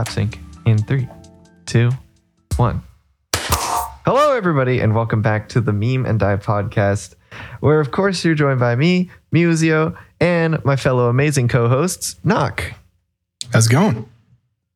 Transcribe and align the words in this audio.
lap 0.00 0.08
sync 0.08 0.38
in 0.64 0.78
three, 0.78 1.06
two, 1.66 1.90
one. 2.56 2.82
Hello, 3.34 4.34
everybody, 4.34 4.80
and 4.80 4.94
welcome 4.94 5.20
back 5.20 5.50
to 5.50 5.60
the 5.60 5.74
Meme 5.74 6.06
and 6.06 6.18
Dive 6.18 6.42
podcast, 6.42 7.16
where, 7.60 7.80
of 7.80 7.90
course, 7.90 8.24
you're 8.24 8.34
joined 8.34 8.60
by 8.60 8.76
me, 8.76 9.10
Musio, 9.30 9.94
and 10.18 10.64
my 10.64 10.76
fellow 10.76 11.10
amazing 11.10 11.48
co 11.48 11.68
hosts, 11.68 12.16
Knock 12.24 12.72
How's 13.52 13.66
it 13.66 13.72
going? 13.72 14.08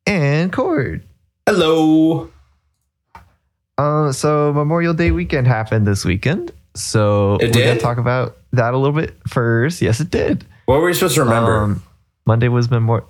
and 0.05 0.53
Cord. 0.53 1.03
Hello. 1.47 2.29
Uh, 3.79 4.11
so, 4.11 4.53
Memorial 4.53 4.93
Day 4.93 5.09
weekend 5.09 5.47
happened 5.47 5.87
this 5.87 6.05
weekend. 6.05 6.51
So, 6.75 7.37
It 7.41 7.55
we're 7.55 7.63
going 7.63 7.77
to 7.77 7.81
talk 7.81 7.97
about 7.97 8.37
that 8.53 8.75
a 8.75 8.77
little 8.77 8.95
bit 8.95 9.15
first. 9.27 9.81
Yes, 9.81 9.99
it 9.99 10.11
did. 10.11 10.45
What 10.65 10.81
were 10.81 10.85
we 10.85 10.93
supposed 10.93 11.15
to 11.15 11.23
remember? 11.23 11.57
Um, 11.57 11.83
Monday 12.27 12.47
was 12.47 12.69
Memorial. 12.69 13.09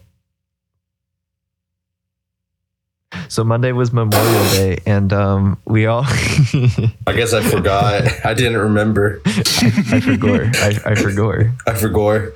So 3.27 3.43
Monday 3.43 3.71
was 3.71 3.91
Memorial 3.93 4.43
Day, 4.51 4.79
and 4.85 5.11
um, 5.13 5.57
we 5.65 5.85
all 5.85 6.03
I 6.07 7.13
guess 7.15 7.33
I 7.33 7.41
forgot. 7.41 8.03
I 8.25 8.33
didn't 8.33 8.57
remember. 8.57 9.21
I 9.25 9.99
forgot. 10.01 10.55
I, 10.57 10.79
I 10.85 10.95
forgot. 10.95 11.45
I 11.67 11.73
forgot. 11.73 12.31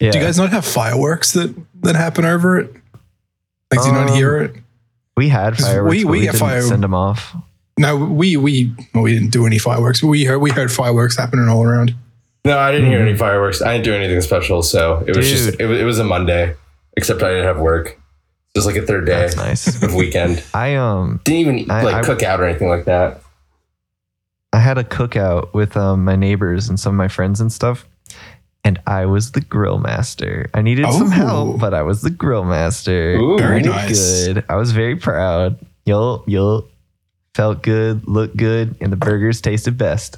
Yeah. 0.00 0.10
Do 0.12 0.18
you 0.18 0.24
guys 0.24 0.38
not 0.38 0.50
have 0.50 0.64
fireworks 0.64 1.32
that 1.32 1.54
that 1.82 1.96
happen 1.96 2.24
over 2.24 2.58
it? 2.58 2.72
Like, 3.70 3.82
do 3.82 3.88
you 3.88 3.92
not 3.94 4.10
Um, 4.10 4.16
hear 4.16 4.36
it? 4.38 4.54
we 5.16 5.28
had 5.28 5.54
'Cause 5.56 5.66
fireworks. 5.66 5.90
we- 5.96 6.04
but 6.04 6.10
we 6.10 6.18
we 6.18 6.24
get 6.24 6.32
didn't 6.32 6.40
fire- 6.48 6.62
send 6.62 6.82
them 6.82 6.94
off. 6.94 7.34
No, 7.78 7.96
we 7.96 8.36
we 8.36 8.72
well, 8.94 9.04
we 9.04 9.12
didn't 9.14 9.30
do 9.30 9.46
any 9.46 9.58
fireworks, 9.58 10.00
but 10.00 10.08
we 10.08 10.24
heard 10.24 10.38
we 10.38 10.50
heard 10.50 10.72
fireworks 10.72 11.16
happening 11.16 11.48
all 11.48 11.62
around. 11.62 11.94
No, 12.44 12.58
I 12.58 12.72
didn't 12.72 12.88
hear 12.88 13.00
any 13.00 13.16
fireworks. 13.16 13.60
I 13.62 13.72
didn't 13.72 13.84
do 13.84 13.94
anything 13.94 14.20
special, 14.20 14.62
so 14.62 15.04
it 15.06 15.14
was 15.16 15.28
just 15.28 15.60
it 15.60 15.66
was, 15.66 15.78
it 15.80 15.84
was 15.84 15.98
a 15.98 16.04
Monday. 16.04 16.54
Except 16.96 17.22
I 17.22 17.28
didn't 17.28 17.44
have 17.44 17.58
work. 17.60 18.00
Just 18.54 18.66
like 18.66 18.76
a 18.76 18.82
third 18.82 19.06
day 19.06 19.12
That's 19.20 19.36
nice. 19.36 19.82
of 19.82 19.94
weekend. 19.94 20.42
I 20.54 20.74
um 20.76 21.20
Didn't 21.24 21.40
even 21.40 21.70
I- 21.70 21.82
like 21.82 21.94
I- 21.96 22.02
cook 22.02 22.22
out 22.22 22.40
or 22.40 22.44
anything 22.46 22.68
like 22.68 22.84
that. 22.86 23.20
I 24.52 24.58
had 24.60 24.78
a 24.78 24.84
cookout 24.84 25.52
with 25.52 25.76
um, 25.76 26.04
my 26.04 26.16
neighbors 26.16 26.68
and 26.70 26.80
some 26.80 26.94
of 26.94 26.96
my 26.96 27.08
friends 27.08 27.38
and 27.40 27.52
stuff, 27.52 27.86
and 28.64 28.80
I 28.86 29.04
was 29.04 29.32
the 29.32 29.42
grill 29.42 29.78
master. 29.78 30.48
I 30.54 30.62
needed 30.62 30.90
some 30.90 31.08
Oh. 31.08 31.10
help, 31.10 31.60
but 31.60 31.74
I 31.74 31.82
was 31.82 32.00
the 32.00 32.08
grill 32.10 32.44
master. 32.44 33.16
Ooh. 33.16 33.36
Very 33.36 33.60
nice. 33.60 34.26
good. 34.26 34.44
I 34.48 34.56
was 34.56 34.72
very 34.72 34.96
proud. 34.96 35.58
Yo 35.84 36.24
yo, 36.26 36.64
felt 37.34 37.62
good, 37.62 38.08
looked 38.08 38.38
good, 38.38 38.74
and 38.80 38.90
the 38.90 38.96
burgers 38.96 39.42
tasted 39.42 39.76
best. 39.76 40.16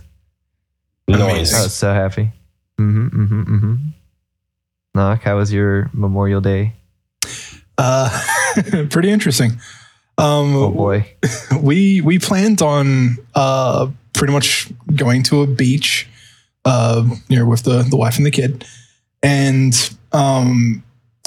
Noise. 1.09 1.53
I 1.53 1.62
was 1.65 1.75
so 1.75 1.92
happy. 1.92 2.31
Mm-hmm, 2.78 3.09
mm-hmm, 3.09 3.42
mm-hmm. 3.56 3.75
Knock, 4.94 5.22
how 5.22 5.37
was 5.39 5.53
your 5.53 5.91
Memorial 5.92 6.41
Day? 6.41 6.75
Uh, 7.81 8.11
pretty 8.91 9.11
interesting. 9.11 9.53
Um, 10.19 10.55
Oh 10.55 10.70
boy. 10.70 11.14
we 11.62 12.03
we 12.03 12.19
planned 12.19 12.61
on 12.61 13.17
uh 13.34 13.89
pretty 14.12 14.34
much 14.34 14.70
going 14.95 15.22
to 15.22 15.41
a 15.41 15.47
beach, 15.47 16.06
uh, 16.67 17.03
you 17.28 17.39
know, 17.39 17.47
with 17.47 17.62
the 17.62 17.83
the 17.83 17.97
wife 17.97 18.19
and 18.19 18.27
the 18.27 18.31
kid, 18.31 18.67
and 19.22 19.97
um, 20.12 20.83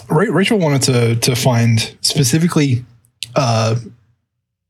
Ra- 0.09 0.31
Rachel 0.31 0.59
wanted 0.59 0.83
to 0.83 1.15
to 1.15 1.35
find 1.35 1.95
specifically, 2.01 2.85
uh, 3.35 3.75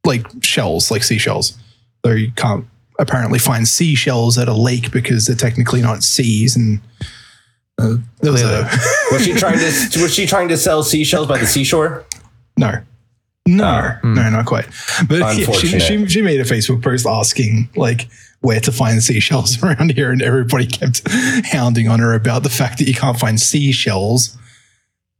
like 0.06 0.26
shells, 0.42 0.90
like 0.90 1.04
seashells. 1.04 1.58
Though 2.04 2.12
you 2.12 2.32
can't 2.32 2.66
apparently 2.98 3.40
find 3.40 3.68
seashells 3.68 4.38
at 4.38 4.48
a 4.48 4.54
lake 4.54 4.92
because 4.92 5.26
they're 5.26 5.36
technically 5.36 5.82
not 5.82 6.02
seas, 6.02 6.56
and 6.56 6.80
uh, 7.80 7.98
was 9.12 9.24
she 9.26 9.34
trying 9.34 9.58
to 9.60 10.00
was 10.02 10.14
she 10.14 10.26
trying 10.26 10.48
to 10.50 10.58
sell 10.58 10.84
seashells 10.84 11.28
by 11.28 11.38
the 11.38 11.48
seashore? 11.48 12.06
No. 12.58 12.82
No, 13.46 13.92
Oh. 14.04 14.08
no, 14.08 14.30
not 14.30 14.46
quite. 14.46 14.66
But 15.10 15.38
yeah, 15.38 15.52
she, 15.52 15.78
she, 15.80 16.08
she 16.08 16.22
made 16.22 16.40
a 16.40 16.46
Facebook 16.46 16.82
post 16.82 17.06
asking 17.06 17.68
like 17.76 18.08
where 18.40 18.62
to 18.62 18.72
find 18.72 19.04
seashells 19.04 19.62
around 19.64 19.92
here, 19.94 20.12
and 20.12 20.22
everybody 20.22 20.66
kept 20.66 21.02
hounding 21.48 21.90
on 21.90 22.00
her 22.00 22.14
about 22.14 22.44
the 22.44 22.50
fact 22.50 22.78
that 22.78 22.88
you 22.88 22.94
can't 22.94 23.20
find 23.20 23.42
seashells, 23.42 24.38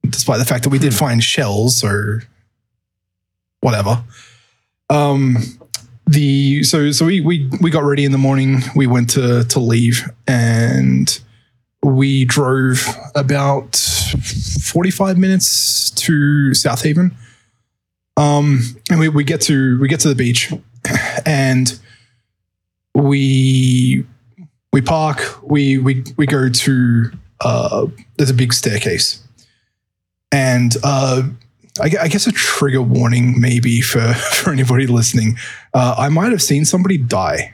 despite 0.10 0.40
the 0.40 0.46
fact 0.46 0.64
that 0.64 0.70
we 0.70 0.80
did 0.80 0.94
find 0.94 1.22
shells 1.22 1.84
or 1.84 2.24
whatever. 3.60 4.02
Um, 4.90 5.38
the 6.08 6.64
so 6.64 6.92
so 6.92 7.06
we 7.06 7.20
we 7.20 7.50
we 7.62 7.70
got 7.72 7.84
ready 7.84 8.06
in 8.06 8.12
the 8.14 8.18
morning. 8.18 8.62
We 8.76 8.88
went 8.88 9.10
to 9.12 9.44
to 9.46 9.60
leave 9.60 10.10
and 10.28 11.20
we 11.84 12.26
drove 12.26 12.88
about 13.14 13.76
45 13.76 15.18
minutes 15.18 15.90
to 15.92 16.54
South 16.54 16.84
Haven. 16.84 17.16
Um, 18.16 18.62
and 18.90 19.00
we, 19.00 19.10
we 19.10 19.24
get 19.24 19.42
to 19.42 19.80
we 19.80 19.88
get 19.88 20.00
to 20.02 20.08
the 20.08 20.16
beach 20.16 20.54
and 21.26 21.80
we 22.96 24.06
we 24.72 24.82
park, 24.82 25.40
we 25.44 25.78
we 25.78 26.04
we 26.16 26.26
go 26.26 26.48
to 26.50 27.12
uh 27.42 27.88
there's 28.18 28.30
a 28.30 28.36
big 28.36 28.54
staircase. 28.54 29.22
And 30.32 30.76
uh 30.84 31.24
I, 31.82 31.90
guess 31.90 32.28
a 32.28 32.32
trigger 32.32 32.84
warning 32.84 33.42
maybe 33.42 33.82
for 33.82 34.14
for 34.14 34.52
anybody 34.52 34.86
listening. 34.86 35.38
Uh, 35.74 35.96
I 35.98 36.10
might 36.10 36.32
have 36.32 36.42
seen 36.42 36.66
somebody 36.66 36.98
die. 36.98 37.54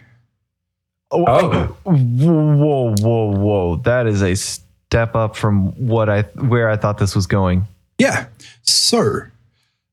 Oh. 1.11 1.75
Whoa, 1.83 1.93
whoa, 1.95 2.95
whoa, 2.95 3.31
whoa! 3.31 3.75
That 3.77 4.05
is 4.05 4.21
a 4.21 4.35
step 4.35 5.15
up 5.15 5.35
from 5.35 5.71
what 5.87 6.09
I 6.09 6.21
where 6.21 6.69
I 6.69 6.75
thought 6.75 6.97
this 6.97 7.15
was 7.15 7.25
going. 7.25 7.65
Yeah. 7.97 8.27
So, 8.61 9.21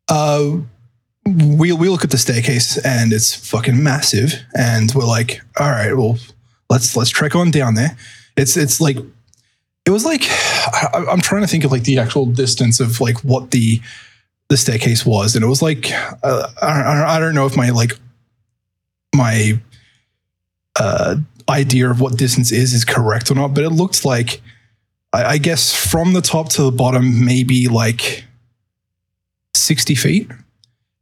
uh, 0.09 0.59
we 1.25 1.73
we 1.73 1.89
look 1.89 2.05
at 2.05 2.11
the 2.11 2.19
staircase 2.19 2.79
and 2.85 3.13
it's 3.13 3.35
fucking 3.35 3.83
massive, 3.83 4.35
and 4.55 4.93
we're 4.95 5.07
like, 5.07 5.41
all 5.59 5.71
right, 5.71 5.97
well, 5.97 6.19
let's 6.71 6.97
let's 6.97 7.11
trek 7.11 7.35
on 7.35 7.51
down 7.51 7.75
there. 7.75 7.97
It's 8.37 8.57
it's 8.57 8.81
like 8.81 8.99
it 9.87 9.91
was 9.91 10.05
like 10.05 10.23
I, 10.29 11.05
I'm 11.11 11.21
trying 11.21 11.43
to 11.43 11.49
think 11.49 11.65
of 11.65 11.73
like 11.73 11.85
the 11.85 11.99
actual 11.99 12.27
distance 12.27 12.81
of 12.81 13.01
like 13.01 13.25
what 13.25 13.51
the 13.51 13.81
the 14.49 14.57
staircase 14.57 15.05
was, 15.05 15.35
and 15.35 15.45
it 15.45 15.49
was 15.49 15.63
like 15.63 15.91
uh, 16.23 16.49
I, 16.63 16.69
I 16.69 16.95
don't 16.95 17.09
I 17.09 17.19
don't 17.19 17.35
know 17.35 17.47
if 17.47 17.57
my 17.57 17.71
like 17.71 17.93
my 19.15 19.59
uh, 20.79 21.17
idea 21.49 21.91
of 21.91 22.01
what 22.01 22.17
distance 22.17 22.53
is 22.53 22.73
is 22.73 22.85
correct 22.85 23.31
or 23.31 23.35
not, 23.35 23.55
but 23.55 23.65
it 23.65 23.71
looked 23.71 24.05
like 24.05 24.41
I, 25.13 25.25
I 25.25 25.39
guess 25.39 25.75
from 25.75 26.13
the 26.13 26.21
top 26.21 26.49
to 26.51 26.63
the 26.63 26.73
bottom, 26.73 27.25
maybe 27.25 27.69
like 27.69 28.25
60 29.55 29.95
feet. 29.95 30.31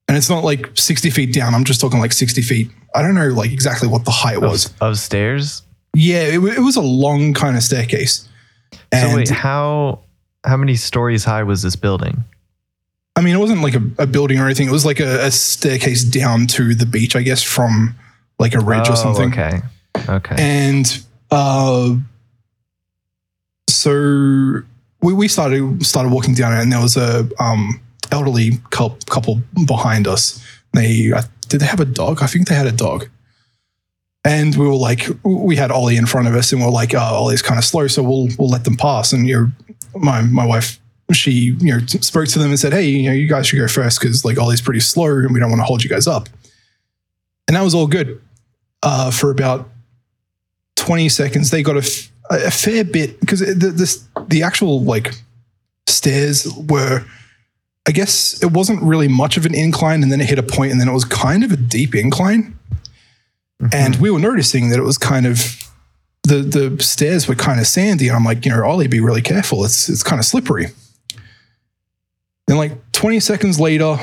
And 0.07 0.17
it's 0.17 0.29
not 0.29 0.45
like 0.45 0.71
60 0.75 1.11
feet 1.11 1.33
down. 1.33 1.55
I'm 1.55 1.65
just 1.65 1.81
talking 1.81 1.99
like 1.99 2.13
60 2.13 2.43
feet. 2.43 2.71
I 2.95 3.03
don't 3.03 3.15
know 3.15 3.29
like 3.29 3.51
exactly 3.51 3.89
what 3.89 4.05
the 4.05 4.11
height 4.11 4.41
was. 4.41 4.73
Of, 4.81 4.99
stairs. 4.99 5.63
Yeah, 5.95 6.23
it, 6.23 6.43
it 6.43 6.61
was 6.61 6.77
a 6.77 6.83
long 6.83 7.35
kind 7.35 7.57
of 7.57 7.63
staircase. 7.63 8.29
And 8.93 9.11
so 9.11 9.17
wait, 9.17 9.29
how 9.31 10.01
how 10.45 10.57
many 10.57 10.77
stories 10.77 11.25
high 11.25 11.43
was 11.43 11.63
this 11.63 11.75
building? 11.75 12.25
I 13.17 13.23
mean, 13.23 13.35
it 13.35 13.39
wasn't 13.39 13.63
like 13.63 13.75
a, 13.75 13.83
a 13.99 14.07
building 14.07 14.39
or 14.39 14.45
anything. 14.45 14.69
It 14.69 14.73
was 14.73 14.85
like 14.85 15.01
a, 15.01 15.27
a 15.27 15.31
staircase 15.31 16.05
down 16.05 16.47
to 16.49 16.75
the 16.75 16.87
beach, 16.87 17.17
I 17.17 17.23
guess, 17.23 17.43
from 17.43 17.95
like 18.39 18.55
a 18.55 18.61
ridge 18.61 18.89
or 18.89 18.93
Oh, 18.93 18.95
something. 18.95 19.31
Okay. 19.33 19.61
Okay. 20.09 20.35
And 20.39 21.05
uh, 21.31 21.95
so 23.69 24.63
we, 25.03 25.13
we 25.13 25.29
started 25.29 25.85
started 25.85 26.13
walking 26.13 26.35
down, 26.35 26.53
and 26.57 26.73
there 26.73 26.81
was 26.81 26.97
a 26.97 27.29
um, 27.39 27.81
elderly 28.11 28.53
cou- 28.71 28.97
couple 29.09 29.41
behind 29.67 30.07
us. 30.07 30.43
They 30.73 31.13
uh, 31.13 31.23
did 31.49 31.61
they 31.61 31.67
have 31.67 31.81
a 31.81 31.85
dog? 31.85 32.23
I 32.23 32.27
think 32.27 32.49
they 32.49 32.55
had 32.55 32.67
a 32.67 32.73
dog. 32.73 33.09
And 34.27 34.57
we 34.57 34.67
were 34.67 34.75
like, 34.75 35.07
we 35.23 35.55
had 35.55 35.71
Ollie 35.71 35.99
in 35.99 36.07
front 36.07 36.29
of 36.29 36.35
us, 36.35 36.51
and 36.51 36.61
we 36.63 36.67
are 36.67 36.71
like, 36.73 36.95
oh, 36.95 36.99
Ollie's 36.99 37.43
kind 37.43 37.59
of 37.59 37.65
slow, 37.65 37.87
so 37.89 38.03
we'll 38.03 38.29
we'll 38.39 38.49
let 38.49 38.65
them 38.65 38.77
pass. 38.77 39.13
And 39.13 39.29
you 39.29 39.53
know, 39.95 40.01
my 40.01 40.23
my 40.23 40.47
wife, 40.47 40.81
she 41.13 41.31
you 41.31 41.73
know 41.79 41.79
spoke 41.87 42.29
to 42.29 42.39
them 42.39 42.49
and 42.49 42.59
said, 42.59 42.73
hey, 42.73 42.87
you 42.89 43.03
know, 43.09 43.13
you 43.15 43.29
guys 43.29 43.47
should 43.47 43.59
go 43.59 43.69
first 43.69 44.01
because 44.01 44.25
like 44.25 44.39
Ollie's 44.39 44.63
pretty 44.63 44.81
slow, 44.81 45.09
and 45.19 45.33
we 45.35 45.41
don't 45.41 45.51
want 45.51 45.61
to 45.61 45.65
hold 45.65 45.85
you 45.85 45.91
guys 45.91 46.07
up. 46.07 46.29
And 47.49 47.57
that 47.57 47.63
was 47.63 47.75
all 47.75 47.87
good 47.87 48.21
uh, 48.85 49.11
for 49.11 49.31
about 49.31 49.69
20 50.77 51.09
seconds 51.09 51.51
they 51.51 51.63
got 51.63 51.77
a, 51.77 51.81
f- 51.81 52.13
a 52.31 52.51
fair 52.51 52.85
bit 52.85 53.19
because 53.21 53.41
the, 53.41 53.73
this 53.75 54.07
the 54.29 54.43
actual 54.43 54.83
like 54.83 55.15
stairs 55.89 56.47
were 56.69 57.05
i 57.89 57.93
guess 57.93 58.43
it 58.43 58.53
wasn't 58.53 58.83
really 58.83 59.09
much 59.09 59.37
of 59.37 59.47
an 59.47 59.55
incline 59.55 60.03
and 60.03 60.13
then 60.13 60.21
it 60.21 60.29
hit 60.29 60.39
a 60.39 60.43
point 60.43 60.73
and 60.73 60.81
then 60.81 60.89
it 60.89 60.93
was 60.93 61.05
kind 61.05 61.45
of 61.45 61.53
a 61.53 61.57
deep 61.57 61.95
incline. 61.95 62.59
And 63.73 63.97
we 63.97 64.11
were 64.11 64.19
noticing 64.19 64.69
that 64.71 64.79
it 64.79 64.83
was 64.83 64.99
kind 64.99 65.27
of 65.27 65.39
the 66.25 66.37
the 66.39 66.83
stairs 66.83 67.29
were 67.29 67.35
kind 67.35 67.61
of 67.61 67.67
sandy 67.67 68.09
and 68.09 68.17
i'm 68.17 68.25
like 68.25 68.45
you 68.45 68.51
know 68.51 68.63
ollie 68.65 68.89
be 68.89 69.01
really 69.01 69.23
careful. 69.23 69.65
It's 69.65 69.89
it's 69.89 70.03
kind 70.03 70.19
of 70.19 70.27
slippery. 70.27 70.67
Then 72.47 72.59
like 72.59 72.93
20 72.93 73.21
seconds 73.21 73.59
later 73.59 73.97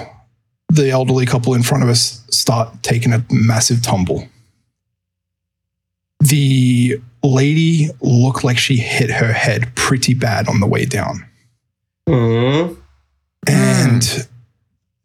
the 0.70 0.90
elderly 0.90 1.26
couple 1.26 1.54
in 1.54 1.64
front 1.64 1.84
of 1.84 1.90
us 1.90 2.24
start 2.32 2.82
taking 2.82 3.14
a 3.14 3.24
massive 3.30 3.84
tumble 3.84 4.28
the 6.22 7.02
lady 7.24 7.90
looked 8.02 8.44
like 8.44 8.58
she 8.58 8.78
hit 8.78 9.10
her 9.10 9.34
head 9.34 9.76
pretty 9.76 10.14
bad 10.14 10.48
on 10.48 10.60
the 10.60 10.68
way 10.68 10.86
down. 10.86 11.26
Mhm. 12.08 12.78
And 13.48 14.28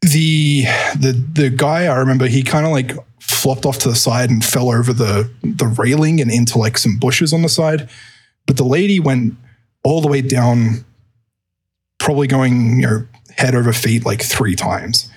the 0.02 0.64
the 0.98 1.12
the 1.32 1.50
guy 1.50 1.86
I 1.86 1.96
remember 1.96 2.26
he 2.26 2.42
kind 2.42 2.66
of 2.66 2.72
like 2.72 2.92
flopped 3.20 3.66
off 3.66 3.78
to 3.80 3.88
the 3.88 3.96
side 3.96 4.30
and 4.30 4.44
fell 4.44 4.70
over 4.70 4.92
the 4.92 5.30
the 5.42 5.66
railing 5.66 6.20
and 6.20 6.30
into 6.30 6.58
like 6.58 6.78
some 6.78 6.98
bushes 6.98 7.32
on 7.32 7.42
the 7.42 7.48
side. 7.48 7.88
But 8.46 8.56
the 8.56 8.64
lady 8.64 9.00
went 9.00 9.34
all 9.82 10.00
the 10.00 10.08
way 10.08 10.20
down, 10.20 10.84
probably 11.98 12.26
going 12.26 12.80
you 12.80 12.86
know 12.86 13.06
head 13.36 13.54
over 13.54 13.72
feet 13.72 14.04
like 14.04 14.22
three 14.22 14.54
times. 14.54 15.10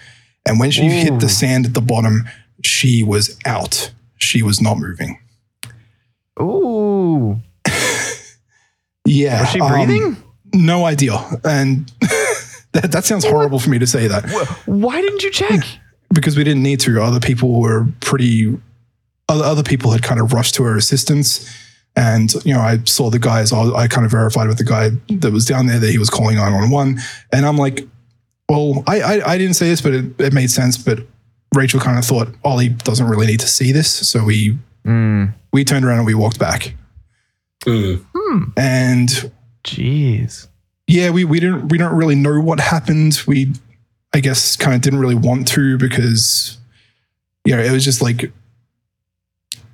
And 0.45 0.59
when 0.59 0.71
she 0.71 0.83
hit 0.89 1.19
the 1.19 1.29
sand 1.29 1.65
at 1.65 1.73
the 1.73 1.81
bottom, 1.81 2.27
she 2.63 3.03
was 3.03 3.37
out. 3.45 3.91
She 4.17 4.41
was 4.41 4.61
not 4.61 4.77
moving. 4.79 5.19
Ooh. 6.41 7.39
Yeah, 9.05 9.41
Was 9.41 9.49
she 9.49 9.59
um, 9.59 9.71
breathing? 9.71 10.17
no 10.53 10.85
idea. 10.85 11.13
And 11.43 11.91
that, 12.73 12.91
that 12.91 13.05
sounds 13.05 13.25
horrible 13.25 13.57
for 13.57 13.69
me 13.71 13.79
to 13.79 13.87
say 13.87 14.07
that. 14.07 14.29
Why 14.67 15.01
didn't 15.01 15.23
you 15.23 15.31
check? 15.31 15.61
because 16.13 16.37
we 16.37 16.43
didn't 16.43 16.61
need 16.63 16.79
to. 16.81 17.01
Other 17.01 17.19
people 17.19 17.59
were 17.59 17.87
pretty. 18.01 18.57
Other 19.27 19.43
other 19.43 19.63
people 19.63 19.91
had 19.91 20.03
kind 20.03 20.19
of 20.19 20.33
rushed 20.33 20.55
to 20.55 20.63
her 20.63 20.75
assistance, 20.75 21.49
and 21.95 22.33
you 22.45 22.53
know 22.53 22.59
I 22.61 22.79
saw 22.85 23.09
the 23.09 23.19
guys. 23.19 23.51
I, 23.53 23.61
I 23.71 23.87
kind 23.87 24.05
of 24.05 24.11
verified 24.11 24.47
with 24.47 24.57
the 24.57 24.63
guy 24.63 24.89
that 25.09 25.31
was 25.31 25.45
down 25.45 25.67
there 25.67 25.79
that 25.79 25.89
he 25.89 25.97
was 25.97 26.09
calling 26.09 26.35
nine 26.35 26.53
one 26.53 26.69
one, 26.69 26.99
and 27.31 27.45
I'm 27.45 27.57
like, 27.57 27.87
well, 28.47 28.83
I, 28.87 29.01
I 29.01 29.33
I 29.33 29.37
didn't 29.37 29.55
say 29.55 29.69
this, 29.69 29.81
but 29.81 29.93
it, 29.93 30.19
it 30.19 30.33
made 30.33 30.49
sense. 30.49 30.77
But 30.77 30.99
Rachel 31.55 31.79
kind 31.79 31.97
of 31.99 32.05
thought 32.05 32.27
Ollie 32.43 32.69
doesn't 32.69 33.07
really 33.07 33.27
need 33.27 33.39
to 33.41 33.47
see 33.47 33.71
this, 33.71 33.91
so 34.09 34.23
we 34.23 34.57
Mm. 34.85 35.33
we 35.53 35.63
turned 35.63 35.85
around 35.85 35.97
and 35.99 36.05
we 36.07 36.13
walked 36.15 36.39
back, 36.39 36.73
Mm. 37.65 38.03
Hmm. 38.15 38.43
and 38.57 39.31
Jeez. 39.63 40.47
yeah, 40.87 41.09
we 41.09 41.23
we 41.25 41.39
didn't 41.39 41.67
we 41.69 41.77
don't 41.77 41.95
really 41.95 42.15
know 42.15 42.39
what 42.39 42.59
happened. 42.59 43.21
We 43.27 43.53
I 44.13 44.19
guess 44.21 44.55
kind 44.55 44.73
of 44.75 44.81
didn't 44.81 44.99
really 44.99 45.15
want 45.15 45.47
to 45.49 45.77
because 45.77 46.57
you 47.45 47.55
know 47.55 47.61
it 47.61 47.71
was 47.71 47.83
just 47.85 48.01
like 48.01 48.31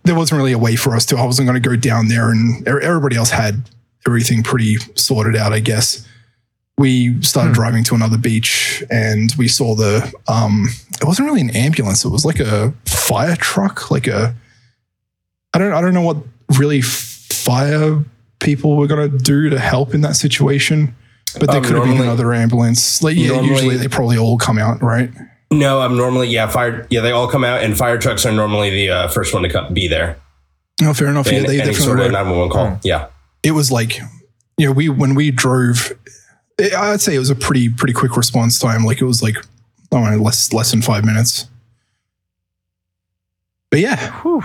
there 0.04 0.16
wasn't 0.16 0.38
really 0.38 0.52
a 0.52 0.58
way 0.60 0.76
for 0.76 0.96
us 0.96 1.06
to. 1.08 1.18
I 1.18 1.26
wasn't 1.26 1.48
going 1.48 1.62
to 1.62 1.70
go 1.70 1.76
down 1.76 2.08
there, 2.10 2.30
and 2.30 2.68
er- 2.68 2.82
everybody 2.82 3.16
else 3.16 3.32
had 3.32 3.70
everything 4.08 4.44
pretty 4.44 4.78
sorted 4.96 5.36
out. 5.36 5.52
I 5.54 5.60
guess 5.60 6.06
we 6.78 7.20
started 7.22 7.50
Hmm. 7.50 7.54
driving 7.56 7.84
to 7.86 7.96
another 7.96 8.18
beach, 8.18 8.84
and 8.92 9.34
we 9.38 9.48
saw 9.48 9.76
the. 9.76 10.12
um 10.28 10.68
It 11.02 11.06
wasn't 11.06 11.28
really 11.28 11.42
an 11.42 11.50
ambulance. 11.52 12.04
It 12.06 12.10
was 12.10 12.26
like 12.26 12.40
a 12.40 12.74
fire 12.86 13.36
truck, 13.36 13.90
like 13.92 14.08
a. 14.08 14.36
I 15.56 15.58
don't. 15.58 15.74
I 15.74 15.82
don't 15.82 15.94
know 15.94 16.02
what 16.02 16.18
really 16.60 16.82
fire 16.82 18.04
people 18.40 18.76
were 18.78 18.88
going 18.88 19.10
to 19.10 19.18
do 19.18 19.50
to 19.50 19.58
help 19.60 19.94
in 19.94 20.02
that 20.02 20.16
situation. 20.16 20.94
But 21.40 21.48
there 21.50 21.58
Um, 21.58 21.64
could 21.64 21.74
have 21.76 21.84
been 21.84 21.92
normally- 21.96 22.08
another 22.08 22.34
ambulance. 22.34 23.02
Like 23.02 23.16
yeah, 23.18 23.30
normally- 23.30 23.50
usually 23.50 23.78
they 23.78 23.88
probably 23.88 24.18
all 24.18 24.38
come 24.38 24.58
out, 24.58 24.82
right? 24.84 25.12
No, 25.52 25.82
I'm 25.82 25.96
normally 25.98 26.28
yeah 26.28 26.48
fire 26.48 26.86
yeah 26.90 27.02
they 27.02 27.12
all 27.12 27.28
come 27.28 27.44
out 27.44 27.64
and 27.64 27.78
fire 27.78 27.98
trucks 27.98 28.26
are 28.26 28.32
normally 28.32 28.70
the 28.72 28.90
uh, 28.90 29.08
first 29.08 29.34
one 29.34 29.44
to 29.44 29.50
come, 29.50 29.74
be 29.74 29.88
there. 29.88 30.18
No, 30.82 30.94
fair 30.94 31.08
enough. 31.08 31.28
Yeah, 31.28 31.40
And 31.40 31.46
they 31.46 31.50
any 31.62 31.72
definitely 31.72 31.84
sort 31.86 32.00
were. 32.00 32.06
of 32.06 32.12
911 32.12 32.52
call. 32.52 32.80
Yeah. 32.84 33.08
it 33.44 33.52
was 33.52 33.72
like 33.72 33.98
you 34.58 34.66
know 34.68 34.72
we 34.72 34.90
when 34.90 35.14
we 35.16 35.32
drove 35.32 35.92
it, 36.58 36.74
i'd 36.74 37.00
say 37.02 37.14
it 37.16 37.20
was 37.20 37.30
a 37.30 37.36
pretty 37.36 37.70
pretty 37.70 37.94
quick 37.94 38.16
response 38.18 38.58
time 38.58 38.84
like 38.86 39.02
it 39.02 39.06
was 39.06 39.22
like 39.22 39.38
i 39.38 39.42
don't 39.92 40.10
know 40.10 40.18
less 40.24 40.52
less 40.54 40.72
than 40.72 40.82
five 40.82 41.04
minutes 41.06 41.48
but 43.70 43.80
yeah 43.82 44.12
Whew. 44.22 44.44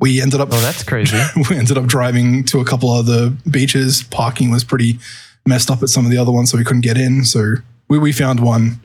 We 0.00 0.20
ended 0.20 0.40
up 0.40 0.48
Oh, 0.52 0.60
that's 0.60 0.82
crazy. 0.82 1.16
we 1.50 1.56
ended 1.56 1.78
up 1.78 1.86
driving 1.86 2.44
to 2.44 2.60
a 2.60 2.64
couple 2.64 2.90
other 2.90 3.30
beaches 3.50 4.02
parking 4.04 4.50
was 4.50 4.64
pretty 4.64 4.98
messed 5.46 5.70
up 5.70 5.82
at 5.82 5.88
some 5.88 6.04
of 6.04 6.10
the 6.10 6.18
other 6.18 6.32
ones 6.32 6.50
so 6.50 6.58
we 6.58 6.64
couldn't 6.64 6.82
get 6.82 6.98
in 6.98 7.24
so 7.24 7.54
we, 7.88 7.98
we 7.98 8.12
found 8.12 8.40
one 8.40 8.80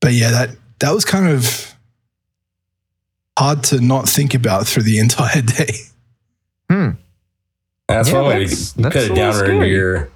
but 0.00 0.12
yeah 0.12 0.30
that 0.30 0.50
that 0.78 0.92
was 0.94 1.04
kind 1.04 1.28
of 1.28 1.74
hard 3.38 3.64
to 3.64 3.80
not 3.80 4.08
think 4.08 4.34
about 4.34 4.66
through 4.66 4.82
the 4.84 4.98
entire 5.06 5.42
day 5.42 5.74
Hmm. 6.70 6.90
That's 7.88 8.08
Yeah, 8.08 8.14
one 8.20 8.24
way 8.28 8.38
that's- 8.44 8.72
that's 8.72 8.94
cut 8.94 9.02
it 9.04 9.10
little 9.12 9.16
down 9.32 9.50
into 9.50 9.68
your 9.68 10.08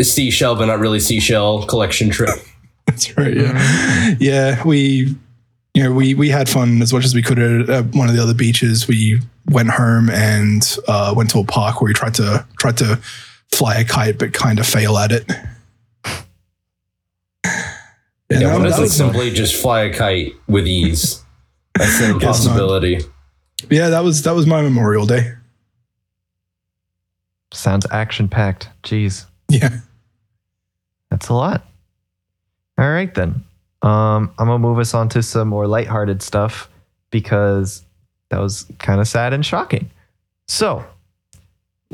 seashell, 0.00 0.54
but 0.56 0.64
not 0.66 0.78
really 0.78 0.98
seashell 1.00 1.66
collection 1.66 2.08
trip. 2.10 2.30
That's 2.86 3.16
right. 3.16 3.36
Yeah, 3.36 4.14
yeah. 4.18 4.62
We, 4.64 5.14
you 5.74 5.82
know, 5.82 5.92
we 5.92 6.14
we 6.14 6.28
had 6.30 6.48
fun 6.48 6.80
as 6.82 6.92
much 6.92 7.04
as 7.04 7.14
we 7.14 7.22
could 7.22 7.38
at 7.38 7.68
uh, 7.70 7.82
one 7.82 8.08
of 8.08 8.14
the 8.14 8.22
other 8.22 8.34
beaches. 8.34 8.86
We 8.88 9.20
went 9.50 9.70
home 9.70 10.08
and 10.10 10.76
uh, 10.88 11.12
went 11.16 11.30
to 11.30 11.40
a 11.40 11.44
park 11.44 11.80
where 11.80 11.88
we 11.88 11.94
tried 11.94 12.14
to 12.14 12.46
tried 12.58 12.76
to 12.78 12.96
fly 13.52 13.76
a 13.76 13.84
kite, 13.84 14.18
but 14.18 14.32
kind 14.32 14.58
of 14.60 14.66
fail 14.66 14.96
at 14.98 15.10
it. 15.12 15.24
Yeah, 17.44 17.52
Yeah, 18.30 18.38
that- 18.48 18.58
what 18.58 18.66
is 18.66 18.72
that 18.72 18.78
like 18.78 18.80
was- 18.80 18.96
simply 18.96 19.30
just 19.30 19.54
fly 19.60 19.82
a 19.82 19.92
kite 19.92 20.32
with 20.48 20.66
ease. 20.66 21.22
That's 21.74 22.00
an 22.02 22.12
impossibility. 22.12 23.00
yeah, 23.70 23.88
that 23.90 24.04
was 24.04 24.22
that 24.22 24.34
was 24.34 24.46
my 24.46 24.62
Memorial 24.62 25.06
Day. 25.06 25.32
Sounds 27.52 27.86
action 27.90 28.28
packed. 28.28 28.68
Jeez. 28.82 29.26
Yeah, 29.48 29.78
That's 31.10 31.28
a 31.28 31.34
lot. 31.34 31.66
All 32.78 32.90
right 32.90 33.14
then. 33.14 33.44
Um, 33.84 34.32
I'm 34.38 34.46
gonna 34.46 34.58
move 34.58 34.78
us 34.78 34.94
on 34.94 35.10
to 35.10 35.22
some 35.22 35.48
more 35.48 35.66
lighthearted 35.66 36.22
stuff 36.22 36.70
because 37.10 37.84
that 38.30 38.40
was 38.40 38.64
kind 38.78 38.98
of 38.98 39.06
sad 39.06 39.34
and 39.34 39.44
shocking. 39.44 39.90
So, 40.48 40.84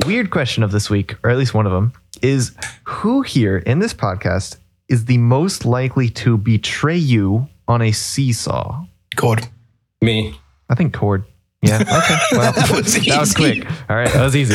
weird 0.07 0.31
question 0.31 0.63
of 0.63 0.71
this 0.71 0.89
week, 0.89 1.17
or 1.25 1.31
at 1.31 1.37
least 1.37 1.53
one 1.53 1.67
of 1.67 1.73
them, 1.73 1.93
is 2.23 2.53
who 2.85 3.23
here 3.23 3.59
in 3.59 3.81
this 3.81 3.93
podcast 3.93 4.57
is 4.89 5.07
the 5.07 5.19
most 5.19 5.65
likely 5.65 6.09
to 6.11 6.39
betray 6.39 6.97
you 6.97 7.49
on 7.67 7.83
a 7.83 7.91
seesaw? 7.91 8.85
God, 9.17 9.49
Me. 10.01 10.39
I 10.69 10.77
think 10.77 10.95
Cord. 10.95 11.25
Yeah. 11.63 11.79
Okay. 11.81 12.19
Well, 12.33 12.53
That 12.53 12.71
was 12.71 12.95
that 13.05 13.21
was 13.21 13.35
quick. 13.35 13.69
All 13.91 13.97
right. 13.97 14.13
That 14.13 14.23
was 14.23 14.37
easy. 14.37 14.55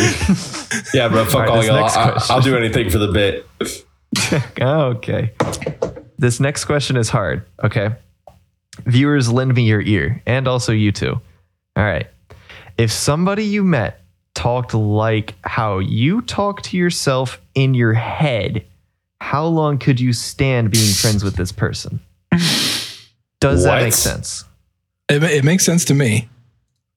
Yeah, 0.93 1.09
bro. 1.09 1.25
Fuck 1.25 1.35
All 1.35 1.41
right, 1.41 1.49
all 1.49 1.63
y'all. 1.65 1.83
I. 1.83 2.25
I'll 2.29 2.41
do 2.41 2.55
anything 2.57 2.89
for 2.89 2.97
the 2.97 3.11
bit. 3.11 3.45
okay. 4.61 5.33
This 6.17 6.39
next 6.39 6.65
question 6.65 6.97
is 6.97 7.09
hard. 7.09 7.45
Okay. 7.63 7.89
Viewers, 8.85 9.31
lend 9.31 9.53
me 9.55 9.63
your 9.63 9.81
ear, 9.81 10.21
and 10.25 10.47
also 10.47 10.71
you 10.71 10.91
too. 10.91 11.19
All 11.75 11.83
right. 11.83 12.07
If 12.77 12.91
somebody 12.91 13.43
you 13.45 13.63
met 13.63 14.01
talked 14.33 14.73
like 14.73 15.33
how 15.43 15.79
you 15.79 16.21
talk 16.21 16.61
to 16.63 16.77
yourself 16.77 17.39
in 17.53 17.73
your 17.73 17.93
head, 17.93 18.65
how 19.21 19.45
long 19.45 19.77
could 19.77 19.99
you 19.99 20.11
stand 20.13 20.71
being 20.71 20.93
friends 20.93 21.23
with 21.23 21.35
this 21.37 21.51
person? 21.53 21.99
Does 23.39 23.63
that 23.63 23.81
make 23.83 23.93
sense? 23.93 24.43
it, 25.09 25.23
it 25.23 25.43
makes 25.43 25.63
sense 25.65 25.85
to 25.85 25.93
me. 25.93 26.27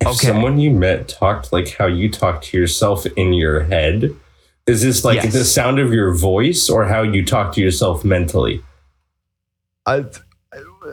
If 0.00 0.08
Okay. 0.08 0.28
someone 0.28 0.58
you 0.58 0.70
met 0.70 1.08
talked 1.08 1.52
like 1.52 1.74
how 1.76 1.86
you 1.86 2.10
talk 2.10 2.42
to 2.42 2.56
yourself 2.58 3.04
in 3.06 3.32
your 3.32 3.60
head, 3.64 4.14
is 4.66 4.82
this 4.82 5.04
like 5.04 5.22
Yes. 5.22 5.32
the 5.32 5.44
sound 5.44 5.78
of 5.78 5.92
your 5.92 6.12
voice 6.14 6.68
or 6.68 6.84
how 6.86 7.02
you 7.02 7.24
talk 7.24 7.52
to 7.54 7.60
yourself 7.60 8.04
mentally? 8.04 8.62
Uh, 9.88 10.02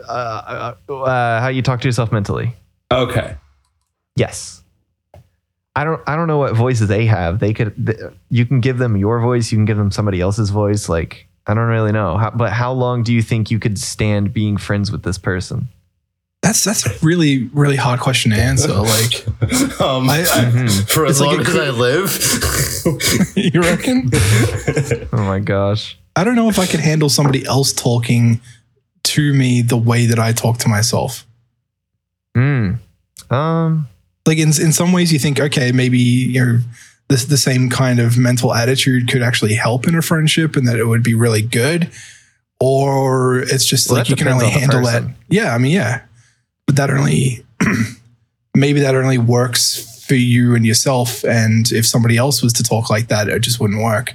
uh, 0.08 0.74
uh, 0.88 0.92
uh, 0.92 1.40
how 1.40 1.48
you 1.48 1.62
talk 1.62 1.80
to 1.82 1.88
yourself 1.88 2.12
mentally? 2.12 2.54
Okay. 2.90 3.36
Yes. 4.16 4.62
I 5.74 5.84
don't 5.84 6.00
I 6.06 6.16
don't 6.16 6.26
know 6.26 6.38
what 6.38 6.54
voices 6.56 6.88
they 6.88 7.04
have. 7.06 7.38
They 7.38 7.52
could 7.52 7.74
th- 7.86 7.98
you 8.30 8.46
can 8.46 8.60
give 8.60 8.78
them 8.78 8.96
your 8.96 9.20
voice, 9.20 9.52
you 9.52 9.58
can 9.58 9.66
give 9.66 9.76
them 9.76 9.90
somebody 9.90 10.20
else's 10.20 10.48
voice 10.50 10.88
like 10.88 11.28
I 11.46 11.54
don't 11.54 11.68
really 11.68 11.92
know. 11.92 12.16
How, 12.16 12.30
but 12.30 12.50
how 12.52 12.72
long 12.72 13.02
do 13.02 13.12
you 13.12 13.22
think 13.22 13.50
you 13.50 13.58
could 13.58 13.78
stand 13.78 14.32
being 14.32 14.56
friends 14.56 14.90
with 14.90 15.02
this 15.02 15.18
person? 15.18 15.68
That's 16.42 16.64
that's 16.64 16.86
a 16.86 16.90
really 17.04 17.50
really 17.52 17.76
hard 17.76 18.00
question 18.00 18.30
to 18.30 18.38
answer. 18.38 18.68
Like, 18.72 19.26
um, 19.80 20.08
I, 20.08 20.20
I, 20.22 20.44
Mhm. 20.50 20.88
for 20.88 21.04
as 21.04 21.20
It's 21.20 21.20
like 21.20 21.38
long 21.38 21.46
as 21.46 21.56
I 21.56 21.70
live. 21.70 23.36
you 23.54 23.60
reckon? 23.60 24.10
Oh 25.12 25.24
my 25.24 25.40
gosh. 25.40 25.98
I 26.14 26.24
don't 26.24 26.36
know 26.36 26.48
if 26.48 26.58
I 26.58 26.64
could 26.66 26.80
handle 26.80 27.10
somebody 27.10 27.44
else 27.44 27.72
talking 27.74 28.40
to 29.06 29.32
me 29.32 29.62
the 29.62 29.76
way 29.76 30.06
that 30.06 30.18
I 30.18 30.32
talk 30.32 30.58
to 30.58 30.68
myself. 30.68 31.26
Mm. 32.36 32.78
Um 33.30 33.88
Like 34.26 34.38
in 34.38 34.48
in 34.48 34.72
some 34.72 34.92
ways, 34.92 35.12
you 35.12 35.18
think, 35.18 35.40
okay, 35.40 35.72
maybe 35.72 35.98
you 35.98 36.44
know 36.44 36.60
this 37.08 37.24
the 37.24 37.36
same 37.36 37.70
kind 37.70 38.00
of 38.00 38.18
mental 38.18 38.52
attitude 38.52 39.08
could 39.10 39.22
actually 39.22 39.54
help 39.54 39.86
in 39.86 39.94
a 39.94 40.02
friendship, 40.02 40.56
and 40.56 40.66
that 40.68 40.76
it 40.76 40.86
would 40.86 41.02
be 41.02 41.14
really 41.14 41.42
good. 41.42 41.90
Or 42.58 43.38
it's 43.38 43.66
just 43.66 43.90
Well, 43.90 43.98
like 43.98 44.08
you 44.08 44.16
can 44.16 44.28
only 44.28 44.46
on 44.46 44.52
handle 44.52 44.82
that. 44.82 45.02
Yeah, 45.28 45.54
I 45.54 45.58
mean, 45.58 45.72
yeah, 45.72 46.02
but 46.66 46.76
that 46.76 46.90
only 46.90 47.44
maybe 48.54 48.80
that 48.80 48.94
only 48.94 49.18
works 49.18 50.04
for 50.06 50.14
you 50.14 50.54
and 50.54 50.64
yourself. 50.66 51.24
And 51.24 51.70
if 51.72 51.86
somebody 51.86 52.16
else 52.16 52.42
was 52.42 52.52
to 52.54 52.62
talk 52.62 52.90
like 52.90 53.08
that, 53.08 53.28
it 53.28 53.40
just 53.40 53.60
wouldn't 53.60 53.82
work. 53.82 54.14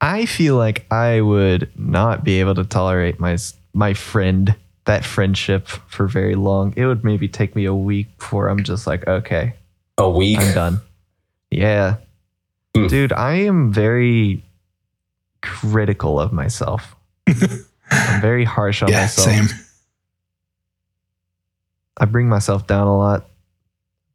I 0.00 0.26
feel 0.26 0.56
like 0.56 0.86
I 0.90 1.20
would 1.20 1.70
not 1.78 2.24
be 2.24 2.40
able 2.40 2.54
to 2.54 2.64
tolerate 2.64 3.20
my 3.20 3.36
my 3.74 3.94
friend 3.94 4.54
that 4.84 5.04
friendship 5.04 5.68
for 5.68 6.06
very 6.06 6.34
long. 6.34 6.72
It 6.76 6.86
would 6.86 7.04
maybe 7.04 7.28
take 7.28 7.54
me 7.54 7.64
a 7.66 7.74
week 7.74 8.16
before 8.18 8.48
I'm 8.48 8.64
just 8.64 8.86
like, 8.86 9.06
okay, 9.06 9.54
A 9.98 10.08
week. 10.08 10.38
I'm 10.38 10.54
done. 10.54 10.80
Yeah. 11.50 11.96
Hmm. 12.74 12.86
Dude, 12.86 13.12
I 13.12 13.34
am 13.34 13.72
very 13.72 14.42
critical 15.42 16.18
of 16.18 16.32
myself. 16.32 16.96
I'm 17.90 18.20
very 18.20 18.44
harsh 18.44 18.82
on 18.82 18.88
yeah, 18.88 19.02
myself. 19.02 19.28
same. 19.28 19.58
I 21.96 22.06
bring 22.06 22.28
myself 22.28 22.66
down 22.66 22.86
a 22.86 22.96
lot. 22.96 23.28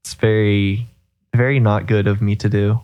It's 0.02 0.16
very, 0.16 0.88
very 1.36 1.60
not 1.60 1.86
good 1.86 2.08
of 2.08 2.22
me 2.22 2.36
to 2.38 2.50
do. 2.50 2.80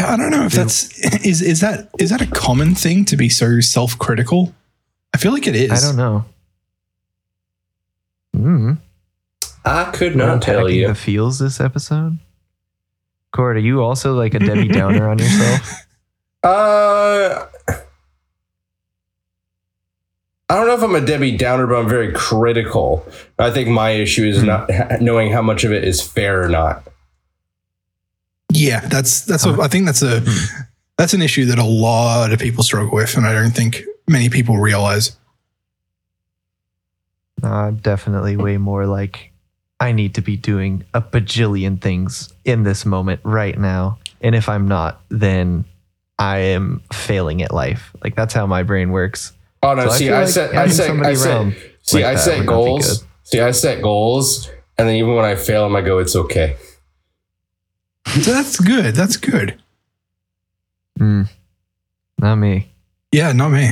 Yeah, 0.00 0.12
I 0.12 0.16
don't 0.16 0.30
know 0.30 0.44
if 0.46 0.52
that's 0.52 0.88
is 1.26 1.42
is 1.42 1.60
that 1.60 1.88
is 1.98 2.08
that 2.10 2.22
a 2.22 2.26
common 2.26 2.74
thing 2.74 3.04
to 3.06 3.16
be 3.16 3.28
so 3.28 3.60
self 3.60 3.98
critical? 3.98 4.54
I 5.14 5.18
feel 5.18 5.32
like 5.32 5.46
it 5.46 5.54
is. 5.56 5.70
I 5.72 5.86
don't 5.86 5.96
know. 5.96 6.24
Mm. 8.36 8.78
I 9.64 9.84
could 9.92 10.14
We're 10.16 10.26
not 10.26 10.40
tell 10.42 10.70
you. 10.70 10.88
the 10.88 10.94
feels 10.94 11.38
this 11.38 11.60
episode. 11.60 12.18
Cord, 13.32 13.56
are 13.56 13.60
you 13.60 13.82
also 13.82 14.14
like 14.14 14.32
a 14.34 14.38
Debbie 14.38 14.68
Downer 14.68 15.08
on 15.08 15.18
yourself? 15.18 15.86
Uh, 16.42 17.44
I 20.48 20.54
don't 20.56 20.66
know 20.66 20.74
if 20.74 20.82
I'm 20.82 20.94
a 20.94 21.02
Debbie 21.04 21.36
Downer, 21.36 21.66
but 21.66 21.74
I'm 21.76 21.86
very 21.88 22.12
critical. 22.14 23.06
I 23.38 23.50
think 23.50 23.68
my 23.68 23.90
issue 23.90 24.24
is 24.24 24.40
Hmm. 24.40 24.46
not 24.46 24.70
knowing 25.02 25.30
how 25.32 25.42
much 25.42 25.64
of 25.64 25.72
it 25.72 25.84
is 25.84 26.00
fair 26.00 26.42
or 26.42 26.48
not. 26.48 26.82
Yeah, 28.52 28.80
that's 28.88 29.22
that's 29.22 29.46
a, 29.46 29.50
I 29.60 29.68
think 29.68 29.86
that's 29.86 30.02
a 30.02 30.20
Hmm. 30.20 30.62
that's 30.98 31.14
an 31.14 31.22
issue 31.22 31.46
that 31.46 31.58
a 31.58 31.64
lot 31.64 32.32
of 32.32 32.38
people 32.38 32.62
struggle 32.62 32.94
with, 32.94 33.16
and 33.16 33.26
I 33.26 33.32
don't 33.32 33.52
think 33.52 33.82
many 34.08 34.28
people 34.28 34.58
realize. 34.58 35.16
I'm 37.42 37.76
definitely 37.76 38.36
way 38.36 38.58
more 38.58 38.86
like 38.86 39.32
I 39.78 39.92
need 39.92 40.14
to 40.16 40.20
be 40.20 40.36
doing 40.36 40.84
a 40.92 41.00
bajillion 41.00 41.80
things 41.80 42.32
in 42.44 42.64
this 42.64 42.84
moment 42.84 43.20
right 43.24 43.58
now. 43.58 43.98
And 44.20 44.34
if 44.34 44.48
I'm 44.48 44.68
not, 44.68 45.00
then 45.08 45.64
I 46.18 46.38
am 46.38 46.82
failing 46.92 47.40
at 47.42 47.52
life. 47.54 47.94
Like 48.04 48.14
that's 48.14 48.34
how 48.34 48.46
my 48.46 48.62
brain 48.62 48.90
works. 48.90 49.32
Oh 49.62 49.74
no! 49.74 49.84
So 49.86 49.90
I 49.90 49.96
see, 49.96 50.04
feel 50.06 50.14
I, 50.14 50.20
like 50.20 50.28
set, 50.28 50.54
I 50.54 50.66
set, 50.68 50.90
I 50.90 51.14
set, 51.14 51.30
around 51.30 51.56
see, 51.82 51.96
like 51.98 52.04
I 52.04 52.14
set 52.16 52.38
would 52.38 52.46
not 52.46 52.52
be 52.52 52.56
goals. 52.56 53.04
See, 53.24 53.40
I 53.40 53.50
set 53.52 53.80
goals, 53.82 54.50
and 54.76 54.88
then 54.88 54.96
even 54.96 55.14
when 55.14 55.24
I 55.24 55.34
fail 55.36 55.64
them, 55.64 55.76
I 55.76 55.82
go, 55.82 55.98
"It's 55.98 56.16
okay." 56.16 56.56
So 58.06 58.32
that's 58.32 58.58
good. 58.60 58.94
That's 58.94 59.16
good. 59.16 59.60
Mm, 60.98 61.28
not 62.18 62.36
me. 62.36 62.70
Yeah, 63.12 63.32
not 63.32 63.50
me. 63.50 63.70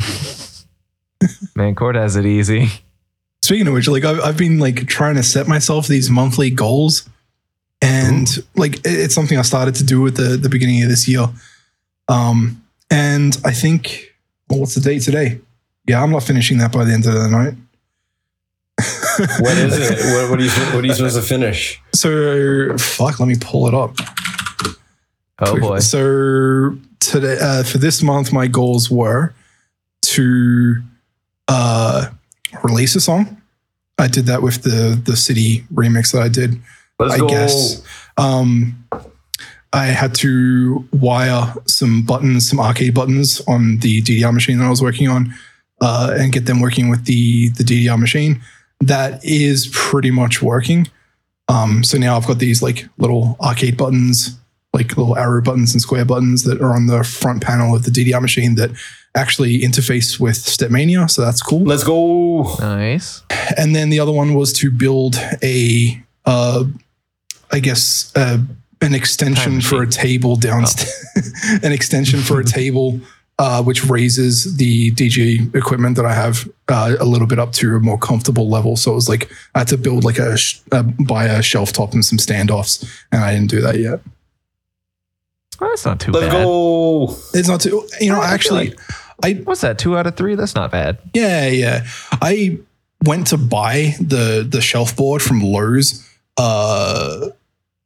Man, 1.54 1.74
Cord 1.74 1.96
has 1.96 2.16
it 2.16 2.26
easy. 2.26 2.68
Speaking 3.42 3.66
of 3.68 3.74
which, 3.74 3.88
like 3.88 4.04
I've, 4.04 4.20
I've 4.20 4.36
been 4.36 4.58
like 4.58 4.86
trying 4.86 5.14
to 5.16 5.22
set 5.22 5.46
myself 5.48 5.86
these 5.86 6.10
monthly 6.10 6.50
goals, 6.50 7.08
and 7.80 8.28
like 8.56 8.76
it- 8.78 8.82
it's 8.86 9.14
something 9.14 9.38
I 9.38 9.42
started 9.42 9.74
to 9.76 9.84
do 9.84 10.06
at 10.06 10.14
the 10.16 10.36
the 10.36 10.48
beginning 10.48 10.82
of 10.82 10.88
this 10.88 11.08
year. 11.08 11.26
Um, 12.08 12.62
and 12.90 13.36
I 13.44 13.52
think, 13.52 14.14
well, 14.48 14.60
what's 14.60 14.74
the 14.74 14.80
date 14.80 15.02
today? 15.02 15.40
Yeah, 15.88 16.02
I'm 16.02 16.10
not 16.10 16.22
finishing 16.22 16.58
that 16.58 16.72
by 16.72 16.84
the 16.84 16.92
end 16.92 17.06
of 17.06 17.14
the 17.14 17.28
night. 17.28 17.54
What 19.40 19.56
is 19.56 19.78
it? 19.78 20.14
what, 20.14 20.30
what, 20.30 20.40
are 20.40 20.42
you, 20.42 20.50
what 20.74 20.84
are 20.84 20.86
you 20.86 20.92
supposed 20.92 21.16
to 21.16 21.22
finish? 21.22 21.80
So 21.94 22.76
fuck, 22.76 23.18
let 23.18 23.26
me 23.26 23.36
pull 23.40 23.66
it 23.66 23.74
up. 23.74 23.96
Oh 25.38 25.58
boy. 25.58 25.78
So 25.80 26.76
today, 27.00 27.38
uh, 27.40 27.62
for 27.62 27.78
this 27.78 28.02
month, 28.02 28.32
my 28.32 28.46
goals 28.46 28.90
were 28.90 29.34
to 30.02 30.82
uh, 31.48 32.08
release 32.62 32.94
a 32.94 33.00
song. 33.00 33.40
I 33.98 34.08
did 34.08 34.26
that 34.26 34.42
with 34.42 34.62
the 34.62 35.00
the 35.02 35.16
city 35.16 35.64
remix 35.72 36.12
that 36.12 36.22
I 36.22 36.28
did. 36.28 36.60
Let's 36.98 37.14
I 37.14 37.18
go. 37.18 37.28
guess. 37.28 37.82
Um, 38.16 38.84
I 39.72 39.86
had 39.86 40.14
to 40.16 40.88
wire 40.92 41.54
some 41.66 42.02
buttons, 42.02 42.48
some 42.48 42.60
arcade 42.60 42.94
buttons 42.94 43.40
on 43.46 43.78
the 43.78 44.00
DDR 44.00 44.32
machine 44.32 44.58
that 44.58 44.64
I 44.64 44.70
was 44.70 44.82
working 44.82 45.08
on, 45.08 45.34
uh, 45.80 46.14
and 46.18 46.32
get 46.32 46.46
them 46.46 46.60
working 46.60 46.88
with 46.88 47.04
the 47.04 47.50
the 47.50 47.64
DDR 47.64 47.98
machine. 47.98 48.40
That 48.80 49.24
is 49.24 49.68
pretty 49.72 50.10
much 50.10 50.42
working. 50.42 50.88
Um, 51.48 51.82
so 51.84 51.96
now 51.98 52.16
I've 52.16 52.26
got 52.26 52.38
these 52.38 52.62
like 52.62 52.88
little 52.98 53.36
arcade 53.40 53.76
buttons, 53.76 54.38
like 54.72 54.96
little 54.96 55.16
arrow 55.16 55.40
buttons 55.42 55.72
and 55.72 55.80
square 55.80 56.04
buttons 56.04 56.42
that 56.44 56.60
are 56.60 56.74
on 56.74 56.86
the 56.86 57.04
front 57.04 57.42
panel 57.42 57.74
of 57.74 57.84
the 57.84 57.90
DDR 57.90 58.20
machine 58.20 58.56
that 58.56 58.70
actually 59.14 59.60
interface 59.60 60.20
with 60.20 60.36
Stepmania. 60.36 61.08
So 61.10 61.22
that's 61.22 61.40
cool 61.40 61.64
Let's 61.64 61.84
go. 61.84 62.56
Nice. 62.58 63.22
and 63.56 63.74
then 63.74 63.88
the 63.88 64.00
other 64.00 64.12
one 64.12 64.34
was 64.34 64.52
to 64.54 64.70
build 64.70 65.16
a 65.42 66.02
uh 66.26 66.64
i 67.52 67.60
guess 67.60 68.12
uh 68.16 68.38
an 68.82 68.94
extension 68.94 69.60
for 69.60 69.82
a 69.82 69.86
table 69.88 70.34
downstairs 70.34 71.32
an 71.62 71.72
extension 71.72 72.20
for 72.20 72.40
a 72.40 72.44
table 72.58 73.00
uh, 73.38 73.62
which 73.62 73.84
raises 73.84 74.56
the 74.56 74.90
DJ 74.92 75.54
equipment 75.54 75.96
that 75.96 76.06
I 76.06 76.14
have 76.14 76.48
uh, 76.68 76.96
a 76.98 77.04
little 77.04 77.26
bit 77.26 77.38
up 77.38 77.52
to 77.52 77.76
a 77.76 77.80
more 77.80 77.98
comfortable 77.98 78.48
level. 78.48 78.76
So 78.76 78.92
it 78.92 78.94
was 78.94 79.08
like 79.08 79.30
I 79.54 79.58
had 79.60 79.68
to 79.68 79.76
build 79.78 80.04
like 80.04 80.18
a 80.18 80.36
sh- 80.38 80.60
uh, 80.72 80.82
buy 80.82 81.24
a 81.26 81.42
shelf 81.42 81.72
top 81.72 81.92
and 81.92 82.04
some 82.04 82.18
standoffs, 82.18 82.82
and 83.12 83.22
I 83.22 83.34
didn't 83.34 83.50
do 83.50 83.60
that 83.60 83.78
yet. 83.78 84.00
Well, 85.60 85.70
that's 85.70 85.84
not 85.86 86.00
too 86.00 86.12
Let's 86.12 86.26
bad. 86.32 86.44
go. 86.44 87.16
It's 87.34 87.48
not 87.48 87.60
too, 87.60 87.86
you 88.00 88.10
know. 88.10 88.20
I 88.20 88.28
Actually, 88.32 88.70
like- 88.70 88.80
I 89.24 89.32
What's 89.44 89.62
that? 89.62 89.78
Two 89.78 89.96
out 89.96 90.06
of 90.06 90.16
three? 90.16 90.34
That's 90.34 90.54
not 90.54 90.70
bad. 90.70 90.98
Yeah, 91.14 91.46
yeah. 91.48 91.86
I 92.12 92.58
went 93.04 93.26
to 93.28 93.38
buy 93.38 93.94
the 94.00 94.46
the 94.48 94.60
shelf 94.60 94.94
board 94.96 95.22
from 95.22 95.40
Lowe's 95.40 96.06
uh 96.38 97.28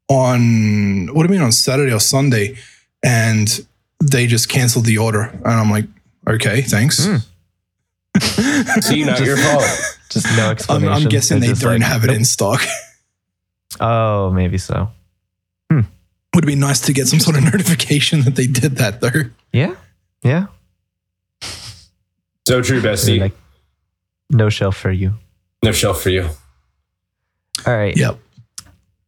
on 0.09 1.07
what 1.14 1.23
do 1.26 1.33
you 1.33 1.38
mean 1.38 1.45
on 1.45 1.52
Saturday 1.52 1.92
or 1.92 2.00
Sunday, 2.00 2.57
and 3.02 3.64
they 4.02 4.26
just 4.26 4.49
canceled 4.49 4.85
the 4.87 4.99
order, 4.99 5.23
and 5.23 5.47
I'm 5.47 5.71
like, 5.71 5.87
okay, 6.28 6.62
thanks. 6.62 7.04
Hmm. 7.07 7.16
See, 8.80 9.04
not 9.04 9.19
Just- 9.19 9.25
your 9.25 9.37
fault. 9.37 9.64
Just 10.11 10.26
no 10.37 10.54
I'm. 10.69 10.88
I'm 10.88 11.09
guessing 11.09 11.38
They're 11.38 11.54
they 11.54 11.61
don't 11.61 11.75
like, 11.80 11.83
have 11.88 12.02
it 12.02 12.09
nope. 12.09 12.16
in 12.16 12.25
stock. 12.25 12.61
Oh, 13.78 14.30
maybe 14.30 14.59
so. 14.59 14.90
Would 16.35 16.47
be 16.47 16.54
nice 16.54 16.80
to 16.83 16.92
get 16.92 17.09
some 17.09 17.19
sort 17.19 17.37
of 17.37 17.42
notification 17.45 18.21
that 18.23 18.37
they 18.37 18.47
did 18.47 18.76
that 18.76 19.00
though. 19.00 19.30
Yeah. 19.52 19.75
Yeah. 20.23 20.47
So 22.47 22.62
true, 22.62 22.80
They're 22.80 22.92
bestie. 22.95 23.21
like, 23.21 23.33
no 24.30 24.49
shelf 24.49 24.76
for 24.76 24.90
you. 24.92 25.14
no 25.62 25.73
shelf 25.73 26.02
for 26.02 26.11
you. 26.11 26.28
All 27.66 27.76
right. 27.76 27.97
Yep. 27.97 28.19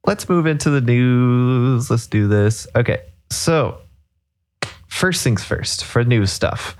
Let's 0.07 0.29
move 0.29 0.47
into 0.47 0.71
the 0.71 0.81
news. 0.81 1.91
Let's 1.91 2.07
do 2.09 2.27
this. 2.29 2.67
Okay. 2.75 3.01
So, 3.31 3.79
first 5.03 5.25
things 5.25 5.43
first 5.43 5.85
for 5.85 6.05
new 6.05 6.25
stuff 6.25 6.77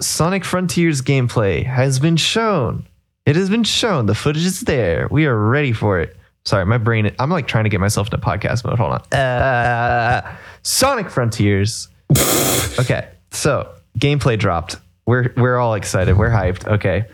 Sonic 0.00 0.44
Frontiers 0.44 1.02
gameplay 1.02 1.64
has 1.64 1.98
been 1.98 2.16
shown. 2.16 2.86
It 3.26 3.34
has 3.34 3.50
been 3.50 3.64
shown. 3.64 4.06
The 4.06 4.14
footage 4.14 4.44
is 4.44 4.60
there. 4.60 5.08
We 5.10 5.26
are 5.26 5.36
ready 5.36 5.72
for 5.72 5.98
it. 5.98 6.16
Sorry, 6.44 6.64
my 6.64 6.78
brain, 6.78 7.12
I'm 7.18 7.30
like 7.30 7.48
trying 7.48 7.64
to 7.64 7.70
get 7.70 7.80
myself 7.80 8.06
into 8.06 8.24
podcast 8.24 8.64
mode. 8.64 8.78
Hold 8.78 8.92
on. 8.92 9.18
Uh, 9.18 10.36
Sonic 10.62 11.10
Frontiers. 11.10 11.88
okay. 12.78 13.08
So, 13.32 13.74
gameplay 13.98 14.38
dropped. 14.38 14.76
We're, 15.04 15.32
we're 15.36 15.58
all 15.58 15.74
excited. 15.74 16.16
We're 16.16 16.30
hyped. 16.30 16.64
Okay. 16.66 17.06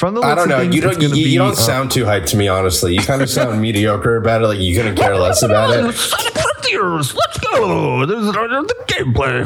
From 0.00 0.14
the 0.14 0.22
I 0.22 0.34
don't 0.34 0.48
know. 0.48 0.58
things, 0.58 0.74
You 0.74 0.80
don't. 0.80 1.00
You, 1.00 1.08
gonna 1.08 1.20
you 1.20 1.38
don't 1.38 1.52
uh, 1.52 1.54
sound 1.54 1.92
too 1.92 2.02
hyped 2.02 2.26
to 2.30 2.36
me, 2.36 2.48
honestly. 2.48 2.94
You 2.94 3.00
kind 3.00 3.22
of 3.22 3.30
sound 3.30 3.62
mediocre 3.62 4.16
about 4.16 4.42
it. 4.42 4.48
Like 4.48 4.58
you 4.58 4.74
couldn't 4.74 4.96
care 4.96 5.16
less 5.16 5.44
about 5.44 5.70
it. 5.70 6.44
Sonic 6.64 6.80
Frontiers, 6.80 7.14
let's 7.14 7.38
go. 7.38 8.06
There's 8.06 8.26
the 8.26 8.84
gameplay. 8.86 9.44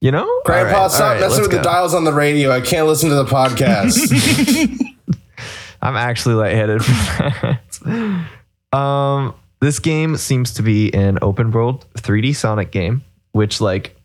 You 0.00 0.12
know? 0.12 0.42
Grandpa, 0.44 0.76
All 0.76 0.82
right, 0.82 0.90
stop 0.90 1.02
all 1.02 1.08
right, 1.08 1.20
messing 1.20 1.42
let's 1.42 1.48
with 1.48 1.56
the 1.56 1.62
dials 1.62 1.94
on 1.94 2.04
the 2.04 2.12
radio. 2.12 2.50
I 2.50 2.60
can't 2.60 2.86
listen 2.86 3.08
to 3.08 3.16
the 3.16 3.24
podcast. 3.24 3.96
I'm 5.82 5.96
actually 5.96 6.34
lightheaded 6.36 6.84
for 6.84 6.92
that. 6.92 8.76
Um, 8.76 9.34
this 9.60 9.78
game 9.78 10.16
seems 10.16 10.54
to 10.54 10.62
be 10.62 10.92
an 10.94 11.18
open 11.22 11.50
world 11.50 11.86
3D 11.94 12.36
Sonic 12.36 12.70
game, 12.70 13.02
which 13.32 13.60
like 13.60 13.96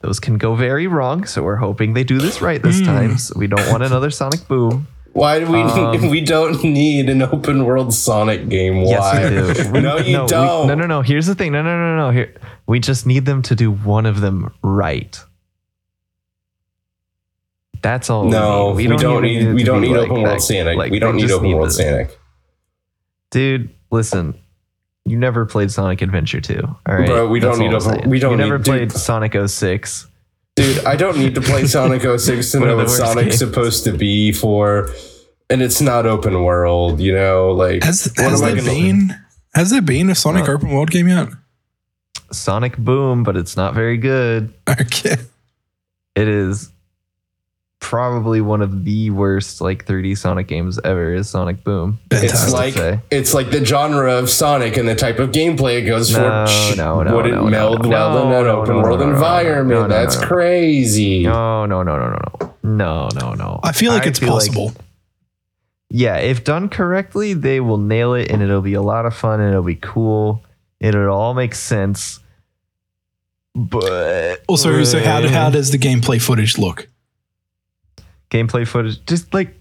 those 0.00 0.20
can 0.20 0.38
go 0.38 0.54
very 0.54 0.86
wrong. 0.86 1.24
So 1.26 1.42
we're 1.42 1.56
hoping 1.56 1.94
they 1.94 2.04
do 2.04 2.18
this 2.18 2.40
right 2.40 2.62
this 2.62 2.80
time. 2.80 3.18
So 3.18 3.34
we 3.38 3.46
don't 3.46 3.68
want 3.70 3.82
another 3.82 4.10
Sonic 4.10 4.46
Boom. 4.48 4.86
Why 5.18 5.40
do 5.40 5.50
we? 5.50 5.60
Um, 5.60 6.08
we 6.10 6.20
don't 6.20 6.62
need 6.62 7.08
an 7.10 7.22
open 7.22 7.64
world 7.64 7.92
Sonic 7.92 8.48
game. 8.48 8.82
Why? 8.82 8.90
Yes, 8.90 9.58
we 9.58 9.64
do. 9.64 9.70
We- 9.72 9.80
no, 9.80 9.96
you 9.98 10.20
we- 10.22 10.28
don't. 10.28 10.66
no, 10.68 10.74
no, 10.74 10.86
no. 10.86 11.02
Here's 11.02 11.26
the 11.26 11.34
thing. 11.34 11.52
No, 11.52 11.62
no, 11.62 11.76
no, 11.76 11.96
no. 11.96 12.10
Here, 12.10 12.34
we 12.66 12.80
just 12.80 13.06
need 13.06 13.24
them 13.26 13.42
to 13.42 13.54
do 13.54 13.70
one 13.70 14.06
of 14.06 14.20
them 14.20 14.52
right. 14.62 15.18
That's 17.80 18.10
all. 18.10 18.24
No, 18.24 18.72
we, 18.72 18.86
don't, 18.88 19.24
even 19.24 19.46
need. 19.50 19.54
we 19.54 19.62
don't 19.62 19.80
need 19.82 19.90
like 19.92 20.10
open 20.10 20.22
world 20.22 20.36
that. 20.38 20.40
Sonic. 20.42 20.76
Like, 20.76 20.90
we 20.90 20.98
don't 20.98 21.14
need 21.16 21.30
open 21.30 21.52
world 21.52 21.72
Sonic. 21.72 22.18
Dude, 23.30 23.72
listen. 23.90 24.34
You 25.04 25.16
never 25.16 25.46
played 25.46 25.70
Sonic 25.70 26.02
Adventure 26.02 26.40
2. 26.40 26.60
All 26.64 26.94
right. 26.94 27.06
Bro, 27.06 27.28
we 27.28 27.38
don't 27.40 27.58
need 27.58 27.72
open- 27.72 28.10
we 28.10 28.18
don't 28.18 28.32
You 28.32 28.36
never 28.36 28.58
need- 28.58 28.64
dude. 28.64 28.74
played 28.90 28.92
Sonic 28.92 29.34
06. 29.46 30.07
Dude, 30.58 30.84
I 30.84 30.96
don't 30.96 31.18
need 31.18 31.34
to 31.36 31.40
play 31.40 31.66
Sonic 31.66 32.02
06 32.18 32.50
to 32.52 32.58
One 32.58 32.68
know 32.68 32.76
what 32.76 32.90
Sonic's 32.90 33.24
games. 33.26 33.38
supposed 33.38 33.84
to 33.84 33.92
be 33.92 34.32
for. 34.32 34.90
And 35.50 35.62
it's 35.62 35.80
not 35.80 36.04
open 36.06 36.42
world, 36.42 37.00
you 37.00 37.12
know? 37.14 37.52
Like, 37.52 37.82
Has, 37.84 38.12
what 38.16 38.30
has 38.30 38.42
am 38.42 38.48
I 38.48 38.52
there 38.52 38.56
gonna- 38.64 38.70
been 38.70 39.16
has 39.54 39.70
there 39.70 39.80
been 39.82 40.10
a 40.10 40.14
Sonic 40.14 40.42
What? 40.42 40.50
open 40.50 40.70
world 40.70 40.90
game 40.90 41.08
yet? 41.08 41.28
Sonic 42.30 42.76
Boom, 42.76 43.22
but 43.22 43.36
it's 43.36 43.56
not 43.56 43.74
very 43.74 43.96
good. 43.96 44.52
Okay. 44.68 45.16
It 46.14 46.28
is 46.28 46.70
probably 47.88 48.42
one 48.42 48.60
of 48.60 48.84
the 48.84 49.08
worst 49.08 49.62
like 49.62 49.86
3D 49.86 50.18
Sonic 50.18 50.46
games 50.46 50.78
ever 50.84 51.14
is 51.14 51.30
Sonic 51.30 51.64
Boom. 51.64 51.98
It's 52.10 52.52
like 52.52 52.74
it's 53.10 53.32
like 53.32 53.50
the 53.50 53.64
genre 53.64 54.12
of 54.12 54.28
Sonic 54.28 54.76
and 54.76 54.86
the 54.86 54.94
type 54.94 55.18
of 55.18 55.30
gameplay 55.30 55.78
it 55.78 55.86
goes 55.86 56.12
no, 56.12 56.18
for. 56.18 56.76
No, 56.76 57.02
no, 57.02 57.16
wouldn't 57.16 57.34
no, 57.34 57.44
meld 57.44 57.84
no, 57.84 57.88
well 57.88 58.12
no, 58.12 58.22
in 58.24 58.30
that 58.30 58.46
open 58.46 58.76
world 58.82 59.00
environment. 59.00 59.88
That's 59.88 60.22
crazy. 60.22 61.22
No, 61.22 61.64
no, 61.64 61.82
no, 61.82 61.96
no, 61.96 62.08
no, 62.08 62.56
no, 62.62 63.08
no, 63.18 63.32
no, 63.32 63.60
I 63.64 63.72
feel 63.72 63.90
like 63.90 64.04
I 64.04 64.10
it's 64.10 64.18
feel 64.18 64.28
possible. 64.28 64.66
Like, 64.66 64.76
yeah, 65.88 66.18
if 66.18 66.44
done 66.44 66.68
correctly, 66.68 67.32
they 67.32 67.60
will 67.60 67.78
nail 67.78 68.12
it, 68.12 68.30
and 68.30 68.42
it'll 68.42 68.60
be 68.60 68.74
a 68.74 68.82
lot 68.82 69.06
of 69.06 69.16
fun, 69.16 69.40
and 69.40 69.48
it'll 69.48 69.62
be 69.62 69.76
cool. 69.76 70.44
It'll 70.78 71.08
all 71.08 71.32
make 71.32 71.54
sense. 71.54 72.20
But 73.54 74.44
also, 74.46 74.84
so 74.84 75.00
how 75.02 75.26
how 75.26 75.48
does 75.48 75.70
the 75.70 75.78
gameplay 75.78 76.20
footage 76.20 76.58
look? 76.58 76.86
Gameplay 78.30 78.66
footage? 78.66 79.04
Just 79.06 79.32
like, 79.34 79.54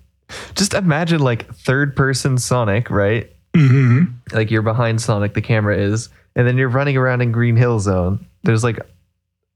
just 0.55 0.74
imagine 0.74 1.19
like 1.19 1.53
third 1.55 1.95
person 1.95 2.38
Sonic, 2.38 2.89
right? 2.89 3.31
hmm 3.55 4.03
like 4.33 4.51
you're 4.51 4.62
behind 4.62 5.01
Sonic, 5.01 5.33
the 5.33 5.41
camera 5.41 5.75
is, 5.77 6.09
and 6.36 6.47
then 6.47 6.57
you're 6.57 6.69
running 6.69 6.97
around 6.97 7.21
in 7.21 7.31
Green 7.31 7.55
Hill 7.55 7.79
Zone. 7.79 8.25
There's 8.43 8.63
like 8.63 8.79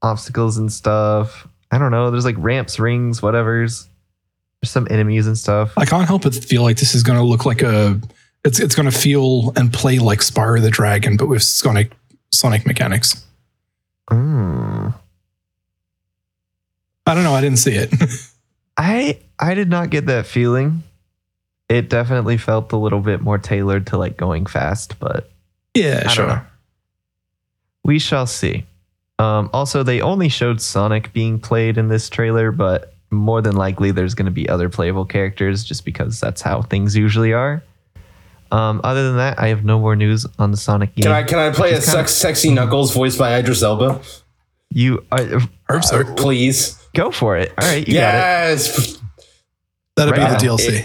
obstacles 0.02 0.58
and 0.58 0.72
stuff. 0.72 1.46
I 1.70 1.78
don't 1.78 1.90
know. 1.90 2.10
There's 2.10 2.24
like 2.24 2.36
ramps, 2.38 2.78
rings, 2.78 3.22
whatever's. 3.22 3.88
There's 4.60 4.70
some 4.70 4.86
enemies 4.90 5.26
and 5.26 5.36
stuff. 5.36 5.72
I 5.76 5.84
can't 5.84 6.06
help 6.06 6.22
but 6.22 6.34
feel 6.34 6.62
like 6.62 6.76
this 6.78 6.94
is 6.94 7.02
going 7.02 7.18
to 7.18 7.24
look 7.24 7.46
like 7.46 7.62
a. 7.62 8.00
It's 8.44 8.58
it's 8.58 8.74
going 8.74 8.90
to 8.90 8.96
feel 8.96 9.52
and 9.56 9.72
play 9.72 9.98
like 9.98 10.20
Spyro 10.20 10.60
the 10.60 10.70
Dragon, 10.70 11.16
but 11.16 11.28
with 11.28 11.42
Sonic 11.42 11.92
Sonic 12.32 12.66
mechanics. 12.66 13.24
Mm. 14.10 14.94
I 17.06 17.14
don't 17.14 17.24
know. 17.24 17.34
I 17.34 17.40
didn't 17.40 17.58
see 17.58 17.74
it. 17.74 17.92
I 18.76 19.18
I 19.38 19.54
did 19.54 19.68
not 19.68 19.90
get 19.90 20.06
that 20.06 20.26
feeling. 20.26 20.82
It 21.68 21.88
definitely 21.88 22.36
felt 22.36 22.72
a 22.72 22.76
little 22.76 23.00
bit 23.00 23.20
more 23.20 23.38
tailored 23.38 23.86
to 23.88 23.98
like 23.98 24.16
going 24.16 24.46
fast, 24.46 24.98
but 24.98 25.30
yeah, 25.74 26.02
I 26.06 26.08
sure. 26.08 26.46
we 27.84 27.98
shall 27.98 28.26
see. 28.26 28.66
Um, 29.18 29.48
also, 29.52 29.82
they 29.82 30.00
only 30.00 30.28
showed 30.28 30.60
Sonic 30.60 31.12
being 31.12 31.38
played 31.38 31.78
in 31.78 31.88
this 31.88 32.08
trailer, 32.08 32.50
but 32.50 32.94
more 33.10 33.40
than 33.40 33.56
likely 33.56 33.90
there's 33.90 34.14
going 34.14 34.26
to 34.26 34.32
be 34.32 34.48
other 34.48 34.68
playable 34.68 35.04
characters 35.04 35.64
just 35.64 35.84
because 35.84 36.18
that's 36.18 36.42
how 36.42 36.62
things 36.62 36.96
usually 36.96 37.32
are. 37.32 37.62
Um, 38.50 38.80
other 38.84 39.04
than 39.04 39.16
that, 39.16 39.38
I 39.38 39.48
have 39.48 39.64
no 39.64 39.78
more 39.78 39.96
news 39.96 40.26
on 40.38 40.50
the 40.50 40.56
Sonic 40.58 40.94
game. 40.94 41.04
Can 41.04 41.12
I 41.12 41.22
can 41.22 41.38
I 41.38 41.50
play 41.50 41.72
a 41.72 41.80
sex, 41.80 42.12
sexy 42.12 42.50
Knuckles 42.50 42.92
voiced 42.92 43.18
by 43.18 43.38
Idris 43.38 43.62
Elba? 43.62 44.00
you 44.70 45.04
uh, 45.10 45.80
so. 45.80 46.04
Please. 46.14 46.78
Go 46.94 47.10
for 47.10 47.36
it. 47.36 47.52
All 47.60 47.68
right, 47.68 47.86
you 47.86 47.94
got 47.94 48.14
it. 48.14 48.18
yes. 48.18 48.98
That'll 49.96 50.12
Right 50.12 50.20
be 50.20 50.24
the 50.26 50.44
now, 50.46 50.56
DLC. 50.56 50.84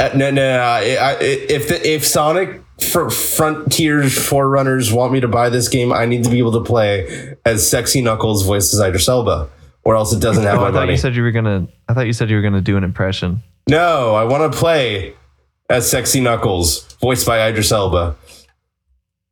Uh, 0.00 0.10
no, 0.14 0.30
no, 0.30 0.56
no. 0.56 0.58
I, 0.60 0.78
I, 0.78 1.16
if 1.20 1.68
the, 1.68 1.88
if 1.88 2.04
Sonic 2.06 2.62
fr- 2.80 3.08
Frontiers 3.10 4.16
Forerunners 4.18 4.92
want 4.92 5.12
me 5.12 5.20
to 5.20 5.28
buy 5.28 5.50
this 5.50 5.68
game, 5.68 5.92
I 5.92 6.06
need 6.06 6.24
to 6.24 6.30
be 6.30 6.38
able 6.38 6.52
to 6.52 6.64
play 6.64 7.36
as 7.44 7.68
sexy 7.68 8.00
Knuckles 8.00 8.44
voiced 8.44 8.74
as 8.74 8.80
Idris 8.80 9.08
Elba, 9.08 9.48
or 9.84 9.94
else 9.94 10.12
it 10.12 10.20
doesn't 10.20 10.42
have 10.44 10.56
my 10.60 10.62
I 10.68 10.72
thought 10.72 10.74
money. 10.74 10.92
you 10.92 10.98
said 10.98 11.14
you 11.14 11.22
were 11.22 11.30
gonna. 11.30 11.68
I 11.88 11.94
thought 11.94 12.06
you 12.06 12.12
said 12.12 12.28
you 12.30 12.36
were 12.36 12.42
gonna 12.42 12.60
do 12.60 12.76
an 12.76 12.84
impression. 12.84 13.42
no, 13.68 14.14
I 14.14 14.24
want 14.24 14.50
to 14.52 14.58
play 14.58 15.14
as 15.70 15.88
sexy 15.88 16.20
Knuckles 16.20 16.92
voiced 17.00 17.26
by 17.26 17.46
Idris 17.48 17.70
Elba. 17.70 18.16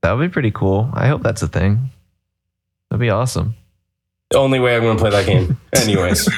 That 0.03 0.13
would 0.13 0.29
be 0.29 0.33
pretty 0.33 0.51
cool. 0.51 0.91
I 0.95 1.09
hope 1.09 1.23
that's 1.23 1.43
a 1.43 1.49
thing. 1.49 1.91
That'd 2.91 3.01
be 3.01 3.11
awesome. 3.11 3.55
The 4.33 4.39
only 4.39 4.59
way 4.61 4.75
I'm 4.77 4.83
going 4.83 4.97
to 4.97 5.01
play 5.01 5.11
that 5.11 5.27
game. 5.27 5.59
Anyways, 5.75 6.29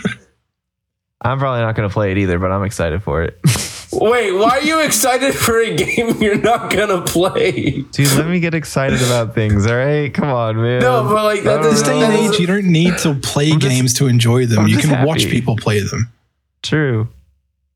I'm 1.20 1.38
probably 1.38 1.62
not 1.62 1.74
gonna 1.74 1.88
play 1.88 2.12
it 2.12 2.18
either, 2.18 2.38
but 2.38 2.52
I'm 2.52 2.64
excited 2.64 3.02
for 3.02 3.22
it. 3.22 3.38
wait, 3.92 4.32
why 4.32 4.50
are 4.58 4.62
you 4.62 4.80
excited 4.80 5.32
for 5.34 5.60
a 5.60 5.74
game 5.74 6.10
you're 6.20 6.40
not 6.40 6.70
going 6.70 6.88
to 6.88 7.00
play? 7.10 7.82
Dude, 7.92 8.12
let 8.16 8.26
me 8.26 8.40
get 8.40 8.52
excited 8.54 9.00
about 9.02 9.34
things. 9.34 9.66
All 9.66 9.76
right, 9.76 10.12
come 10.12 10.28
on, 10.28 10.56
man. 10.56 10.80
No, 10.80 11.04
but 11.04 11.22
like 11.24 11.44
that 11.44 11.62
This 11.62 11.82
day 11.82 12.00
and 12.02 12.12
age, 12.12 12.38
you 12.40 12.46
don't 12.46 12.66
need 12.66 12.98
to 12.98 13.14
play 13.14 13.52
I'm 13.52 13.60
just- 13.60 13.74
games 13.74 13.94
to 13.94 14.06
enjoy 14.08 14.46
them. 14.46 14.60
I'm 14.60 14.66
you 14.68 14.76
just 14.76 14.88
can 14.88 15.06
watch 15.06 15.26
people 15.26 15.56
play 15.56 15.78
them. 15.80 16.10
True. 16.62 17.08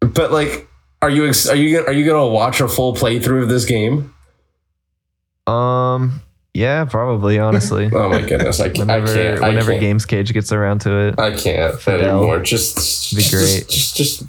But 0.00 0.32
like, 0.32 0.68
are 1.00 1.10
you 1.10 1.28
ex- 1.28 1.48
are 1.48 1.54
you 1.56 1.76
gonna- 1.76 1.88
are 1.88 1.92
you 1.92 2.04
going 2.04 2.20
to 2.20 2.32
watch 2.32 2.60
a 2.60 2.66
full 2.68 2.94
playthrough 2.94 3.44
of 3.44 3.48
this 3.48 3.64
game? 3.64 4.12
Um. 5.46 6.20
Yeah, 6.54 6.84
probably. 6.84 7.38
Honestly. 7.38 7.90
oh 7.92 8.08
my 8.08 8.22
goodness! 8.22 8.60
I, 8.60 8.68
whenever, 8.68 9.06
I 9.06 9.14
can't. 9.14 9.42
I 9.42 9.48
whenever 9.48 9.70
can't. 9.72 9.80
Games 9.80 10.06
Cage 10.06 10.32
gets 10.32 10.52
around 10.52 10.80
to 10.82 11.08
it, 11.08 11.18
I 11.18 11.36
can't 11.36 11.80
Fidel. 11.80 12.18
anymore. 12.18 12.40
Just, 12.40 12.76
just 12.76 13.16
be 13.16 13.36
great. 13.36 13.68
Just, 13.68 13.96
just, 13.96 14.20
just, 14.20 14.24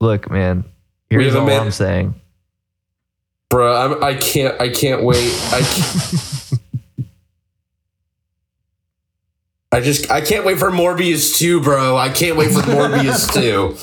look, 0.00 0.30
man. 0.30 0.64
Here's 1.10 1.34
all 1.34 1.46
man. 1.46 1.62
I'm 1.62 1.70
saying, 1.70 2.14
bro. 3.48 3.74
I'm, 3.74 4.04
I 4.04 4.14
can't. 4.14 4.60
I 4.60 4.68
can't 4.68 5.02
wait. 5.02 5.32
I. 5.52 5.60
Can't. 5.62 6.60
I 9.72 9.80
just 9.80 10.10
I 10.10 10.22
can't 10.22 10.46
wait 10.46 10.58
for 10.58 10.70
Morbius 10.70 11.36
2, 11.36 11.60
bro. 11.60 11.96
I 11.98 12.08
can't 12.08 12.36
wait 12.36 12.50
for 12.50 12.60
Morbius 12.62 13.30
2. 13.34 13.76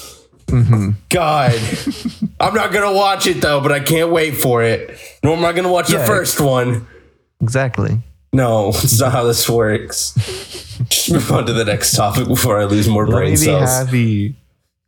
Mm-hmm. 0.47 0.91
God, 1.09 2.27
I'm 2.39 2.53
not 2.53 2.71
gonna 2.71 2.93
watch 2.93 3.25
it 3.25 3.41
though, 3.41 3.61
but 3.61 3.71
I 3.71 3.79
can't 3.79 4.11
wait 4.11 4.31
for 4.31 4.63
it. 4.63 4.97
Nor 5.23 5.37
am 5.37 5.45
I 5.45 5.53
gonna 5.53 5.71
watch 5.71 5.91
yeah, 5.91 5.99
the 5.99 6.05
first 6.05 6.39
one. 6.39 6.87
Exactly. 7.41 7.99
No, 8.31 8.69
it's 8.69 8.99
not 8.99 9.11
how 9.11 9.23
this 9.23 9.47
works. 9.47 10.13
Just 10.89 11.11
move 11.11 11.31
on 11.31 11.45
to 11.45 11.53
the 11.53 11.65
next 11.65 11.95
topic 11.95 12.27
before 12.27 12.59
I 12.59 12.65
lose 12.65 12.87
more 12.87 13.05
brain 13.05 13.31
Lady 13.31 13.37
cells. 13.37 13.69
Happy. 13.69 14.35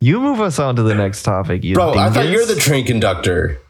You 0.00 0.20
move 0.20 0.40
us 0.40 0.58
on 0.58 0.76
to 0.76 0.82
the 0.82 0.94
next 0.94 1.22
topic. 1.22 1.64
You 1.64 1.74
Bro, 1.74 1.94
dingus. 1.94 2.10
I 2.10 2.14
thought 2.14 2.28
you're 2.28 2.46
the 2.46 2.56
train 2.56 2.84
conductor. 2.84 3.60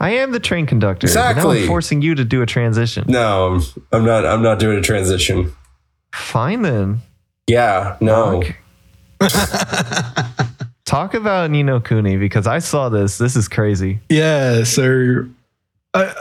I 0.00 0.10
am 0.10 0.32
the 0.32 0.40
train 0.40 0.66
conductor. 0.66 1.06
Exactly. 1.06 1.58
Now 1.58 1.62
I'm 1.62 1.66
forcing 1.68 2.02
you 2.02 2.14
to 2.14 2.24
do 2.24 2.42
a 2.42 2.46
transition. 2.46 3.04
No, 3.06 3.54
I'm, 3.54 3.62
I'm 3.92 4.04
not. 4.04 4.26
I'm 4.26 4.42
not 4.42 4.58
doing 4.58 4.78
a 4.78 4.82
transition. 4.82 5.52
Fine 6.12 6.62
then. 6.62 7.02
Yeah. 7.46 7.96
No. 8.00 8.42
Talk 10.92 11.14
about 11.14 11.50
Ni 11.50 11.62
no 11.62 11.80
Kuni 11.80 12.18
because 12.18 12.46
I 12.46 12.58
saw 12.58 12.90
this. 12.90 13.16
This 13.16 13.34
is 13.34 13.48
crazy. 13.48 14.00
Yeah, 14.10 14.64
so 14.64 15.26
I, 15.94 16.12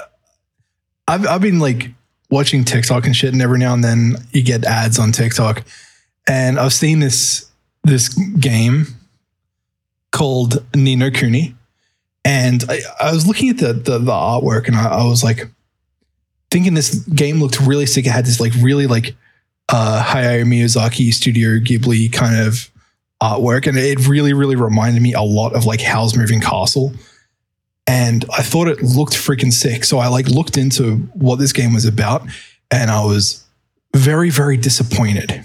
I've 1.10 1.28
I've 1.28 1.42
been 1.42 1.60
like 1.60 1.90
watching 2.30 2.64
TikTok 2.64 3.06
and 3.06 3.14
shit, 3.14 3.34
and 3.34 3.42
every 3.42 3.60
now 3.60 3.74
and 3.74 3.84
then 3.84 4.16
you 4.32 4.42
get 4.42 4.64
ads 4.64 4.98
on 4.98 5.12
TikTok, 5.12 5.66
and 6.26 6.58
I've 6.58 6.72
seen 6.72 7.00
this 7.00 7.52
this 7.84 8.08
game 8.40 8.88
called 10.14 10.64
Ni 10.74 10.96
no 10.96 11.12
Kuni, 11.12 11.54
and 12.24 12.64
I, 12.70 12.80
I 13.02 13.12
was 13.12 13.28
looking 13.28 13.50
at 13.50 13.58
the 13.58 13.74
the, 13.74 13.98
the 13.98 14.14
artwork, 14.14 14.68
and 14.68 14.78
I, 14.78 14.86
I 14.86 15.04
was 15.04 15.22
like 15.22 15.50
thinking 16.50 16.76
this 16.76 16.96
game 16.96 17.42
looked 17.42 17.60
really 17.60 17.86
sick. 17.86 18.06
It 18.06 18.12
had 18.12 18.26
this 18.26 18.40
like 18.40 18.54
really 18.62 18.88
like 18.88 19.18
uh, 19.68 20.02
Hayao 20.02 20.44
Miyazaki 20.44 21.12
Studio 21.12 21.60
Ghibli 21.60 22.10
kind 22.14 22.40
of 22.40 22.71
artwork, 23.22 23.68
and 23.68 23.78
it 23.78 24.08
really 24.08 24.34
really 24.34 24.56
reminded 24.56 25.02
me 25.02 25.14
a 25.14 25.22
lot 25.22 25.54
of 25.54 25.66
like 25.66 25.82
Howl's 25.82 26.18
Moving 26.18 26.42
Castle 26.42 26.94
and 27.88 28.26
I 28.32 28.42
thought 28.42 28.68
it 28.68 28.82
looked 28.82 29.14
freaking 29.14 29.52
sick. 29.52 29.84
So 29.84 30.00
I 30.00 30.08
like 30.08 30.28
looked 30.28 30.58
into 30.58 30.98
what 31.14 31.40
this 31.40 31.52
game 31.52 31.74
was 31.74 31.86
about, 31.86 32.26
and 32.70 32.90
I 32.90 33.04
was 33.04 33.44
very, 33.96 34.30
very 34.30 34.56
disappointed. 34.56 35.44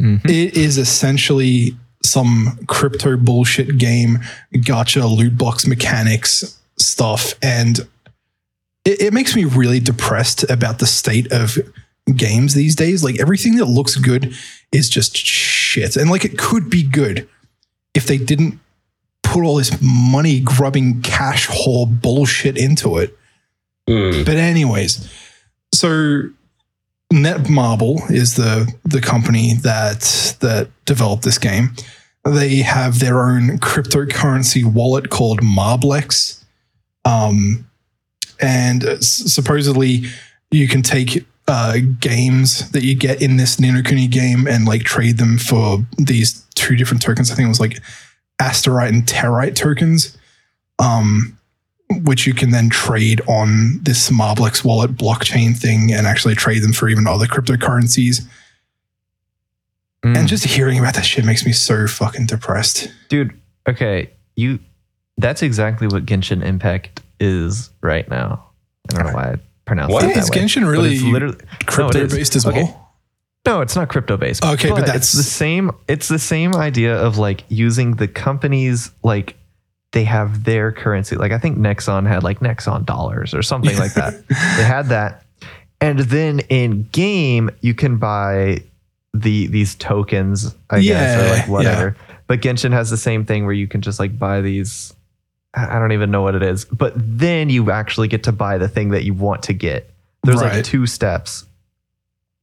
Mhm. 0.00 0.24
It 0.24 0.56
is 0.56 0.78
essentially 0.78 1.76
some 2.02 2.58
crypto 2.66 3.16
bullshit 3.16 3.78
game, 3.78 4.20
gacha 4.54 5.04
loot 5.16 5.36
box 5.36 5.66
mechanics 5.66 6.56
stuff, 6.78 7.34
and 7.42 7.80
it, 8.84 9.02
it 9.02 9.12
makes 9.12 9.34
me 9.34 9.44
really 9.44 9.80
depressed 9.80 10.48
about 10.48 10.78
the 10.78 10.86
state 10.86 11.30
of 11.32 11.58
games 12.14 12.54
these 12.54 12.76
days. 12.76 13.02
Like 13.02 13.20
everything 13.20 13.56
that 13.56 13.66
looks 13.66 13.96
good 13.96 14.34
is 14.72 14.88
just 14.88 15.16
shit, 15.76 15.96
and 15.96 16.10
like 16.10 16.24
it 16.24 16.38
could 16.38 16.70
be 16.70 16.82
good 16.82 17.28
if 17.94 18.06
they 18.06 18.18
didn't 18.18 18.58
put 19.22 19.44
all 19.44 19.56
this 19.56 19.76
money 19.82 20.40
grubbing 20.40 21.02
cash 21.02 21.48
whore 21.48 21.88
bullshit 22.00 22.56
into 22.56 22.98
it. 22.98 23.16
Mm. 23.88 24.24
But 24.24 24.36
anyways, 24.36 25.08
so 25.74 26.30
Netmarble 27.12 28.10
is 28.10 28.36
the 28.36 28.72
the 28.84 29.00
company 29.00 29.54
that 29.54 30.36
that 30.40 30.70
developed 30.84 31.22
this 31.22 31.38
game. 31.38 31.72
They 32.24 32.56
have 32.56 32.98
their 32.98 33.20
own 33.20 33.58
cryptocurrency 33.58 34.64
wallet 34.64 35.10
called 35.10 35.40
Marblex, 35.42 36.42
um, 37.04 37.68
and 38.40 38.82
supposedly 39.00 40.06
you 40.50 40.66
can 40.66 40.82
take 40.82 41.24
uh, 41.48 41.78
games 42.00 42.70
that 42.72 42.82
you 42.82 42.94
get 42.94 43.22
in 43.22 43.36
this 43.36 43.56
Ninokuni 43.56 44.10
game 44.10 44.46
and 44.46 44.66
like 44.66 44.82
trade 44.82 45.18
them 45.18 45.38
for 45.38 45.78
these 45.96 46.44
two 46.54 46.76
different 46.76 47.02
tokens. 47.02 47.30
I 47.30 47.34
think 47.34 47.46
it 47.46 47.48
was 47.48 47.60
like 47.60 47.80
Asterite 48.40 48.88
and 48.88 49.06
Territe 49.06 49.54
tokens. 49.54 50.16
Um, 50.78 51.36
which 52.02 52.26
you 52.26 52.34
can 52.34 52.50
then 52.50 52.68
trade 52.68 53.20
on 53.28 53.78
this 53.82 54.10
Marblex 54.10 54.64
wallet 54.64 54.96
blockchain 54.96 55.56
thing 55.56 55.92
and 55.92 56.06
actually 56.06 56.34
trade 56.34 56.62
them 56.62 56.72
for 56.72 56.88
even 56.88 57.06
other 57.06 57.26
cryptocurrencies. 57.26 58.26
Mm. 60.02 60.16
And 60.16 60.28
just 60.28 60.44
hearing 60.44 60.78
about 60.78 60.94
that 60.94 61.04
shit 61.04 61.24
makes 61.24 61.46
me 61.46 61.52
so 61.52 61.86
fucking 61.86 62.26
depressed. 62.26 62.92
dude, 63.08 63.32
okay, 63.68 64.10
you 64.34 64.58
that's 65.18 65.42
exactly 65.42 65.86
what 65.86 66.04
Genshin 66.04 66.44
Impact 66.44 67.02
is 67.20 67.70
right 67.80 68.08
now. 68.08 68.44
I 68.90 68.94
don't 68.94 69.06
know 69.06 69.12
why 69.14 69.32
I 69.32 69.36
pronounced 69.66 69.92
What? 69.92 70.04
it 70.04 70.14
that 70.14 70.24
Is 70.24 70.30
way. 70.30 70.38
Genshin 70.38 70.70
really 70.70 70.94
it's 70.94 71.02
literally 71.02 71.36
Crypto 71.66 71.98
no, 71.98 72.04
it 72.04 72.10
based 72.10 72.34
as 72.36 72.46
Okay. 72.46 72.62
well? 72.62 72.82
No, 73.44 73.60
it's 73.60 73.76
not 73.76 73.88
crypto 73.88 74.16
based. 74.16 74.44
Okay, 74.44 74.70
but 74.70 74.78
it's 74.80 74.86
that's- 74.86 75.12
the 75.12 75.22
same. 75.22 75.70
It's 75.86 76.08
the 76.08 76.18
same 76.18 76.54
idea 76.56 76.96
of 76.96 77.16
like 77.18 77.44
using 77.48 77.92
the 77.96 78.08
companies 78.08 78.90
like 79.04 79.36
they 79.92 80.02
have 80.04 80.42
their 80.44 80.72
currency. 80.72 81.14
Like 81.16 81.30
I 81.32 81.38
think 81.38 81.56
Nexon 81.58 82.08
had 82.08 82.24
like 82.24 82.40
Nexon 82.40 82.84
dollars 82.84 83.34
or 83.34 83.42
something 83.42 83.76
like 83.78 83.94
that. 83.94 84.14
They 84.28 84.64
had 84.64 84.86
that, 84.86 85.24
and 85.80 86.00
then 86.00 86.40
in 86.48 86.88
game 86.90 87.50
you 87.60 87.72
can 87.74 87.98
buy 87.98 88.62
the 89.14 89.46
these 89.46 89.76
tokens. 89.76 90.52
I 90.70 90.80
guess 90.80 91.16
or 91.20 91.38
like 91.38 91.48
whatever. 91.48 91.96
But 92.26 92.40
Genshin 92.40 92.72
has 92.72 92.90
the 92.90 92.96
same 92.96 93.24
thing 93.24 93.44
where 93.44 93.54
you 93.54 93.68
can 93.68 93.80
just 93.80 94.00
like 94.00 94.18
buy 94.18 94.40
these. 94.40 94.92
I 95.56 95.76
I 95.76 95.78
don't 95.78 95.92
even 95.92 96.10
know 96.10 96.22
what 96.22 96.34
it 96.34 96.42
is, 96.42 96.64
but 96.66 96.92
then 96.96 97.48
you 97.50 97.70
actually 97.70 98.08
get 98.08 98.22
to 98.24 98.32
buy 98.32 98.58
the 98.58 98.68
thing 98.68 98.90
that 98.90 99.04
you 99.04 99.14
want 99.14 99.42
to 99.44 99.52
get. 99.52 99.90
There's 100.22 100.40
Right. 100.42 100.54
like 100.56 100.64
two 100.64 100.86
steps. 100.86 101.44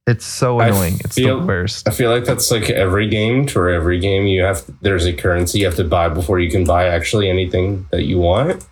It's 0.06 0.26
so 0.26 0.58
I 0.60 0.68
annoying. 0.68 1.00
It's 1.02 1.14
the 1.16 1.32
worst. 1.38 1.88
I 1.88 1.92
feel 1.92 2.10
like 2.10 2.24
that's 2.24 2.50
like 2.50 2.68
every 2.68 3.08
game. 3.08 3.46
For 3.48 3.70
every 3.70 3.98
game, 3.98 4.26
you 4.26 4.42
have 4.42 4.62
there's 4.82 5.06
a 5.06 5.12
currency 5.14 5.60
you 5.60 5.64
have 5.64 5.76
to 5.76 5.84
buy 5.84 6.08
before 6.10 6.38
you 6.40 6.50
can 6.50 6.64
buy 6.64 6.86
actually 6.88 7.30
anything 7.30 7.86
that 7.90 8.02
you 8.04 8.18
want. 8.18 8.64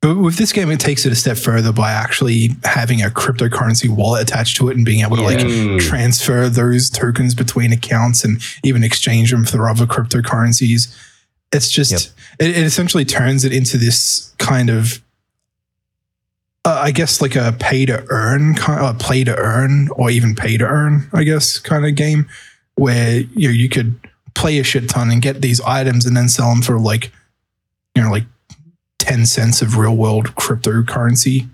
But 0.00 0.16
with 0.16 0.36
this 0.36 0.52
game, 0.52 0.70
it 0.70 0.78
takes 0.80 1.04
it 1.06 1.12
a 1.12 1.16
step 1.16 1.36
further 1.36 1.72
by 1.72 1.90
actually 1.92 2.50
having 2.64 3.02
a 3.02 3.08
cryptocurrency 3.10 3.88
wallet 3.88 4.22
attached 4.22 4.56
to 4.58 4.68
it 4.68 4.76
and 4.76 4.84
being 4.84 5.00
able 5.04 5.16
to 5.16 5.22
like 5.22 5.38
Mm. 5.38 5.80
transfer 5.80 6.48
those 6.48 6.88
tokens 6.88 7.34
between 7.34 7.72
accounts 7.72 8.24
and 8.24 8.40
even 8.64 8.84
exchange 8.84 9.30
them 9.32 9.44
for 9.44 9.68
other 9.68 9.86
cryptocurrencies. 9.86 10.88
It's 11.52 11.70
just 11.70 11.90
Yep. 11.92 12.00
it, 12.50 12.56
it 12.58 12.64
essentially 12.64 13.04
turns 13.04 13.44
it 13.44 13.52
into 13.52 13.78
this 13.78 14.32
kind 14.38 14.68
of 14.70 15.02
uh, 16.64 16.80
I 16.82 16.90
guess 16.90 17.22
like 17.22 17.36
a 17.36 17.54
pay 17.58 17.86
to 17.86 18.04
earn 18.10 18.54
kind 18.54 18.80
of 18.84 18.98
play 18.98 19.24
to 19.24 19.34
earn 19.36 19.88
or 19.92 20.10
even 20.10 20.34
pay 20.34 20.56
to 20.58 20.64
earn, 20.66 21.08
I 21.14 21.24
guess, 21.24 21.58
kind 21.58 21.86
of 21.86 21.94
game 21.94 22.28
where 22.74 23.20
you 23.20 23.48
know, 23.48 23.52
you 23.54 23.68
could 23.68 23.98
play 24.34 24.58
a 24.58 24.62
shit 24.64 24.88
ton 24.88 25.10
and 25.10 25.22
get 25.22 25.40
these 25.40 25.60
items 25.62 26.04
and 26.06 26.16
then 26.16 26.28
sell 26.28 26.50
them 26.50 26.60
for 26.62 26.78
like 26.78 27.10
you 27.94 28.02
know 28.02 28.10
like 28.10 28.24
10 28.98 29.24
cents 29.26 29.62
of 29.62 29.76
real 29.78 29.96
world 29.96 30.26
cryptocurrency. 30.34 31.48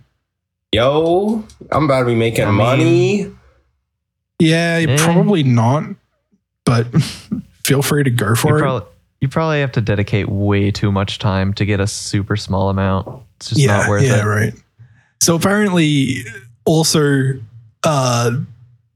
Yo, 0.72 1.44
I'm 1.70 1.85
about 1.85 2.00
to 2.00 2.07
be 2.07 2.14
making 2.16 2.44
I 2.44 2.48
mean- 2.48 2.57
money. 2.59 3.30
Yeah, 4.40 4.85
Eh. 4.88 4.96
probably 4.98 5.44
not, 5.44 5.85
but 6.64 6.88
feel 7.64 7.80
free 7.83 8.02
to 8.02 8.11
go 8.11 8.30
You 8.30 8.35
for 8.35 8.59
it. 8.59 8.62
probably, 8.62 8.88
you 9.24 9.28
probably 9.30 9.60
have 9.60 9.72
to 9.72 9.80
dedicate 9.80 10.28
way 10.28 10.70
too 10.70 10.92
much 10.92 11.18
time 11.18 11.54
to 11.54 11.64
get 11.64 11.80
a 11.80 11.87
super 11.87 12.37
small 12.37 12.68
amount. 12.68 13.22
It's 13.37 13.48
just 13.48 13.60
yeah, 13.60 13.78
not 13.78 13.88
worth 13.88 14.02
yeah, 14.02 14.20
it. 14.20 14.26
right. 14.26 14.52
So 15.22 15.34
apparently, 15.34 16.16
also, 16.66 17.40
uh, 17.84 18.32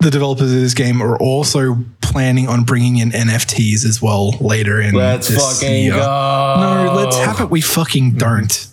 the 0.01 0.11
developers 0.11 0.53
of 0.53 0.61
this 0.61 0.75
game 0.75 1.01
are 1.01 1.17
also 1.17 1.79
planning 2.03 2.47
on 2.47 2.65
bringing 2.65 2.99
in 2.99 3.09
NFTs 3.09 3.87
as 3.87 4.03
well 4.03 4.33
later 4.33 4.83
in 4.83 4.95
Let's 4.95 5.29
this 5.29 5.61
fucking 5.61 5.85
year. 5.85 5.95
go. 5.95 5.97
No, 5.99 6.93
let's 6.95 7.17
have 7.17 7.41
it. 7.41 7.49
We 7.49 7.63
fucking 7.63 8.19
don't. 8.19 8.69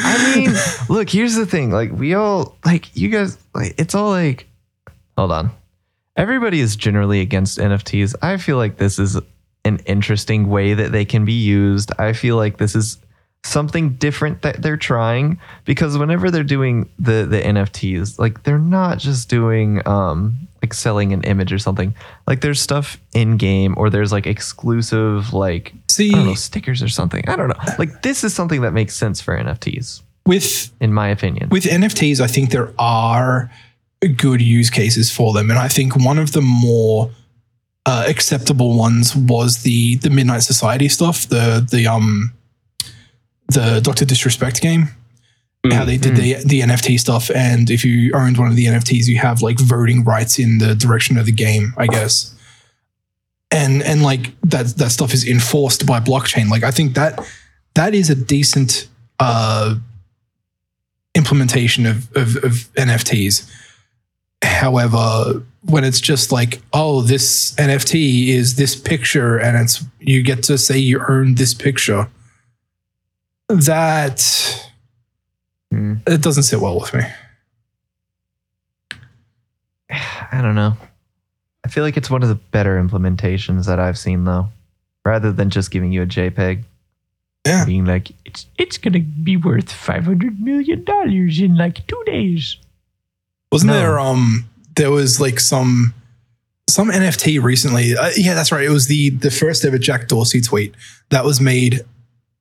I 0.00 0.34
mean, 0.34 0.54
look, 0.88 1.10
here's 1.10 1.34
the 1.34 1.44
thing. 1.44 1.72
Like, 1.72 1.92
we 1.92 2.14
all, 2.14 2.56
like, 2.64 2.96
you 2.96 3.10
guys, 3.10 3.36
like, 3.54 3.74
it's 3.76 3.94
all 3.94 4.08
like, 4.08 4.46
hold 5.18 5.30
on. 5.30 5.50
Everybody 6.18 6.58
is 6.58 6.74
generally 6.74 7.20
against 7.20 7.58
NFTs. 7.58 8.16
I 8.20 8.38
feel 8.38 8.56
like 8.56 8.76
this 8.76 8.98
is 8.98 9.16
an 9.64 9.78
interesting 9.86 10.48
way 10.48 10.74
that 10.74 10.90
they 10.90 11.04
can 11.04 11.24
be 11.24 11.32
used. 11.32 11.92
I 11.96 12.12
feel 12.12 12.34
like 12.34 12.58
this 12.58 12.74
is 12.74 12.98
something 13.44 13.90
different 13.90 14.42
that 14.42 14.60
they're 14.60 14.76
trying 14.76 15.38
because 15.64 15.96
whenever 15.96 16.28
they're 16.32 16.42
doing 16.42 16.90
the 16.98 17.24
the 17.24 17.40
NFTs, 17.40 18.18
like 18.18 18.42
they're 18.42 18.58
not 18.58 18.98
just 18.98 19.28
doing 19.28 19.86
um 19.86 20.48
like 20.60 20.74
selling 20.74 21.12
an 21.12 21.22
image 21.22 21.52
or 21.52 21.58
something. 21.60 21.94
Like 22.26 22.40
there's 22.40 22.60
stuff 22.60 22.98
in 23.14 23.36
game 23.36 23.74
or 23.76 23.88
there's 23.88 24.10
like 24.10 24.26
exclusive 24.26 25.32
like 25.32 25.72
See, 25.88 26.10
know 26.10 26.34
stickers 26.34 26.82
or 26.82 26.88
something. 26.88 27.22
I 27.28 27.36
don't 27.36 27.46
know. 27.46 27.74
Like 27.78 28.02
this 28.02 28.24
is 28.24 28.34
something 28.34 28.62
that 28.62 28.72
makes 28.72 28.96
sense 28.96 29.20
for 29.20 29.36
NFTs 29.36 30.02
with 30.26 30.72
in 30.80 30.92
my 30.92 31.06
opinion. 31.08 31.48
with 31.50 31.62
NFTs, 31.62 32.20
I 32.20 32.26
think 32.26 32.50
there 32.50 32.74
are 32.76 33.52
good 34.06 34.40
use 34.40 34.70
cases 34.70 35.10
for 35.10 35.32
them, 35.32 35.50
and 35.50 35.58
I 35.58 35.68
think 35.68 35.96
one 35.96 36.18
of 36.18 36.32
the 36.32 36.42
more 36.42 37.10
uh, 37.86 38.04
acceptable 38.06 38.76
ones 38.76 39.16
was 39.16 39.62
the 39.62 39.96
the 39.96 40.10
Midnight 40.10 40.42
Society 40.42 40.88
stuff, 40.88 41.28
the 41.28 41.66
the 41.70 41.86
um 41.86 42.32
the 43.48 43.80
Doctor 43.82 44.04
Disrespect 44.04 44.60
game. 44.60 44.88
How 45.72 45.84
they 45.84 45.98
did 45.98 46.16
the 46.16 46.34
the 46.44 46.60
NFT 46.60 46.98
stuff, 46.98 47.30
and 47.34 47.68
if 47.68 47.84
you 47.84 48.12
owned 48.14 48.38
one 48.38 48.48
of 48.48 48.56
the 48.56 48.66
NFTs, 48.66 49.06
you 49.06 49.18
have 49.18 49.42
like 49.42 49.58
voting 49.58 50.04
rights 50.04 50.38
in 50.38 50.58
the 50.58 50.74
direction 50.74 51.18
of 51.18 51.26
the 51.26 51.32
game, 51.32 51.74
I 51.76 51.86
guess. 51.86 52.34
And 53.50 53.82
and 53.82 54.02
like 54.02 54.38
that 54.42 54.66
that 54.76 54.90
stuff 54.90 55.12
is 55.12 55.26
enforced 55.26 55.84
by 55.86 56.00
blockchain. 56.00 56.48
Like 56.48 56.62
I 56.62 56.70
think 56.70 56.94
that 56.94 57.18
that 57.74 57.94
is 57.94 58.08
a 58.08 58.14
decent 58.14 58.88
uh 59.18 59.74
implementation 61.14 61.86
of, 61.86 62.16
of, 62.16 62.36
of 62.36 62.52
NFTs. 62.76 63.50
However, 64.42 65.42
when 65.64 65.84
it's 65.84 66.00
just 66.00 66.30
like, 66.32 66.60
oh, 66.72 67.02
this 67.02 67.54
NFT 67.56 68.28
is 68.28 68.56
this 68.56 68.74
picture 68.76 69.36
and 69.38 69.56
it's 69.56 69.84
you 70.00 70.22
get 70.22 70.42
to 70.44 70.56
say 70.58 70.78
you 70.78 71.00
earned 71.08 71.38
this 71.38 71.54
picture, 71.54 72.08
that 73.48 74.64
Hmm. 75.70 75.96
it 76.06 76.22
doesn't 76.22 76.44
sit 76.44 76.60
well 76.60 76.80
with 76.80 76.94
me. 76.94 77.02
I 79.90 80.40
don't 80.42 80.54
know. 80.54 80.76
I 81.64 81.68
feel 81.68 81.84
like 81.84 81.96
it's 81.96 82.10
one 82.10 82.22
of 82.22 82.28
the 82.30 82.34
better 82.36 82.82
implementations 82.82 83.66
that 83.66 83.78
I've 83.78 83.98
seen 83.98 84.24
though. 84.24 84.48
Rather 85.04 85.32
than 85.32 85.50
just 85.50 85.70
giving 85.70 85.92
you 85.92 86.02
a 86.02 86.06
JPEG. 86.06 86.64
Yeah. 87.46 87.64
Being 87.64 87.84
like, 87.86 88.10
it's 88.24 88.46
it's 88.58 88.76
gonna 88.78 89.00
be 89.00 89.36
worth 89.36 89.72
five 89.72 90.04
hundred 90.04 90.40
million 90.40 90.84
dollars 90.84 91.40
in 91.40 91.56
like 91.56 91.86
two 91.86 92.02
days. 92.04 92.56
Wasn't 93.52 93.70
No. 93.70 93.78
there 93.78 93.98
um 93.98 94.48
there 94.76 94.90
was 94.90 95.20
like 95.20 95.40
some 95.40 95.94
some 96.68 96.90
NFT 96.90 97.42
recently. 97.42 97.96
Uh, 97.96 98.10
yeah, 98.16 98.34
that's 98.34 98.52
right. 98.52 98.64
It 98.64 98.70
was 98.70 98.86
the 98.86 99.10
the 99.10 99.30
first 99.30 99.64
ever 99.64 99.78
Jack 99.78 100.08
Dorsey 100.08 100.40
tweet 100.40 100.74
that 101.10 101.24
was 101.24 101.40
made 101.40 101.80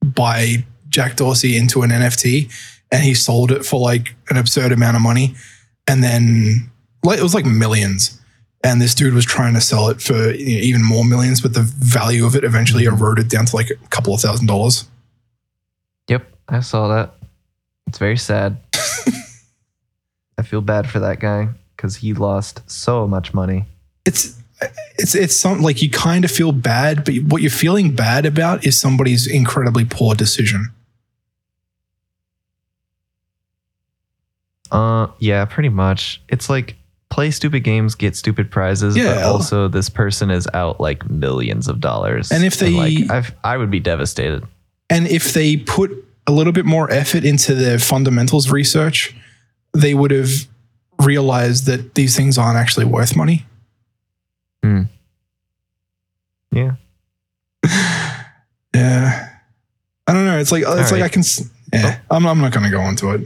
by 0.04 0.65
Jack 0.89 1.15
Dorsey 1.15 1.58
into 1.58 1.82
an 1.82 1.89
NFT 1.91 2.52
and 2.91 3.04
he 3.04 3.13
sold 3.13 3.52
it 3.52 3.65
for 3.65 3.80
like 3.80 4.15
an 4.30 4.38
absurd 4.38 4.72
amount 4.72 4.96
of 4.96 5.02
money 5.02 5.36
and 5.88 6.04
then 6.04 6.70
like 7.04 7.20
it 7.20 7.24
was 7.24 7.34
like 7.34 7.46
millions 7.46 8.22
and 8.63 8.82
this 8.82 8.96
dude 8.96 9.13
was 9.13 9.26
trying 9.26 9.54
to 9.54 9.62
sell 9.62 9.89
it 9.89 10.02
for 10.02 10.32
you 10.34 10.58
know, 10.58 10.63
even 10.63 10.84
more 10.84 11.04
millions 11.04 11.41
but 11.41 11.54
the 11.54 11.62
value 11.62 12.26
of 12.26 12.36
it 12.36 12.43
eventually 12.43 12.86
eroded 12.86 13.28
down 13.28 13.46
to 13.46 13.56
like 13.56 13.70
a 13.70 13.76
couple 13.89 14.13
of 14.13 14.22
thousand 14.22 14.46
dollars. 14.48 14.88
Yep, 16.08 16.26
I 16.48 16.60
saw 16.62 16.88
that. 16.89 17.15
It's 17.88 17.98
very 17.98 18.17
sad. 18.17 18.58
I 20.38 20.43
feel 20.43 20.62
bad 20.62 20.89
for 20.89 21.00
that 21.00 21.19
guy 21.19 21.50
because 21.76 21.97
he 21.97 22.13
lost 22.13 22.62
so 22.69 23.08
much 23.08 23.34
money. 23.34 23.65
it's 24.06 24.36
it's 24.97 25.13
it's 25.13 25.36
something 25.36 25.63
like 25.63 25.82
you 25.84 25.89
kind 25.89 26.26
of 26.26 26.32
feel 26.32 26.52
bad, 26.52 27.04
but 27.06 27.15
what 27.28 27.41
you're 27.41 27.52
feeling 27.52 27.95
bad 27.95 28.26
about 28.26 28.65
is 28.65 28.80
somebody's 28.80 29.28
incredibly 29.28 29.86
poor 29.86 30.15
decision. 30.15 30.71
Uh, 34.71 35.08
yeah, 35.19 35.45
pretty 35.45 35.69
much. 35.69 36.21
It's 36.28 36.50
like 36.50 36.76
play 37.10 37.32
stupid 37.32 37.62
games, 37.63 37.95
get 37.95 38.15
stupid 38.15 38.52
prizes, 38.52 38.95
but 38.95 39.02
Yeah. 39.04 39.23
also 39.23 39.67
this 39.67 39.89
person 39.89 40.30
is 40.30 40.47
out 40.54 40.82
like 40.82 41.10
millions 41.10 41.67
of 41.67 41.80
dollars. 41.80 42.32
And 42.32 42.43
if 42.43 42.58
they- 42.58 42.71
like, 42.71 43.10
I've, 43.12 43.34
I 43.43 43.58
would 43.58 43.71
be 43.71 43.80
devastated. 43.80 44.43
And 44.89 45.08
if 45.08 45.34
they 45.34 45.58
put 45.58 45.91
a 46.26 46.32
little 46.32 46.52
bit 46.54 46.65
more 46.65 46.91
effort 46.91 47.23
into 47.23 47.56
their 47.56 47.80
fundamentals 47.80 48.50
research, 48.50 49.15
they 49.78 49.94
would 49.94 50.12
have 50.12 50.30
realized 51.02 51.68
that 51.68 51.94
these 51.96 52.16
things 52.16 52.38
aren't 52.38 52.58
actually 52.58 52.86
worth 52.86 53.16
money. 53.16 53.46
Hmm. 54.63 54.84
Yeah. 56.52 56.76
Yeah. 58.76 59.30
I 60.06 60.13
don't 60.13 60.26
know. 60.26 60.38
It's 60.38 60.52
like 60.52 60.62
it's 60.62 60.92
like 60.92 61.02
right. 61.02 61.04
I 61.04 61.10
can. 61.10 61.24
Yeah, 61.74 62.00
oh. 62.12 62.16
I'm, 62.16 62.28
I'm 62.28 62.40
not 62.40 62.52
going 62.52 62.63
to 62.63 62.70
go 62.70 62.82
into 62.82 63.10
it. 63.10 63.22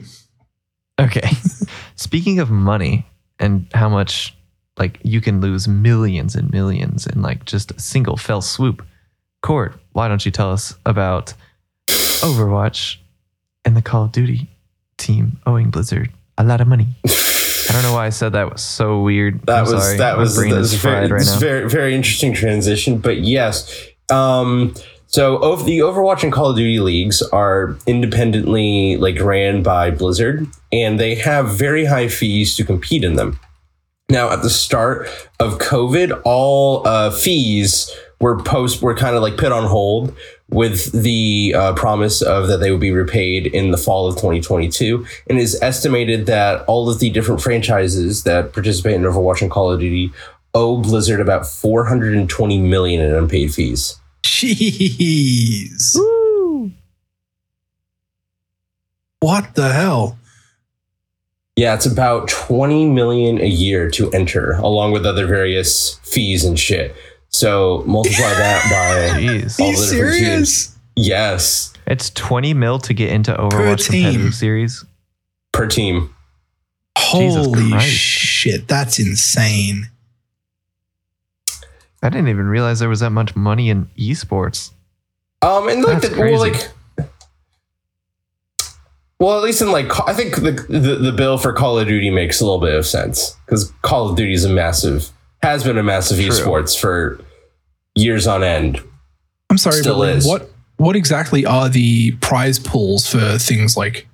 Okay. 0.97 1.29
Speaking 1.97 2.39
of 2.39 2.49
money 2.49 3.05
and 3.37 3.67
how 3.73 3.89
much 3.89 4.33
like 4.77 4.99
you 5.03 5.19
can 5.19 5.41
lose 5.41 5.67
millions 5.67 6.35
and 6.35 6.49
millions 6.51 7.05
in 7.05 7.21
like 7.21 7.43
just 7.43 7.71
a 7.71 7.79
single 7.79 8.15
fell 8.15 8.41
swoop. 8.41 8.85
Cord, 9.41 9.77
why 9.91 10.07
don't 10.07 10.25
you 10.25 10.31
tell 10.31 10.51
us 10.51 10.73
about 10.85 11.33
Overwatch 11.89 12.95
and 13.65 13.75
the 13.75 13.81
Call 13.81 14.05
of 14.05 14.13
Duty 14.13 14.49
team 14.97 15.37
owing 15.45 15.69
Blizzard 15.69 16.13
a 16.37 16.43
lot 16.43 16.61
of 16.61 16.67
money? 16.67 16.87
I 17.05 17.73
don't 17.73 17.83
know 17.83 17.93
why 17.93 18.07
I 18.07 18.09
said 18.09 18.33
that 18.33 18.51
was 18.51 18.61
so 18.61 19.01
weird. 19.01 19.45
That 19.45 19.65
I'm 19.65 19.71
was 19.71 19.83
sorry. 19.83 19.97
that 19.97 20.15
My 20.15 20.21
was, 20.21 20.35
that 20.35 20.49
was 20.51 20.73
very, 20.73 21.07
right 21.07 21.25
now. 21.25 21.39
very 21.39 21.69
very 21.69 21.95
interesting 21.95 22.33
transition. 22.33 22.97
But 22.97 23.19
yes, 23.19 23.87
um, 24.11 24.73
so 25.07 25.39
over 25.39 25.63
the 25.63 25.79
Overwatch 25.79 26.23
and 26.23 26.33
Call 26.33 26.49
of 26.51 26.57
Duty 26.57 26.79
leagues 26.79 27.21
are 27.21 27.77
independently 27.87 28.97
like 28.97 29.19
ran 29.21 29.63
by 29.63 29.91
Blizzard, 29.91 30.47
and 30.71 30.99
they 30.99 31.15
have 31.15 31.49
very 31.49 31.85
high 31.85 32.07
fees 32.09 32.55
to 32.57 32.65
compete 32.65 33.03
in 33.03 33.15
them. 33.15 33.39
Now, 34.09 34.29
at 34.31 34.41
the 34.41 34.49
start 34.49 35.07
of 35.39 35.59
COVID, 35.59 36.21
all 36.25 36.85
uh, 36.85 37.11
fees 37.11 37.89
were 38.19 38.41
post 38.43 38.81
were 38.81 38.95
kind 38.95 39.15
of 39.15 39.21
like 39.21 39.37
put 39.37 39.51
on 39.53 39.65
hold 39.65 40.13
with 40.51 40.91
the 40.91 41.55
uh, 41.57 41.73
promise 41.73 42.21
of 42.21 42.47
that 42.47 42.57
they 42.57 42.71
would 42.71 42.81
be 42.81 42.91
repaid 42.91 43.47
in 43.47 43.71
the 43.71 43.77
fall 43.77 44.07
of 44.07 44.15
2022. 44.15 45.05
And 45.29 45.39
it 45.39 45.41
is 45.41 45.59
estimated 45.61 46.25
that 46.25 46.63
all 46.65 46.89
of 46.89 46.99
the 46.99 47.09
different 47.09 47.41
franchises 47.41 48.23
that 48.23 48.53
participate 48.53 48.95
in 48.95 49.03
Overwatch 49.03 49.41
and 49.41 49.49
Call 49.49 49.71
of 49.71 49.79
Duty 49.79 50.11
owe 50.53 50.77
Blizzard 50.77 51.21
about 51.21 51.47
420 51.47 52.59
million 52.59 53.01
in 53.01 53.15
unpaid 53.15 53.53
fees. 53.53 53.97
Jeez. 54.23 55.95
Woo! 55.95 56.71
What 59.21 59.55
the 59.55 59.71
hell? 59.71 60.17
Yeah, 61.55 61.75
it's 61.75 61.85
about 61.85 62.27
20 62.27 62.87
million 62.89 63.39
a 63.39 63.47
year 63.47 63.89
to 63.91 64.11
enter, 64.11 64.53
along 64.53 64.93
with 64.93 65.05
other 65.05 65.27
various 65.27 65.99
fees 66.03 66.43
and 66.43 66.57
shit. 66.57 66.95
So 67.31 67.83
multiply 67.87 68.33
that 68.33 68.63
by 69.15 69.19
Jeez. 69.19 69.59
All 69.59 69.67
Are 69.67 69.71
you 69.71 69.77
the 69.77 69.91
different 69.91 70.17
serious? 70.17 70.77
yes 70.95 71.73
It's 71.87 72.09
20 72.11 72.53
mil 72.53 72.79
to 72.79 72.93
get 72.93 73.11
into 73.11 73.33
Overwatch 73.33 73.89
team. 73.89 74.03
competitive 74.03 74.35
series. 74.35 74.85
per 75.51 75.67
team. 75.67 76.13
Jesus 76.97 77.45
Holy 77.45 77.69
Christ. 77.71 77.87
shit. 77.89 78.67
That's 78.67 78.99
insane. 78.99 79.89
I 82.03 82.09
didn't 82.09 82.27
even 82.29 82.47
realize 82.47 82.79
there 82.79 82.89
was 82.89 82.99
that 83.01 83.11
much 83.11 83.35
money 83.35 83.69
in 83.69 83.85
esports. 83.97 84.71
Um, 85.41 85.69
and 85.69 85.83
like 85.83 86.01
That's 86.01 86.09
the, 86.13 86.19
well, 86.21 86.39
crazy. 86.43 86.65
like, 86.97 87.07
well, 89.19 89.37
at 89.37 89.43
least 89.43 89.61
in 89.61 89.71
like, 89.71 89.87
I 90.07 90.13
think 90.13 90.35
the, 90.37 90.51
the 90.51 90.95
the 90.95 91.11
bill 91.11 91.37
for 91.37 91.53
Call 91.53 91.77
of 91.79 91.87
Duty 91.87 92.09
makes 92.09 92.41
a 92.41 92.43
little 92.45 92.59
bit 92.59 92.73
of 92.75 92.85
sense 92.85 93.35
because 93.45 93.71
Call 93.83 94.09
of 94.09 94.15
Duty 94.17 94.33
is 94.33 94.45
a 94.45 94.49
massive, 94.49 95.09
has 95.43 95.63
been 95.63 95.77
a 95.77 95.83
massive 95.83 96.17
True. 96.17 96.27
esports 96.29 96.79
for 96.79 97.19
years 97.95 98.27
on 98.27 98.43
end. 98.43 98.79
I'm 99.49 99.57
sorry, 99.57 99.77
Still 99.81 99.99
but 99.99 100.09
is. 100.17 100.25
what 100.27 100.49
what 100.77 100.95
exactly 100.95 101.45
are 101.45 101.67
the 101.69 102.11
prize 102.21 102.57
pools 102.59 103.07
for 103.07 103.37
things 103.37 103.75
like 103.77 104.07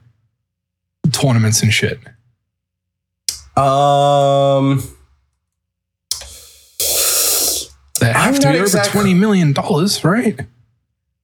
tournaments 1.11 1.61
and 1.61 1.71
shit? 1.71 1.99
Um, 3.55 4.83
They 7.99 8.11
have 8.13 8.27
I'm 8.27 8.33
to 8.35 8.39
not 8.41 8.51
be 8.51 8.57
over 8.57 8.65
exact- 8.65 8.89
twenty 8.89 9.13
million 9.13 9.53
dollars, 9.53 10.03
right? 10.03 10.39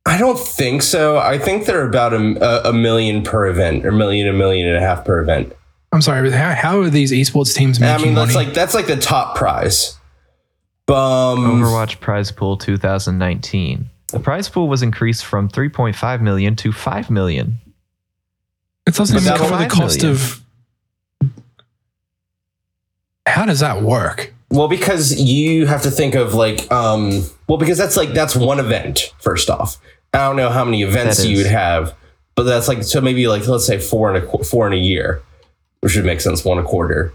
I 0.06 0.18
don't 0.18 0.40
think 0.40 0.82
so. 0.84 1.18
I 1.18 1.38
think 1.40 1.66
they're 1.66 1.88
about 1.88 2.14
a, 2.14 2.66
a, 2.68 2.70
a 2.72 2.74
million 2.74 3.24
per 3.24 3.48
event, 3.48 3.86
or 3.86 3.92
million, 3.92 4.28
a 4.28 4.34
million 4.34 4.68
and 4.68 4.76
a 4.78 4.82
half 4.82 5.06
per 5.06 5.20
event. 5.22 5.54
I'm 5.94 6.02
sorry, 6.02 6.28
but 6.30 6.38
how, 6.38 6.54
how 6.56 6.80
are 6.82 6.90
these 6.90 7.12
esports 7.12 7.54
teams 7.56 7.78
And 7.78 7.86
making 7.86 8.02
I 8.02 8.06
mean, 8.06 8.14
money? 8.16 8.26
that's 8.26 8.36
like 8.36 8.54
that's 8.54 8.74
like 8.74 8.88
the 8.88 8.98
top 8.98 9.36
prize. 9.38 9.98
Um, 10.90 10.96
Overwatch 11.62 12.00
prize 12.02 12.32
pool 12.32 12.58
2019. 12.58 13.90
The 14.08 14.20
prize 14.20 14.50
pool 14.50 14.68
was 14.68 14.82
increased 14.84 15.24
from 15.26 15.48
3.5 15.50 16.22
million 16.22 16.56
to 16.58 16.72
5 16.72 17.10
million. 17.10 17.60
it 18.86 18.94
doesn't 18.96 19.16
even 19.18 19.38
cover 19.38 19.56
the 19.58 19.68
cost 19.70 20.02
million. 20.02 20.16
of. 20.20 20.42
How 23.26 23.46
does 23.46 23.60
that 23.62 23.82
work? 23.82 24.34
Well, 24.50 24.68
because 24.68 25.20
you 25.20 25.66
have 25.66 25.82
to 25.84 25.92
think 25.92 26.14
of 26.16 26.34
like, 26.34 26.72
um, 26.72 27.24
well, 27.48 27.58
because 27.58 27.78
that's 27.78 27.98
like 27.98 28.10
that's 28.14 28.36
one 28.36 28.60
event. 28.60 29.14
First 29.20 29.50
off, 29.50 29.78
I 30.14 30.28
don't 30.28 30.36
know 30.36 30.50
how 30.50 30.64
many 30.66 30.84
events 30.84 31.24
you 31.26 31.38
would 31.38 31.48
have, 31.48 31.96
but 32.36 32.44
that's 32.44 32.68
like 32.68 32.84
so 32.84 33.02
maybe 33.02 33.28
like 33.28 33.48
let's 33.48 33.66
say 33.66 33.80
four 33.80 34.14
in 34.16 34.24
a 34.24 34.44
four 34.44 34.68
in 34.68 34.74
a 34.74 34.78
year, 34.78 35.24
which 35.84 35.96
would 35.98 36.06
make 36.06 36.22
sense. 36.22 36.46
One 36.46 36.58
a 36.58 36.64
quarter. 36.64 37.14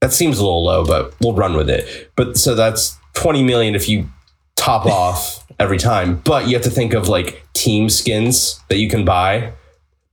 That 0.00 0.14
seems 0.14 0.38
a 0.38 0.42
little 0.42 0.64
low, 0.64 0.84
but 0.86 1.14
we'll 1.20 1.34
run 1.34 1.54
with 1.54 1.68
it. 1.68 2.10
But 2.16 2.38
so 2.38 2.54
that's 2.54 2.96
twenty 3.12 3.42
million 3.42 3.74
if 3.74 3.86
you 3.86 4.08
top 4.56 4.86
off 4.86 5.46
every 5.58 5.76
time. 5.78 6.16
But 6.24 6.48
you 6.48 6.54
have 6.54 6.62
to 6.64 6.70
think 6.70 6.94
of 6.94 7.06
like 7.08 7.46
team 7.52 7.90
skins 7.90 8.58
that 8.70 8.78
you 8.78 8.88
can 8.88 9.04
buy. 9.04 9.52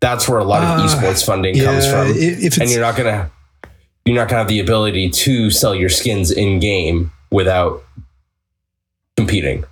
That's 0.01 0.27
where 0.27 0.39
a 0.39 0.43
lot 0.43 0.61
of 0.61 0.79
Uh, 0.79 0.85
esports 0.85 1.25
funding 1.25 1.57
comes 1.57 1.89
from 1.89 2.11
if 2.15 2.57
and 2.59 2.69
you're 2.69 2.81
not 2.81 2.97
gonna 2.97 3.31
you're 4.05 4.15
not 4.15 4.27
gonna 4.27 4.39
have 4.39 4.47
the 4.49 4.59
ability 4.59 5.09
to 5.09 5.49
sell 5.49 5.73
your 5.73 5.89
skins 5.89 6.31
in 6.31 6.59
game 6.59 7.11
without 7.31 7.83
competing. 9.15 9.63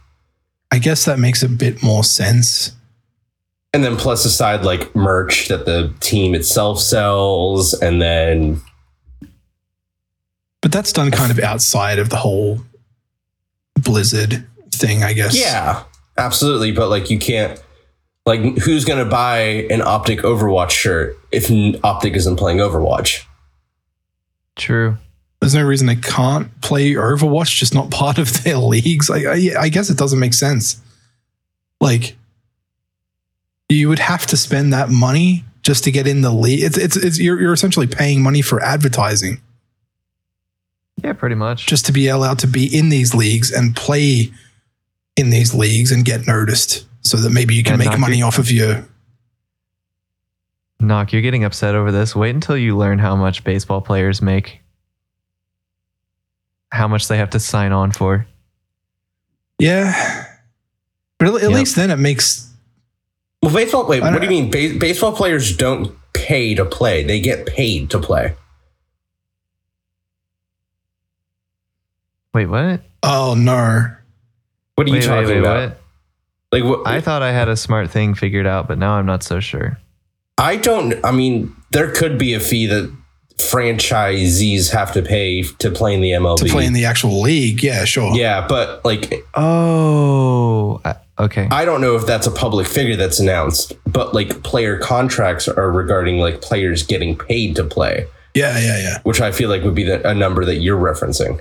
I 0.71 0.79
guess 0.79 1.05
that 1.05 1.19
makes 1.19 1.43
a 1.43 1.49
bit 1.49 1.83
more 1.83 2.03
sense. 2.03 2.71
And 3.75 3.83
then 3.83 3.97
plus 3.97 4.23
aside 4.23 4.63
like 4.63 4.95
merch 4.95 5.49
that 5.49 5.65
the 5.65 5.93
team 5.99 6.33
itself 6.33 6.79
sells, 6.79 7.73
and 7.73 8.01
then 8.01 8.61
But 10.61 10.71
that's 10.71 10.93
done 10.93 11.11
kind 11.11 11.29
of 11.29 11.39
outside 11.39 11.99
of 11.99 12.09
the 12.09 12.15
whole 12.15 12.59
Blizzard 13.77 14.47
thing, 14.71 15.03
I 15.03 15.11
guess. 15.11 15.37
yeah, 15.37 15.83
absolutely. 16.17 16.71
But 16.71 16.89
like 16.89 17.09
you 17.09 17.19
can't 17.19 17.61
like 18.25 18.39
who's 18.59 18.85
gonna 18.85 19.03
buy 19.03 19.39
an 19.69 19.81
Optic 19.81 20.19
Overwatch 20.19 20.69
shirt 20.71 21.17
if 21.33 21.51
Optic 21.83 22.15
isn't 22.15 22.37
playing 22.37 22.59
Overwatch? 22.59 23.25
True. 24.55 24.97
There's 25.41 25.53
no 25.53 25.63
reason 25.63 25.87
they 25.87 25.97
can't 25.97 26.49
play 26.61 26.93
Overwatch, 26.93 27.57
just 27.57 27.73
not 27.73 27.91
part 27.91 28.19
of 28.19 28.41
their 28.45 28.55
leagues. 28.73 29.09
Like, 29.09 29.25
I, 29.25 29.51
I 29.59 29.67
guess 29.69 29.89
it 29.89 29.97
doesn't 29.97 30.17
make 30.19 30.33
sense. 30.33 30.81
Like, 31.81 32.15
you 33.75 33.89
would 33.89 33.99
have 33.99 34.25
to 34.27 34.37
spend 34.37 34.73
that 34.73 34.89
money 34.89 35.43
just 35.61 35.83
to 35.85 35.91
get 35.91 36.07
in 36.07 36.21
the 36.21 36.31
league. 36.31 36.63
It's, 36.63 36.77
it's, 36.77 36.95
it's 36.95 37.19
you're, 37.19 37.39
you're 37.39 37.53
essentially 37.53 37.87
paying 37.87 38.21
money 38.21 38.41
for 38.41 38.61
advertising 38.61 39.41
Yeah, 41.03 41.13
pretty 41.13 41.35
much. 41.35 41.65
just 41.65 41.85
to 41.87 41.91
be 41.91 42.07
allowed 42.07 42.39
to 42.39 42.47
be 42.47 42.65
in 42.77 42.89
these 42.89 43.13
leagues 43.15 43.51
and 43.51 43.75
play 43.75 44.31
in 45.15 45.29
these 45.29 45.53
leagues 45.53 45.91
and 45.91 46.03
get 46.05 46.27
noticed 46.27 46.85
so 47.01 47.17
that 47.17 47.29
maybe 47.31 47.55
you 47.55 47.63
can 47.63 47.77
make 47.79 47.97
money 47.99 48.21
off 48.21 48.37
of 48.37 48.51
your. 48.51 48.85
Knock, 50.79 51.13
you're 51.13 51.21
getting 51.21 51.43
upset 51.45 51.73
over 51.73 51.91
this. 51.91 52.15
Wait 52.15 52.35
until 52.35 52.57
you 52.57 52.75
learn 52.77 52.99
how 52.99 53.15
much 53.15 53.43
baseball 53.43 53.79
players 53.81 54.21
make. 54.21 54.59
How 56.71 56.87
much 56.87 57.07
they 57.07 57.17
have 57.17 57.29
to 57.31 57.39
sign 57.39 57.71
on 57.71 57.91
for. 57.91 58.27
Yeah. 59.57 60.25
But 61.17 61.29
at, 61.29 61.35
at 61.35 61.41
Yep. 61.43 61.51
least 61.51 61.75
then 61.77 61.91
it 61.91 61.97
makes. 61.97 62.51
Well, 63.45 63.53
baseball. 63.53 63.85
Wait, 63.85 64.01
what 64.01 64.19
do 64.19 64.23
you 64.23 64.29
mean? 64.29 64.49
Ba- 64.49 64.79
baseball 64.79 65.11
players 65.11 65.55
don't 65.55 65.95
pay 66.13 66.55
to 66.55 66.65
play; 66.65 67.03
they 67.03 67.19
get 67.19 67.45
paid 67.45 67.91
to 67.91 67.99
play. 67.99 68.33
Wait, 72.33 72.47
what? 72.47 72.81
Oh, 73.03 73.35
no. 73.37 73.91
What 74.73 74.87
are 74.87 74.89
you 74.89 75.01
talking 75.01 75.27
wait, 75.27 75.35
wait, 75.35 75.39
about? 75.39 75.69
what? 75.69 75.81
Like, 76.51 76.63
what, 76.63 76.87
I 76.87 76.99
thought 77.01 77.21
I 77.21 77.31
had 77.31 77.47
a 77.47 77.55
smart 77.55 77.91
thing 77.91 78.15
figured 78.15 78.47
out, 78.47 78.67
but 78.67 78.77
now 78.77 78.93
I'm 78.93 79.05
not 79.05 79.21
so 79.23 79.39
sure. 79.39 79.77
I 80.37 80.55
don't. 80.57 80.95
I 81.05 81.11
mean, 81.11 81.55
there 81.69 81.91
could 81.91 82.17
be 82.17 82.33
a 82.33 82.39
fee 82.39 82.65
that 82.65 82.91
franchisees 83.37 84.71
have 84.71 84.91
to 84.93 85.01
pay 85.03 85.43
to 85.43 85.69
play 85.69 85.93
in 85.93 86.01
the 86.01 86.11
MLB. 86.11 86.37
To 86.37 86.45
play 86.45 86.65
in 86.65 86.73
the 86.73 86.85
actual 86.85 87.21
league. 87.21 87.61
Yeah, 87.61 87.85
sure. 87.85 88.15
yeah, 88.15 88.47
but 88.47 88.83
like, 88.83 89.23
Oh, 89.35 90.81
I- 90.83 90.95
okay. 91.19 91.47
I 91.51 91.65
don't 91.65 91.81
know 91.81 91.95
if 91.95 92.05
that's 92.05 92.27
a 92.27 92.31
public 92.31 92.67
figure 92.67 92.95
that's 92.95 93.19
announced. 93.19 93.73
But 93.85 94.13
like, 94.13 94.43
player 94.43 94.77
contracts 94.77 95.47
are 95.47 95.71
regarding 95.71 96.17
like 96.19 96.41
players 96.41 96.83
getting 96.83 97.17
paid 97.17 97.55
to 97.55 97.63
play, 97.63 98.07
Yeah, 98.33 98.57
yeah, 98.59 98.77
yeah. 98.77 98.97
which 99.03 99.21
I 99.21 99.31
feel 99.31 99.49
like 99.49 99.63
would 99.63 99.75
be 99.75 99.83
the, 99.85 100.07
a 100.07 100.13
number 100.13 100.43
that 100.45 100.55
you're 100.57 100.79
referencing, 100.79 101.39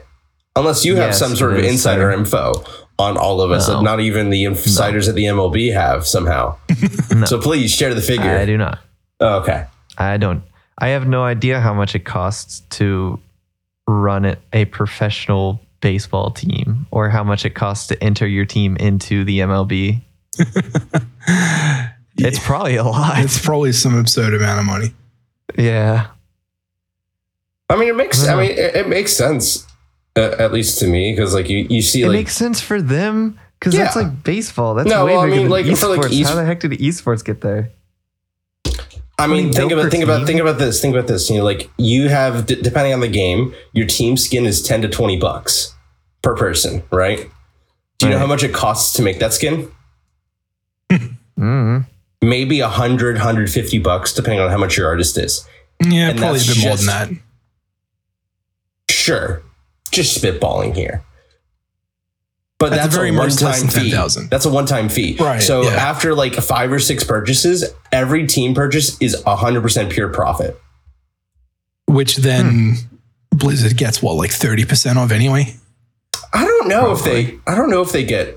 unless 0.56 0.84
you 0.84 0.96
have 0.96 1.08
Yes, 1.10 1.18
some 1.18 1.34
sort 1.36 1.52
of 1.54 1.58
insider 1.64 2.12
sir. 2.12 2.18
info 2.18 2.52
on 2.98 3.16
all 3.16 3.40
of 3.40 3.50
us 3.50 3.66
No. 3.68 3.76
that 3.78 3.82
not 3.82 3.98
even 4.00 4.30
the 4.30 4.44
insiders 4.44 5.08
at 5.08 5.16
the 5.16 5.24
MLB 5.24 5.72
have 5.74 6.06
somehow. 6.06 6.56
No. 7.14 7.26
So 7.26 7.40
please 7.40 7.72
share 7.72 7.94
the 7.94 8.00
figure. 8.02 8.30
I 8.30 8.44
do 8.46 8.56
not. 8.56 8.80
Oh, 9.20 9.38
okay. 9.40 9.66
I 9.98 10.16
don't. 10.16 10.42
I 10.78 10.88
have 10.88 11.06
no 11.06 11.22
idea 11.22 11.60
how 11.60 11.72
much 11.74 11.94
it 11.94 12.04
costs 12.04 12.60
to 12.78 13.20
run 13.86 14.24
it, 14.24 14.40
a 14.52 14.64
professional 14.64 15.60
baseball 15.84 16.30
team 16.30 16.86
or 16.90 17.10
how 17.10 17.22
much 17.22 17.44
it 17.44 17.54
costs 17.54 17.86
to 17.88 18.02
enter 18.02 18.26
your 18.26 18.46
team 18.46 18.74
into 18.78 19.22
the 19.24 19.40
MLB. 19.40 20.00
It's 22.16 22.38
probably 22.38 22.76
a 22.76 22.84
lot. 22.84 23.18
It's 23.18 23.44
probably 23.44 23.72
some 23.72 23.98
absurd 23.98 24.34
amount 24.34 24.60
of 24.60 24.66
money. 24.66 24.94
yeah. 25.58 26.06
I 27.68 27.74
mean, 27.76 27.88
it 27.88 27.96
makes. 27.96 28.24
I 28.24 28.30
Yeah. 28.30 28.40
mean, 28.48 28.50
it, 28.58 28.76
it 28.76 28.88
makes 28.88 29.12
sense, 29.16 29.66
uh, 30.16 30.36
at 30.38 30.52
least 30.52 30.78
to 30.78 30.86
me, 30.86 31.10
because 31.12 31.34
like 31.34 31.48
you, 31.48 31.66
you 31.68 31.82
see 31.82 32.02
It 32.02 32.08
like 32.08 32.14
makes 32.18 32.36
sense 32.36 32.60
for 32.60 32.80
them 32.80 33.38
Because 33.58 33.74
that's 33.74 33.96
like 33.96 34.22
baseball. 34.22 34.74
That's 34.74 34.88
No, 34.88 35.04
way 35.06 35.12
well, 35.12 35.20
I 35.22 35.26
mean, 35.26 35.38
than 35.42 35.48
like, 35.50 35.66
esports. 35.66 35.80
for, 36.02 36.08
like, 36.08 36.24
How 36.26 36.36
the 36.36 36.44
heck 36.44 36.60
did 36.60 36.70
esports 36.72 37.24
get 37.24 37.40
there? 37.40 37.72
I 39.18 39.26
mean, 39.26 39.52
think 39.52 39.72
about 39.72 39.82
per 39.84 39.90
think 39.90 40.04
about 40.04 40.24
think 40.26 40.40
about 40.40 40.58
this. 40.58 40.80
Think 40.80 40.94
about 40.94 41.08
this. 41.08 41.28
You 41.30 41.38
know, 41.38 41.44
like 41.44 41.68
you 41.78 42.08
have 42.10 42.46
d- 42.46 42.60
depending 42.62 42.92
on 42.94 43.00
the 43.00 43.08
game, 43.08 43.52
your 43.72 43.86
team 43.86 44.16
skin 44.16 44.46
is 44.46 44.62
ten 44.62 44.82
to 44.82 44.88
twenty 44.88 45.16
bucks 45.18 45.73
per 46.24 46.34
person, 46.34 46.82
right? 46.90 47.30
Do 47.98 48.06
you 48.06 48.12
know 48.12 48.18
how 48.18 48.26
much 48.26 48.42
it 48.42 48.52
costs 48.52 48.94
to 48.96 49.02
make 49.02 49.20
that 49.20 49.32
skin? 49.32 49.70
Mm. 51.36 51.86
Maybe 52.22 52.60
100, 52.62 53.16
150 53.16 53.78
bucks, 53.80 54.12
depending 54.14 54.38
on 54.40 54.50
how 54.50 54.56
much 54.56 54.76
your 54.76 54.86
artist 54.86 55.18
is. 55.18 55.44
Yeah, 55.84 56.10
And 56.10 56.18
probably 56.20 56.38
a 56.40 56.42
that's 56.44 56.54
bit 56.54 56.64
more 56.64 56.76
than 56.76 56.86
that. 56.86 57.10
Sure, 58.88 59.42
just 59.90 60.22
spitballing 60.22 60.74
here. 60.76 61.02
But 62.60 62.66
At 62.66 62.70
the 62.70 62.76
that's 62.82 62.94
very 62.94 63.10
a 63.10 63.14
one-time 63.14 63.66
fee. 63.66 63.90
10,000. 63.90 64.30
That's 64.30 64.44
a 64.44 64.48
one-time 64.48 64.88
fee. 64.88 65.16
Right, 65.18 65.42
So 65.42 65.62
yeah. 65.62 65.70
after 65.70 66.14
like 66.14 66.34
five 66.34 66.70
or 66.72 66.78
six 66.78 67.02
purchases, 67.02 67.64
every 67.90 68.26
team 68.28 68.54
purchase 68.54 68.96
is 69.00 69.20
hundred 69.26 69.62
percent 69.62 69.90
pure 69.90 70.08
profit. 70.08 70.58
Which 71.86 72.16
then 72.18 72.50
Hmm. 72.50 72.72
Blizzard 73.36 73.76
gets 73.76 74.00
what, 74.00 74.14
like 74.14 74.30
30% 74.30 74.96
of 75.02 75.10
anyway? 75.10 75.56
I 76.34 76.44
don't 76.44 76.68
know 76.68 76.90
if 76.92 77.02
they. 77.04 77.38
I 77.46 77.54
don't 77.54 77.70
know 77.70 77.80
if 77.80 77.92
they 77.92 78.04
get. 78.04 78.36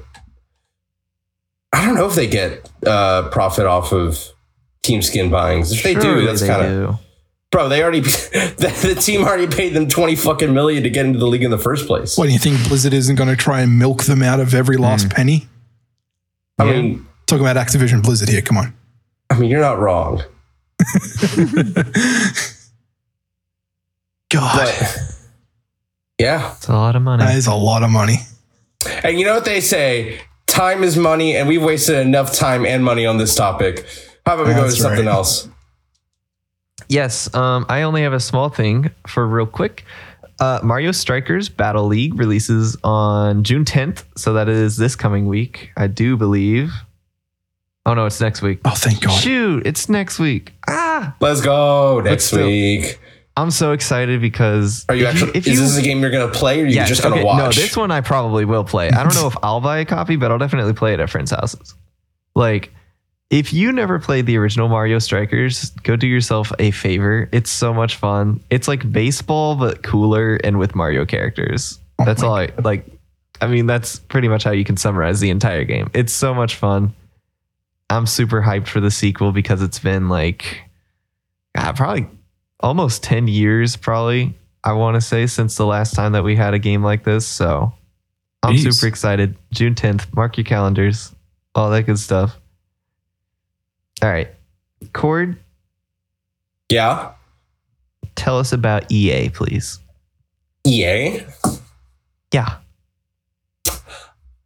I 1.74 1.86
don't 1.86 1.96
know 1.96 2.06
if 2.08 2.16
they 2.16 2.28
get 2.28 2.70
uh, 2.86 3.30
profit 3.30 3.66
off 3.66 3.92
of 3.92 4.18
team 4.84 5.02
skin 5.02 5.30
buyings. 5.30 5.72
If 5.74 5.84
they 5.84 5.96
do, 5.96 6.26
that's 6.26 6.46
kind 6.46 6.62
of 6.66 7.00
bro. 7.52 7.68
They 7.70 7.82
already 7.84 8.00
the, 8.02 8.94
the 8.96 9.02
team 9.02 9.24
already 9.24 9.48
paid 9.48 9.74
them 9.74 9.88
twenty 9.88 10.16
fucking 10.16 10.54
million 10.54 10.84
to 10.84 10.90
get 10.90 11.06
into 11.06 11.20
the 11.20 11.28
league 11.28 11.44
in 11.44 11.52
the 11.52 11.58
first 11.58 11.88
place. 11.88 12.18
What 12.18 12.28
do 12.28 12.34
you 12.34 12.40
think 12.40 12.68
Blizzard 12.68 12.94
isn't 12.94 13.16
going 13.16 13.30
to 13.30 13.36
try 13.36 13.62
and 13.62 13.78
milk 13.80 14.04
them 14.04 14.22
out 14.24 14.40
of 14.40 14.54
every 14.54 14.78
last 14.78 15.10
penny? 15.10 15.48
I 16.60 16.66
Yeah. 16.66 16.82
mean, 16.82 17.08
Talking 17.26 17.46
about 17.46 17.58
Activision 17.58 18.02
Blizzard 18.04 18.30
here, 18.30 18.42
come 18.42 18.58
on. 18.58 18.74
I 19.30 19.38
mean, 19.38 19.50
you're 19.52 19.60
not 19.60 19.80
wrong, 19.80 20.24
God, 24.30 24.56
but 24.58 24.98
yeah. 26.20 26.54
It's 26.56 26.68
a 26.68 26.74
lot 26.74 26.96
of 26.96 27.02
money. 27.02 27.24
that 27.24 27.36
is 27.36 27.48
a 27.48 27.54
lot 27.56 27.84
of 27.84 27.90
money. 27.90 28.16
And 29.04 29.20
you 29.20 29.26
know 29.26 29.36
what 29.36 29.46
they 29.46 29.62
say? 29.62 30.20
Time 30.48 30.84
is 30.84 30.98
money, 30.98 31.36
and 31.36 31.48
we've 31.48 31.64
wasted 31.64 31.98
enough 31.98 32.34
time 32.34 32.66
and 32.66 32.84
money 32.84 33.06
on 33.06 33.18
this 33.18 33.36
topic. 33.36 33.86
How 34.26 34.36
about 34.36 34.48
we 34.48 34.54
go 34.54 34.62
to 34.62 34.68
That's 34.68 34.80
something 34.80 35.06
right. 35.06 35.14
else? 35.14 35.48
Yes, 36.90 37.34
um, 37.36 37.66
I 37.70 37.82
only 37.82 38.02
have 38.04 38.14
a 38.14 38.20
small 38.20 38.50
thing 38.50 38.90
for 39.08 39.28
real 39.28 39.46
quick. 39.46 39.84
Uh, 40.40 40.60
Mario 40.64 40.92
Strikers 40.92 41.50
Battle 41.50 41.86
League 41.86 42.18
releases 42.18 42.78
on 42.84 43.44
June 43.44 43.66
10th, 43.66 44.04
so 44.16 44.34
that 44.34 44.48
is 44.48 44.78
this 44.78 44.96
coming 44.96 45.28
week, 45.28 45.72
I 45.76 45.88
do 45.88 46.16
believe. 46.16 46.72
Oh 47.86 47.94
no, 47.94 48.06
it's 48.06 48.22
next 48.22 48.42
week. 48.42 48.60
Oh, 48.66 48.72
thank 48.76 49.02
God. 49.02 49.12
Shoot, 49.20 49.66
it's 49.66 49.90
next 49.90 50.20
week. 50.20 50.54
Ah, 50.68 51.16
Let's 51.20 51.42
go 51.42 52.02
next 52.02 52.26
still- 52.26 52.46
week. 52.46 53.00
I'm 53.38 53.52
so 53.52 53.72
excited 53.72 54.20
because 54.20 54.86
Are 54.90 54.96
you 54.96 55.06
if 55.06 55.10
actually? 55.14 55.32
if 55.38 55.48
is 55.48 55.54
you- 55.54 55.60
this 55.62 55.78
a 55.78 55.82
game 55.82 56.02
you're 56.02 56.10
gonna 56.12 56.28
play, 56.32 56.60
or 56.62 56.66
are 56.66 56.68
you 56.68 56.84
just 56.86 57.04
gonna 57.04 57.16
okay, 57.16 57.24
watch? 57.24 57.38
No, 57.56 57.62
this 57.62 57.78
one 57.78 57.92
I 57.92 58.02
probably 58.02 58.44
will 58.46 58.64
play. 58.66 58.90
I 58.90 59.04
don't 59.04 59.14
know 59.16 59.28
if 59.28 59.38
I'll 59.44 59.62
buy 59.62 59.78
a 59.78 59.86
copy, 59.86 60.16
but 60.16 60.32
I'll 60.32 60.38
definitely 60.40 60.74
play 60.74 60.94
it 60.94 61.00
at 61.00 61.10
friends' 61.10 61.32
houses. 61.32 61.76
Like, 62.36 62.74
if 63.30 63.54
you 63.54 63.72
never 63.72 64.00
played 64.00 64.26
the 64.26 64.38
original 64.38 64.70
Mario 64.70 65.00
Strikers, 65.00 65.70
go 65.84 65.96
do 65.96 66.08
yourself 66.08 66.52
a 66.60 66.72
favor. 66.72 67.30
It's 67.32 67.50
so 67.52 67.74
much 67.74 67.96
fun. 67.98 68.40
It's 68.50 68.68
like 68.68 68.92
baseball, 68.92 69.56
but 69.56 69.84
cooler 69.84 70.36
and 70.44 70.58
with 70.58 70.74
Mario 70.76 71.06
characters. 71.06 71.80
Oh 72.00 72.06
That's 72.06 72.24
all 72.24 72.36
I 72.36 72.50
like. 72.64 72.86
I 73.40 73.46
mean, 73.48 73.68
that's 73.68 74.00
pretty 74.00 74.28
much 74.30 74.44
how 74.46 74.52
you 74.52 74.64
can 74.64 74.78
summarize 74.78 75.20
the 75.20 75.30
entire 75.30 75.64
game. 75.64 75.92
It's 75.94 76.12
so 76.14 76.34
much 76.34 76.56
fun. 76.56 76.94
I'm 77.90 78.08
super 78.08 78.42
hyped 78.42 78.68
for 78.68 78.80
the 78.80 78.90
sequel 78.92 79.32
because 79.32 79.62
it's 79.62 79.78
been 79.80 80.10
like, 80.10 80.62
God, 81.56 81.76
probably 81.76 82.08
almost 82.60 83.04
10 83.04 83.28
years, 83.28 83.76
probably, 83.76 84.34
I 84.64 84.74
want 84.74 84.96
to 84.96 85.02
say, 85.02 85.28
since 85.28 85.56
the 85.56 85.66
last 85.66 85.94
time 85.94 86.12
that 86.14 86.24
we 86.24 86.36
had 86.36 86.54
a 86.54 86.60
game 86.60 86.84
like 86.84 87.04
this. 87.04 87.28
So 87.28 87.74
I'm 88.44 88.56
Jeez. 88.56 88.74
super 88.74 88.88
excited. 88.88 89.36
June 89.52 89.76
10th, 89.76 90.14
mark 90.16 90.38
your 90.38 90.46
calendars, 90.46 91.14
all 91.56 91.70
that 91.70 91.84
good 91.86 92.00
stuff. 92.00 92.38
All 94.02 94.10
right. 94.10 94.30
Cord, 94.94 95.40
yeah. 96.70 97.14
tell 98.16 98.38
us 98.38 98.54
about 98.54 98.92
EA, 98.92 99.30
please. 99.30 99.80
EA. 100.66 101.22
Yeah. 102.32 102.58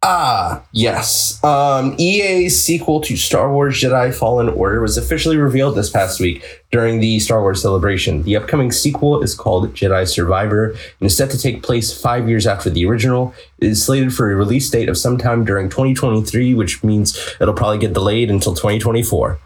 Ah, 0.04 0.64
yes. 0.72 1.42
Um, 1.44 1.94
EA's 1.96 2.60
sequel 2.60 3.00
to 3.02 3.16
Star 3.16 3.52
Wars 3.52 3.80
Jedi 3.80 4.12
Fallen 4.12 4.48
Order 4.48 4.80
was 4.80 4.96
officially 4.96 5.36
revealed 5.36 5.76
this 5.76 5.90
past 5.90 6.18
week 6.18 6.44
during 6.72 6.98
the 6.98 7.20
Star 7.20 7.40
Wars 7.40 7.62
celebration. 7.62 8.24
The 8.24 8.34
upcoming 8.36 8.72
sequel 8.72 9.22
is 9.22 9.36
called 9.36 9.72
Jedi 9.74 10.08
Survivor 10.08 10.70
and 10.70 11.06
is 11.06 11.16
set 11.16 11.30
to 11.30 11.38
take 11.38 11.62
place 11.62 11.96
five 11.96 12.28
years 12.28 12.48
after 12.48 12.68
the 12.68 12.84
original. 12.84 13.32
It 13.58 13.68
is 13.68 13.84
slated 13.84 14.12
for 14.12 14.28
a 14.28 14.34
release 14.34 14.68
date 14.70 14.88
of 14.88 14.98
sometime 14.98 15.44
during 15.44 15.68
2023, 15.68 16.52
which 16.54 16.82
means 16.82 17.16
it'll 17.40 17.54
probably 17.54 17.78
get 17.78 17.92
delayed 17.92 18.28
until 18.28 18.54
2024. 18.54 19.38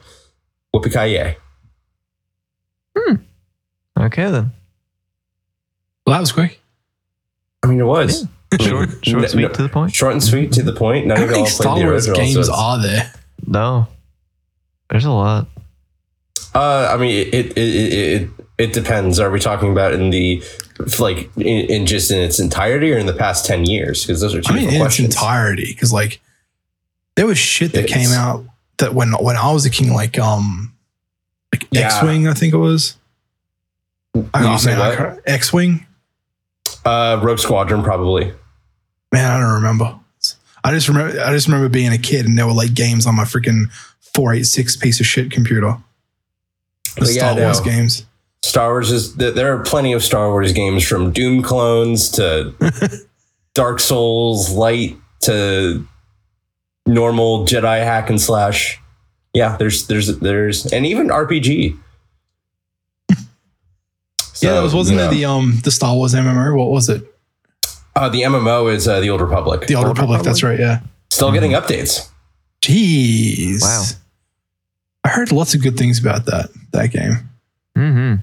Whoopie 0.75 1.13
yeah. 1.13 1.35
Hmm. 2.97 3.17
Okay, 3.99 4.31
then. 4.31 4.53
Well, 6.07 6.15
that 6.15 6.21
was 6.21 6.33
quick. 6.33 6.63
I 7.63 7.67
mean, 7.67 7.81
it 7.81 7.85
was. 7.85 8.27
Short, 8.61 8.91
short, 9.05 9.23
No- 9.23 9.29
sweet, 9.29 9.43
no- 9.43 9.49
to 9.49 9.63
the 9.63 9.69
point. 9.69 9.95
Short 9.95 10.13
and 10.13 10.23
sweet 10.23 10.53
to 10.53 10.63
the 10.63 10.73
point. 10.73 11.07
None 11.07 11.17
How 11.17 11.25
of 11.25 11.31
y'all 11.31 11.39
many 11.41 11.51
Star 11.51 11.77
Wars 11.77 12.09
original, 12.09 12.15
so 12.17 12.21
games 12.23 12.37
it's- 12.37 12.49
are 12.59 12.83
there? 12.83 13.13
No. 13.47 13.89
There's 14.91 15.05
a 15.05 15.11
lot. 15.11 15.49
Uh, 16.55 16.89
I 16.93 16.97
mean, 16.97 17.11
it 17.33 17.35
it, 17.35 17.59
it 17.59 17.93
it 18.23 18.31
it 18.59 18.73
depends. 18.73 19.19
Are 19.21 19.31
we 19.31 19.41
talking 19.41 19.71
about 19.73 19.93
in 19.93 20.11
the 20.11 20.43
like 20.99 21.31
in, 21.37 21.43
in 21.71 21.87
just 21.87 22.11
in 22.11 22.19
its 22.19 22.39
entirety 22.39 22.93
or 22.93 22.99
in 22.99 23.07
the 23.07 23.13
past 23.13 23.45
ten 23.47 23.67
years? 23.67 24.03
Because 24.07 24.21
those 24.21 24.35
are 24.35 24.41
two 24.41 24.53
I 24.53 24.57
mean, 24.57 24.63
different 24.63 24.75
in 24.77 24.81
questions. 24.81 25.07
its 25.09 25.17
entirety, 25.17 25.73
because 25.75 25.93
like 25.93 26.21
there 27.17 27.27
was 27.27 27.37
shit 27.37 27.73
that 27.73 27.85
It's- 27.85 27.99
came 28.09 28.17
out 28.17 28.45
that 28.79 28.95
when 28.95 29.13
when 29.13 29.37
I 29.37 29.53
was 29.53 29.67
a 29.67 29.71
king, 29.71 29.93
like 29.93 30.19
um, 30.19 30.73
like 31.53 31.67
Yeah. 31.73 31.87
X 31.87 32.03
Wing, 32.03 32.27
I 32.29 32.33
think 32.33 32.55
it 32.55 32.59
was. 32.59 32.97
I 34.33 34.41
You 34.41 34.47
don't 34.47 34.59
say 34.59 34.75
know, 34.75 35.19
X 35.27 35.53
Wing. 35.53 35.85
uh, 36.87 37.21
Rogue 37.23 37.39
Squadron, 37.39 37.83
probably. 37.83 38.33
Man, 39.13 39.31
I 39.31 39.39
don't 39.41 39.55
remember. 39.55 39.99
I 40.65 40.73
just 40.73 40.89
remember. 40.89 41.21
I 41.21 41.33
just 41.33 41.47
remember 41.47 41.69
being 41.69 41.93
a 41.93 41.99
kid 41.99 42.27
and 42.27 42.37
there 42.37 42.47
were 42.47 42.53
like 42.53 42.75
games 42.75 43.07
on 43.07 43.15
my 43.15 43.23
freaking 43.23 43.71
four 44.01 44.33
eight 44.33 44.45
six 44.45 44.77
piece 44.77 44.99
of 44.99 45.07
shit 45.07 45.31
computer. 45.31 45.77
The 46.97 47.13
yeah, 47.13 47.33
Star 47.33 47.35
Wars 47.37 47.61
games. 47.61 48.07
Star 48.43 48.71
Wars 48.71 48.91
is 48.91 49.15
there 49.17 49.55
are 49.55 49.63
plenty 49.63 49.93
of 49.93 50.03
Star 50.03 50.31
Wars 50.31 50.53
games 50.53 50.87
from 50.87 51.13
Doom 51.13 51.43
clones 51.43 52.11
to 52.13 52.55
Dark 53.55 53.81
Souls 53.81 54.51
Light 54.51 54.97
to 55.21 55.87
normal 56.87 57.47
Jedi 57.47 57.85
hack 57.85 58.11
and 58.11 58.21
slash. 58.21 58.81
Yeah, 59.35 59.57
there's 59.57 59.87
there's 59.87 60.19
there's 60.19 60.73
and 60.73 60.87
even 60.87 61.09
RPG. 61.09 61.79
yeah, 63.11 64.55
that 64.55 64.63
was 64.63 64.75
wasn't 64.75 64.99
you 64.99 65.05
know. 65.05 65.11
it 65.11 65.15
the 65.15 65.25
um 65.27 65.61
the 65.63 65.71
Star 65.71 65.95
Wars 65.95 66.15
MMO? 66.15 66.57
What 66.57 66.71
was 66.71 66.89
it? 66.89 67.05
Uh, 67.97 68.09
the 68.09 68.23
MMO 68.23 68.73
is 68.73 68.87
uh, 68.87 69.01
the 69.01 69.11
Old 69.11 69.21
Republic. 69.21 69.67
The 69.67 69.75
Old 69.75 69.87
Old 69.87 69.99
Republic. 69.99 70.23
That's 70.23 70.43
right. 70.43 70.59
Yeah. 70.59 70.81
Still 71.11 71.33
getting 71.33 71.53
updates. 71.53 72.09
Jeez. 72.63 73.63
Wow. 73.63 73.85
I 75.05 75.09
heard 75.09 75.33
lots 75.33 75.55
of 75.55 75.63
good 75.63 75.77
things 75.77 75.99
about 75.99 76.27
that 76.27 76.51
that 76.73 76.91
game. 76.91 77.29
Mm-hmm. 77.77 78.15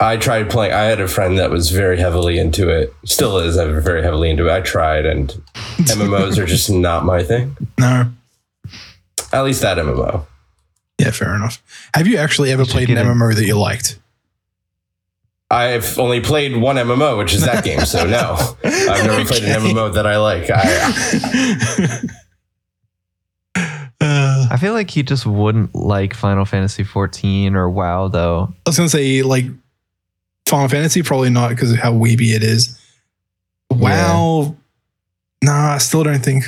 I 0.00 0.16
tried 0.16 0.50
playing. 0.50 0.72
I 0.72 0.82
had 0.82 1.00
a 1.00 1.06
friend 1.06 1.38
that 1.38 1.50
was 1.50 1.70
very 1.70 1.98
heavily 1.98 2.38
into 2.38 2.68
it. 2.68 2.92
Still 3.04 3.38
is 3.38 3.56
uh, 3.56 3.80
very 3.80 4.02
heavily 4.02 4.30
into 4.30 4.48
it. 4.48 4.52
I 4.52 4.60
tried, 4.60 5.06
and 5.06 5.28
MMOs 5.54 6.38
are 6.38 6.46
just 6.46 6.70
not 6.70 7.04
my 7.04 7.22
thing. 7.22 7.56
No. 7.78 8.10
At 9.32 9.44
least 9.44 9.62
that 9.62 9.78
MMO. 9.78 10.26
Yeah, 10.98 11.10
fair 11.10 11.34
enough. 11.34 11.62
Have 11.94 12.06
you 12.06 12.16
actually 12.18 12.50
ever 12.52 12.64
played 12.64 12.88
an 12.88 12.96
get 12.96 13.06
it. 13.06 13.08
MMO 13.08 13.34
that 13.34 13.44
you 13.44 13.58
liked? 13.58 13.98
I've 15.50 15.98
only 15.98 16.20
played 16.20 16.56
one 16.56 16.76
MMO, 16.76 17.18
which 17.18 17.34
is 17.34 17.44
that 17.44 17.64
game. 17.64 17.80
So 17.84 18.04
no, 18.06 18.34
I've 18.64 19.06
never 19.06 19.24
played 19.24 19.44
an 19.44 19.60
MMO 19.62 19.94
that 19.94 20.06
I 20.06 20.16
like. 20.18 20.50
I, 20.50 22.00
Uh, 24.00 24.46
I 24.50 24.58
feel 24.58 24.74
like 24.74 24.90
he 24.90 25.02
just 25.02 25.24
wouldn't 25.24 25.74
like 25.74 26.12
Final 26.12 26.44
Fantasy 26.44 26.84
14 26.84 27.56
or 27.56 27.70
WoW, 27.70 28.08
though. 28.08 28.52
I 28.66 28.68
was 28.68 28.76
gonna 28.76 28.88
say 28.90 29.22
like 29.22 29.46
Final 30.46 30.68
Fantasy, 30.68 31.02
probably 31.02 31.30
not 31.30 31.50
because 31.50 31.72
of 31.72 31.78
how 31.78 31.92
weeby 31.92 32.34
it 32.34 32.42
is. 32.42 32.78
WoW, 33.70 34.54
nah, 35.42 35.74
I 35.74 35.78
still 35.78 36.04
don't 36.04 36.22
think 36.22 36.44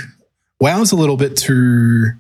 WoW's 0.61 0.93
a 0.93 0.97
little 0.97 1.17
bit 1.17 1.37
too. 1.37 2.11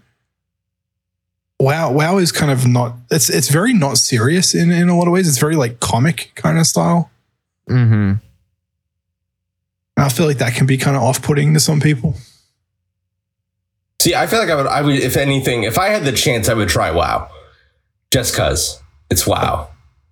WoW, 1.58 1.90
WoW 1.92 2.18
is 2.18 2.32
kind 2.32 2.50
of 2.52 2.66
not. 2.66 2.94
It's 3.10 3.30
it's 3.30 3.48
very 3.48 3.72
not 3.72 3.98
serious 3.98 4.54
in 4.54 4.70
in 4.70 4.88
a 4.88 4.96
lot 4.96 5.06
of 5.06 5.12
ways. 5.12 5.28
It's 5.28 5.38
very 5.38 5.56
like 5.56 5.80
comic 5.80 6.32
kind 6.34 6.58
of 6.58 6.66
style. 6.66 7.10
Mm-hmm. 7.70 8.14
I 9.96 10.08
feel 10.10 10.26
like 10.26 10.38
that 10.38 10.54
can 10.54 10.66
be 10.66 10.76
kind 10.76 10.96
of 10.96 11.02
off 11.02 11.22
putting 11.22 11.54
to 11.54 11.60
some 11.60 11.80
people. 11.80 12.14
See, 14.00 14.14
I 14.14 14.26
feel 14.26 14.38
like 14.38 14.50
I 14.50 14.54
would. 14.54 14.66
I 14.66 14.82
would, 14.82 14.96
if 14.96 15.16
anything, 15.16 15.62
if 15.62 15.78
I 15.78 15.88
had 15.88 16.04
the 16.04 16.12
chance, 16.12 16.48
I 16.48 16.54
would 16.54 16.68
try 16.68 16.90
WoW, 16.90 17.30
just 18.12 18.36
cause 18.36 18.82
it's 19.10 19.26
WoW. 19.26 19.68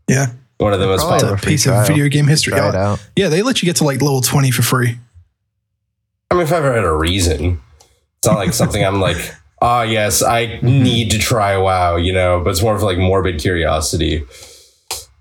Yeah. 0.08 0.26
One 0.58 0.72
of 0.72 0.80
the 0.80 0.86
most 0.86 1.00
Probably 1.00 1.16
popular. 1.16 1.34
a 1.34 1.36
a 1.36 1.38
free 1.38 1.52
piece 1.52 1.64
trial. 1.64 1.80
of 1.82 1.86
video 1.88 2.08
game 2.08 2.26
history. 2.26 2.54
Yeah, 2.54 2.96
yeah, 3.16 3.28
they 3.28 3.42
let 3.42 3.60
you 3.60 3.66
get 3.66 3.76
to 3.76 3.84
like 3.84 4.00
level 4.00 4.20
20 4.20 4.50
for 4.52 4.62
free. 4.62 4.98
I 6.30 6.34
mean, 6.34 6.44
if 6.44 6.52
I 6.52 6.56
ever 6.56 6.72
had 6.74 6.84
a 6.84 6.92
reason, 6.92 7.60
it's 8.18 8.26
not 8.26 8.36
like 8.36 8.52
something 8.54 8.82
I'm 8.84 9.00
like, 9.00 9.16
oh 9.60 9.82
yes, 9.82 10.22
I 10.22 10.46
mm-hmm. 10.46 10.66
need 10.66 11.10
to 11.12 11.18
try 11.18 11.56
WoW, 11.56 11.96
you 11.96 12.12
know. 12.12 12.40
But 12.42 12.50
it's 12.50 12.62
more 12.62 12.74
of 12.74 12.82
like 12.82 12.98
morbid 12.98 13.40
curiosity. 13.40 14.24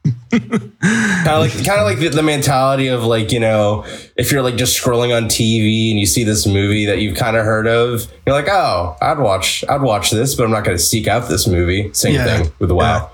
kind 0.31 1.27
of 1.27 1.39
like, 1.39 1.51
kind 1.65 1.79
of 1.79 1.85
like 1.85 1.99
the, 1.99 2.09
the 2.09 2.23
mentality 2.23 2.87
of 2.87 3.03
like, 3.03 3.31
you 3.31 3.39
know, 3.39 3.85
if 4.17 4.31
you're 4.31 4.41
like 4.41 4.55
just 4.55 4.81
scrolling 4.81 5.15
on 5.15 5.25
TV 5.25 5.91
and 5.91 5.99
you 5.99 6.05
see 6.05 6.23
this 6.23 6.45
movie 6.45 6.85
that 6.85 6.99
you've 6.99 7.15
kind 7.15 7.37
of 7.37 7.45
heard 7.45 7.67
of, 7.67 8.11
you're 8.25 8.35
like, 8.35 8.49
oh, 8.49 8.97
I'd 9.01 9.19
watch, 9.19 9.63
I'd 9.69 9.81
watch 9.81 10.11
this, 10.11 10.35
but 10.35 10.43
I'm 10.43 10.51
not 10.51 10.63
going 10.65 10.75
to 10.75 10.83
seek 10.83 11.07
out 11.07 11.29
this 11.29 11.47
movie. 11.47 11.93
Same 11.93 12.15
Yeah. 12.15 12.25
thing 12.25 12.51
with 12.59 12.71
WoW. 12.71 13.09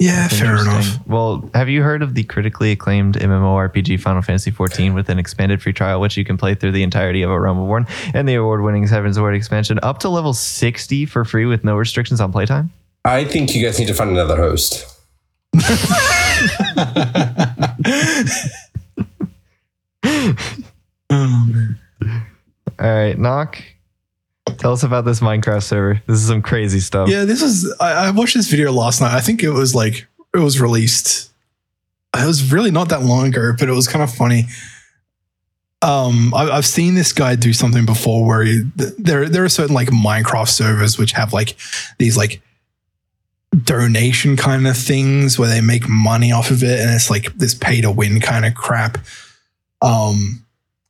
Yeah, 0.00 0.28
fair 0.28 0.60
enough. 0.60 0.98
Well, 1.06 1.48
have 1.54 1.68
you 1.68 1.82
heard 1.82 2.02
of 2.02 2.14
the 2.14 2.24
critically 2.24 2.72
acclaimed 2.72 3.16
MMORPG 3.16 4.00
Final 4.00 4.22
Fantasy 4.22 4.50
XIV 4.50 4.94
with 4.94 5.08
an 5.08 5.18
expanded 5.18 5.62
free 5.62 5.72
trial, 5.72 6.00
which 6.00 6.16
you 6.16 6.24
can 6.24 6.36
play 6.36 6.54
through 6.54 6.72
the 6.72 6.82
entirety 6.82 7.22
of 7.22 7.30
A 7.30 7.40
Realm 7.40 7.58
Reborn 7.58 7.86
and 8.12 8.28
the 8.28 8.34
award-winning 8.34 8.86
Heavensward 8.86 9.36
expansion 9.36 9.78
up 9.82 10.00
to 10.00 10.08
level 10.08 10.34
60 10.34 11.06
for 11.06 11.24
free 11.24 11.46
with 11.46 11.64
no 11.64 11.76
restrictions 11.76 12.20
on 12.20 12.32
playtime? 12.32 12.70
I 13.04 13.24
think 13.24 13.54
you 13.54 13.64
guys 13.64 13.78
need 13.78 13.88
to 13.88 13.94
find 13.94 14.10
another 14.10 14.36
host. 14.36 14.90
Oh, 21.10 21.46
man. 21.48 21.78
All 22.80 22.92
right, 22.92 23.18
knock. 23.18 23.62
Tell 24.64 24.72
us 24.72 24.82
about 24.82 25.04
this 25.04 25.20
Minecraft 25.20 25.62
server. 25.62 26.02
This 26.06 26.20
is 26.20 26.26
some 26.26 26.40
crazy 26.40 26.80
stuff. 26.80 27.10
Yeah, 27.10 27.26
this 27.26 27.42
is. 27.42 27.70
I, 27.80 28.06
I 28.06 28.10
watched 28.12 28.34
this 28.34 28.48
video 28.48 28.72
last 28.72 29.02
night. 29.02 29.12
I 29.12 29.20
think 29.20 29.42
it 29.42 29.50
was 29.50 29.74
like 29.74 30.06
it 30.34 30.38
was 30.38 30.58
released. 30.58 31.30
It 32.16 32.26
was 32.26 32.50
really 32.50 32.70
not 32.70 32.88
that 32.88 33.02
long 33.02 33.26
ago, 33.26 33.52
but 33.58 33.68
it 33.68 33.72
was 33.72 33.86
kind 33.86 34.02
of 34.02 34.10
funny. 34.10 34.46
Um, 35.82 36.32
I, 36.32 36.48
I've 36.48 36.64
seen 36.64 36.94
this 36.94 37.12
guy 37.12 37.36
do 37.36 37.52
something 37.52 37.84
before 37.84 38.26
where 38.26 38.42
he, 38.42 38.64
th- 38.78 38.94
there 38.96 39.28
there 39.28 39.44
are 39.44 39.50
certain 39.50 39.74
like 39.74 39.88
Minecraft 39.88 40.48
servers 40.48 40.96
which 40.96 41.12
have 41.12 41.34
like 41.34 41.56
these 41.98 42.16
like 42.16 42.40
donation 43.64 44.34
kind 44.34 44.66
of 44.66 44.78
things 44.78 45.38
where 45.38 45.50
they 45.50 45.60
make 45.60 45.90
money 45.90 46.32
off 46.32 46.50
of 46.50 46.62
it, 46.62 46.80
and 46.80 46.88
it's 46.88 47.10
like 47.10 47.34
this 47.34 47.54
pay 47.54 47.82
to 47.82 47.90
win 47.90 48.18
kind 48.18 48.46
of 48.46 48.54
crap. 48.54 48.96
Um, 49.82 50.46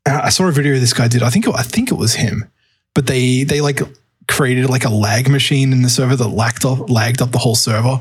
I 0.06 0.28
saw 0.28 0.46
a 0.46 0.52
video 0.52 0.78
this 0.78 0.92
guy 0.92 1.08
did. 1.08 1.24
I 1.24 1.30
think 1.30 1.48
it, 1.48 1.54
I 1.56 1.64
think 1.64 1.90
it 1.90 1.96
was 1.96 2.14
him, 2.14 2.48
but 2.94 3.06
they 3.06 3.44
they 3.44 3.60
like 3.60 3.80
created 4.28 4.70
like 4.70 4.84
a 4.84 4.88
lag 4.88 5.28
machine 5.28 5.72
in 5.72 5.82
the 5.82 5.88
server 5.90 6.16
that 6.16 6.28
lagged 6.28 6.64
up 6.64 6.88
lagged 6.88 7.20
up 7.20 7.30
the 7.30 7.38
whole 7.38 7.54
server 7.54 8.00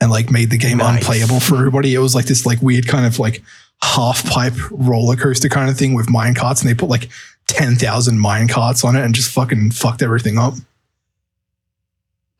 and 0.00 0.10
like 0.10 0.30
made 0.30 0.50
the 0.50 0.58
game 0.58 0.78
Nice. 0.78 0.98
unplayable 1.00 1.40
for 1.40 1.56
everybody. 1.56 1.94
It 1.94 1.98
was 1.98 2.14
like 2.14 2.26
this 2.26 2.46
like 2.46 2.60
weird 2.62 2.86
kind 2.86 3.06
of 3.06 3.18
like 3.18 3.42
half 3.82 4.24
pipe 4.30 4.54
roller 4.70 5.16
coaster 5.16 5.48
kind 5.48 5.68
of 5.68 5.76
thing 5.76 5.94
with 5.94 6.08
mine 6.08 6.34
carts, 6.34 6.60
and 6.60 6.70
they 6.70 6.74
put 6.74 6.88
like 6.88 7.08
ten 7.48 7.74
thousand 7.76 8.18
mine 8.18 8.48
carts 8.48 8.84
on 8.84 8.96
it 8.96 9.02
and 9.04 9.14
just 9.14 9.30
fucking 9.32 9.70
fucked 9.72 10.02
everything 10.02 10.38
up. 10.38 10.54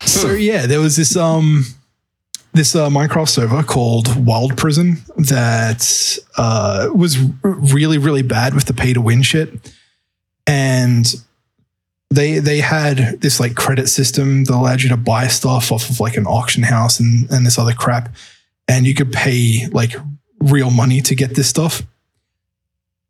So 0.03 0.33
yeah, 0.33 0.67
there 0.67 0.81
was 0.81 0.97
this 0.97 1.17
um 1.17 1.65
this 2.53 2.77
uh, 2.77 2.89
Minecraft 2.89 3.29
server 3.29 3.63
called 3.65 4.25
Wild 4.25 4.57
Prison 4.57 4.99
that 5.17 6.19
uh, 6.37 6.89
was 6.95 7.17
r- 7.43 7.51
really 7.51 7.99
really 7.99 8.23
bad 8.23 8.55
with 8.55 8.67
the 8.67 8.75
pay 8.75 8.93
to 8.93 9.01
win 9.01 9.23
shit, 9.23 9.73
and 10.47 11.07
they 12.15 12.39
they 12.39 12.61
had 12.61 13.21
this 13.21 13.41
like 13.41 13.55
credit 13.55 13.89
system 13.89 14.45
that 14.45 14.55
allowed 14.55 14.83
you 14.83 14.89
to 14.91 14.97
buy 14.97 15.27
stuff 15.27 15.73
off 15.73 15.91
of 15.91 16.01
like 16.01 16.17
an 16.17 16.27
auction 16.27 16.63
house 16.63 17.01
and 17.01 17.31
and 17.31 17.45
this 17.45 17.59
other 17.59 17.73
crap, 17.73 18.15
and 18.69 18.87
you 18.87 18.95
could 18.95 19.13
pay 19.13 19.67
like 19.73 19.97
real 20.39 20.71
money 20.71 21.01
to 21.01 21.15
get 21.15 21.35
this 21.35 21.49
stuff. 21.49 21.83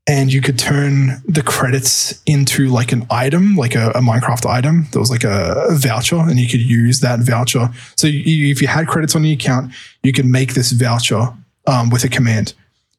And 0.06 0.30
you 0.30 0.42
could 0.42 0.58
turn 0.58 1.22
the 1.26 1.42
credits 1.42 2.20
into 2.26 2.68
like 2.68 2.92
an 2.92 3.06
item, 3.10 3.56
like 3.56 3.74
a, 3.74 3.88
a 3.92 4.00
Minecraft 4.00 4.44
item. 4.44 4.86
There 4.92 5.00
was 5.00 5.10
like 5.10 5.24
a, 5.24 5.66
a 5.70 5.76
voucher, 5.76 6.18
and 6.18 6.38
you 6.38 6.46
could 6.46 6.60
use 6.60 7.00
that 7.00 7.20
voucher. 7.20 7.70
So 7.96 8.06
you, 8.06 8.52
if 8.52 8.60
you 8.60 8.68
had 8.68 8.86
credits 8.86 9.16
on 9.16 9.24
your 9.24 9.32
account, 9.32 9.72
you 10.02 10.12
could 10.12 10.26
make 10.26 10.52
this 10.52 10.72
voucher 10.72 11.32
um, 11.66 11.88
with 11.88 12.04
a 12.04 12.10
command, 12.10 12.52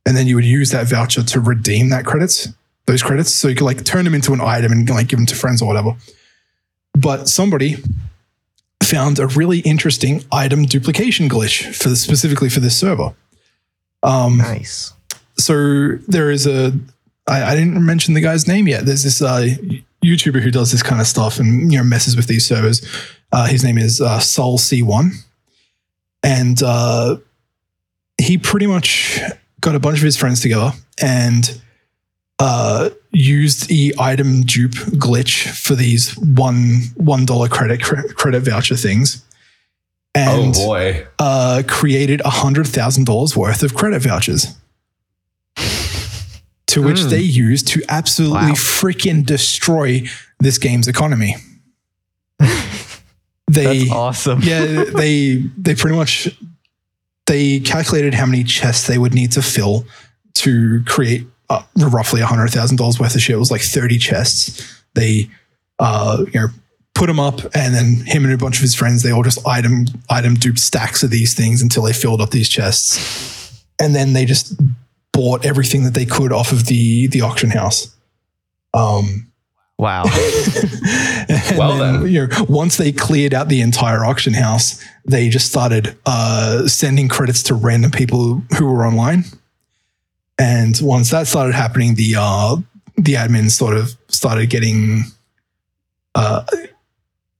and 0.03 0.17
then 0.17 0.25
you 0.25 0.33
would 0.33 0.45
use 0.45 0.71
that 0.71 0.87
voucher 0.87 1.21
to 1.23 1.39
redeem 1.39 1.89
that 1.89 2.05
credits, 2.05 2.47
those 2.85 3.01
credits. 3.03 3.33
So 3.33 3.47
you 3.47 3.55
could 3.55 3.65
like 3.65 3.83
turn 3.83 4.05
them 4.05 4.13
into 4.13 4.33
an 4.33 4.41
item 4.41 4.71
and 4.71 4.89
like 4.89 5.07
give 5.07 5.17
them 5.17 5.25
to 5.27 5.35
friends 5.35 5.61
or 5.61 5.67
whatever. 5.67 5.95
But 6.93 7.27
somebody 7.27 7.77
found 8.83 9.19
a 9.19 9.27
really 9.27 9.59
interesting 9.59 10.23
item 10.31 10.65
duplication 10.65 11.27
glitch 11.27 11.73
for 11.75 11.89
the, 11.89 11.95
specifically 11.95 12.49
for 12.49 12.59
this 12.59 12.79
server. 12.79 13.13
Um, 14.03 14.37
Nice. 14.37 14.93
so 15.37 15.97
there 16.07 16.29
is 16.29 16.45
a 16.45 16.71
I, 17.27 17.43
I 17.43 17.55
didn't 17.55 17.83
mention 17.83 18.13
the 18.13 18.21
guy's 18.21 18.47
name 18.47 18.67
yet. 18.67 18.85
There's 18.85 19.03
this 19.03 19.21
uh, 19.21 19.47
YouTuber 20.03 20.41
who 20.41 20.51
does 20.51 20.71
this 20.71 20.83
kind 20.83 21.01
of 21.01 21.07
stuff 21.07 21.39
and 21.39 21.71
you 21.71 21.79
know 21.79 21.83
messes 21.83 22.15
with 22.15 22.27
these 22.27 22.45
servers. 22.45 22.85
Uh, 23.31 23.47
his 23.47 23.63
name 23.63 23.77
is 23.79 23.99
uh, 23.99 24.19
SalC1, 24.19 25.11
and 26.23 26.61
uh, 26.63 27.17
he 28.21 28.37
pretty 28.37 28.67
much 28.67 29.19
got 29.61 29.73
a 29.75 29.79
bunch 29.79 29.97
of 29.97 30.03
his 30.03 30.15
friends 30.15 30.41
together 30.41 30.71
and 31.01 31.59
uh, 32.39 32.89
used 33.11 33.69
the 33.69 33.95
item 33.97 34.41
dupe 34.43 34.71
glitch 34.71 35.47
for 35.57 35.75
these 35.75 36.17
one 36.17 36.81
one 36.95 37.25
dollar 37.25 37.47
credit 37.47 37.81
credit 37.81 38.41
voucher 38.41 38.75
things, 38.75 39.23
and 40.13 40.53
oh 40.57 40.65
boy. 40.65 41.07
uh, 41.19 41.63
created 41.67 42.21
a 42.21 42.29
hundred 42.29 42.67
thousand 42.67 43.05
dollars 43.05 43.35
worth 43.37 43.63
of 43.63 43.73
credit 43.73 44.01
vouchers, 44.01 44.47
to 46.67 46.81
which 46.81 46.99
Hmm. 47.01 47.09
they 47.09 47.21
used 47.21 47.67
to 47.69 47.81
absolutely 47.89 48.49
Wow. 48.49 48.53
freaking 48.55 49.25
destroy 49.25 50.03
this 50.39 50.57
game's 50.57 50.87
economy. 50.87 51.35
they, 52.39 53.79
That's 53.79 53.91
awesome. 53.91 54.41
yeah, 54.41 54.83
they 54.95 55.37
they 55.57 55.75
pretty 55.75 55.95
much 55.95 56.27
they 57.27 57.59
calculated 57.61 58.13
how 58.13 58.25
many 58.25 58.43
chests 58.43 58.87
they 58.87 58.97
would 58.97 59.13
need 59.13 59.31
to 59.33 59.41
fill 59.41 59.85
to 60.35 60.83
create 60.85 61.25
uh, 61.49 61.61
roughly 61.77 62.21
hundred 62.21 62.49
thousand 62.49 62.77
dollars 62.77 62.99
worth 62.99 63.15
of 63.15 63.21
shit. 63.21 63.35
It 63.35 63.39
was 63.39 63.51
like 63.51 63.61
thirty 63.61 63.97
chests. 63.97 64.83
They, 64.93 65.29
uh, 65.79 66.25
you 66.33 66.39
know, 66.39 66.47
put 66.93 67.07
them 67.07 67.19
up, 67.19 67.41
and 67.53 67.73
then 67.73 68.05
him 68.05 68.23
and 68.23 68.33
a 68.33 68.37
bunch 68.37 68.57
of 68.57 68.61
his 68.61 68.75
friends 68.75 69.03
they 69.03 69.11
all 69.11 69.23
just 69.23 69.45
item 69.47 69.85
item 70.09 70.35
duped 70.35 70.59
stacks 70.59 71.03
of 71.03 71.09
these 71.09 71.33
things 71.33 71.61
until 71.61 71.83
they 71.83 71.93
filled 71.93 72.21
up 72.21 72.31
these 72.31 72.49
chests, 72.49 73.63
and 73.79 73.93
then 73.95 74.13
they 74.13 74.25
just 74.25 74.59
bought 75.13 75.45
everything 75.45 75.83
that 75.83 75.93
they 75.93 76.05
could 76.05 76.31
off 76.31 76.51
of 76.51 76.65
the 76.65 77.07
the 77.07 77.21
auction 77.21 77.49
house. 77.49 77.95
Um, 78.73 79.31
Wow. 79.77 80.03
and 81.27 81.57
Well 81.57 81.77
then. 81.77 82.07
you 82.07 82.27
know, 82.27 82.45
once 82.47 82.77
they 82.77 82.91
cleared 82.93 83.33
out 83.33 83.49
the 83.49 83.59
entire 83.61 84.05
auction 84.05 84.33
house, 84.33 84.81
they 85.05 85.27
just 85.27 85.49
started 85.49 85.97
uh, 86.05 86.65
sending 86.67 87.09
credits 87.09 87.43
to 87.43 87.55
random 87.55 87.91
people 87.91 88.41
who 88.57 88.67
were 88.67 88.85
online. 88.85 89.25
And 90.37 90.77
once 90.81 91.11
that 91.11 91.27
started 91.27 91.55
happening, 91.55 91.95
the 91.95 92.15
uh, 92.17 92.57
the 92.97 93.13
admins 93.13 93.51
sort 93.51 93.75
of 93.77 93.95
started 94.09 94.49
getting 94.49 95.03
uh, 96.13 96.43